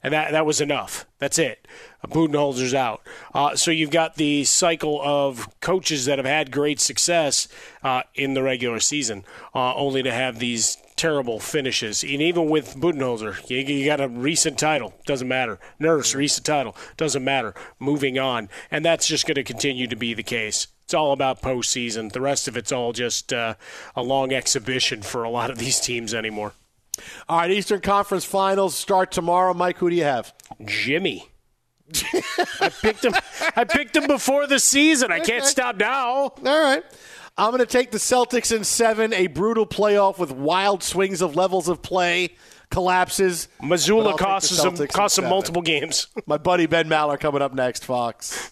and 0.04 0.14
that 0.14 0.32
that 0.32 0.46
was 0.46 0.62
enough. 0.62 1.06
That's 1.20 1.38
it. 1.38 1.68
Budenholzer's 2.08 2.74
out. 2.74 3.02
Uh, 3.34 3.56
so 3.56 3.72
you've 3.72 3.92
got 3.92 4.16
the 4.16 4.46
cycle 4.46 5.02
of 5.04 5.50
coaches 5.60 6.06
that 6.06 6.18
have 6.18 6.26
had 6.26 6.52
great 6.52 6.80
success 6.80 7.48
uh, 7.84 8.04
in 8.16 8.34
the 8.34 8.44
regular 8.44 8.80
season, 8.80 9.26
uh, 9.54 9.76
only 9.76 10.02
to 10.04 10.12
have 10.12 10.40
these 10.40 10.78
terrible 10.96 11.40
finishes. 11.40 12.04
And 12.04 12.22
even 12.22 12.50
with 12.50 12.76
Budenholzer, 12.76 13.50
you, 13.50 13.58
you 13.58 13.86
got 13.86 14.02
a 14.02 14.08
recent 14.08 14.58
title, 14.58 14.94
doesn't 15.06 15.28
matter. 15.28 15.60
Nurse, 15.78 16.16
recent 16.16 16.46
title, 16.46 16.76
doesn't 16.98 17.24
matter. 17.24 17.54
Moving 17.80 18.18
on, 18.18 18.50
and 18.72 18.86
that's 18.86 19.08
just 19.08 19.26
going 19.26 19.36
to 19.36 19.44
continue 19.44 19.88
to 19.88 19.96
be 19.96 20.14
the 20.14 20.24
case. 20.24 20.68
It's 20.84 20.94
all 20.94 21.12
about 21.12 21.42
postseason. 21.42 22.12
The 22.12 22.22
rest 22.22 22.48
of 22.48 22.58
it's 22.58 22.72
all 22.72 22.94
just 22.94 23.32
uh, 23.32 23.56
a 23.96 24.02
long 24.02 24.34
exhibition 24.34 25.02
for 25.02 25.24
a 25.24 25.30
lot 25.30 25.52
of 25.52 25.58
these 25.58 25.80
teams 25.80 26.14
anymore. 26.14 26.54
All 27.28 27.38
right, 27.38 27.52
Eastern 27.52 27.82
Conference 27.82 28.26
Finals 28.26 28.76
start 28.76 29.12
tomorrow. 29.12 29.54
Mike, 29.54 29.78
who 29.78 29.90
do 29.90 29.96
you 29.96 30.04
have? 30.04 30.34
Jimmy. 30.66 31.30
I 32.62 32.70
picked 32.82 33.04
him. 33.04 33.14
I 33.56 33.64
picked 33.64 33.96
him 33.96 34.08
before 34.08 34.46
the 34.48 34.60
season. 34.60 35.12
I 35.12 35.20
can't 35.20 35.42
Okay. 35.44 35.46
stop 35.46 35.78
now. 35.78 36.06
All 36.06 36.34
right. 36.44 36.84
I'm 37.38 37.52
going 37.52 37.60
to 37.60 37.66
take 37.66 37.92
the 37.92 37.98
Celtics 37.98 38.56
in 38.56 38.64
seven, 38.64 39.14
a 39.14 39.28
brutal 39.28 39.66
playoff 39.66 40.18
with 40.20 40.32
wild 40.32 40.84
swings 40.84 41.22
of 41.22 41.36
levels 41.36 41.68
of 41.70 41.82
play, 41.82 42.36
collapses. 42.70 43.48
Missoula 43.64 44.04
But 44.04 44.10
I'll 44.10 44.18
take 44.42 44.50
the 44.50 44.58
costs 44.58 44.78
them- 44.78 44.88
costs 44.88 45.16
them 45.16 45.26
multiple 45.30 45.62
games. 45.62 46.08
My 46.28 46.38
buddy 46.38 46.66
Ben 46.68 46.88
Maller 46.90 47.20
coming 47.20 47.42
up 47.42 47.54
next, 47.54 47.86
Fox. 47.86 48.52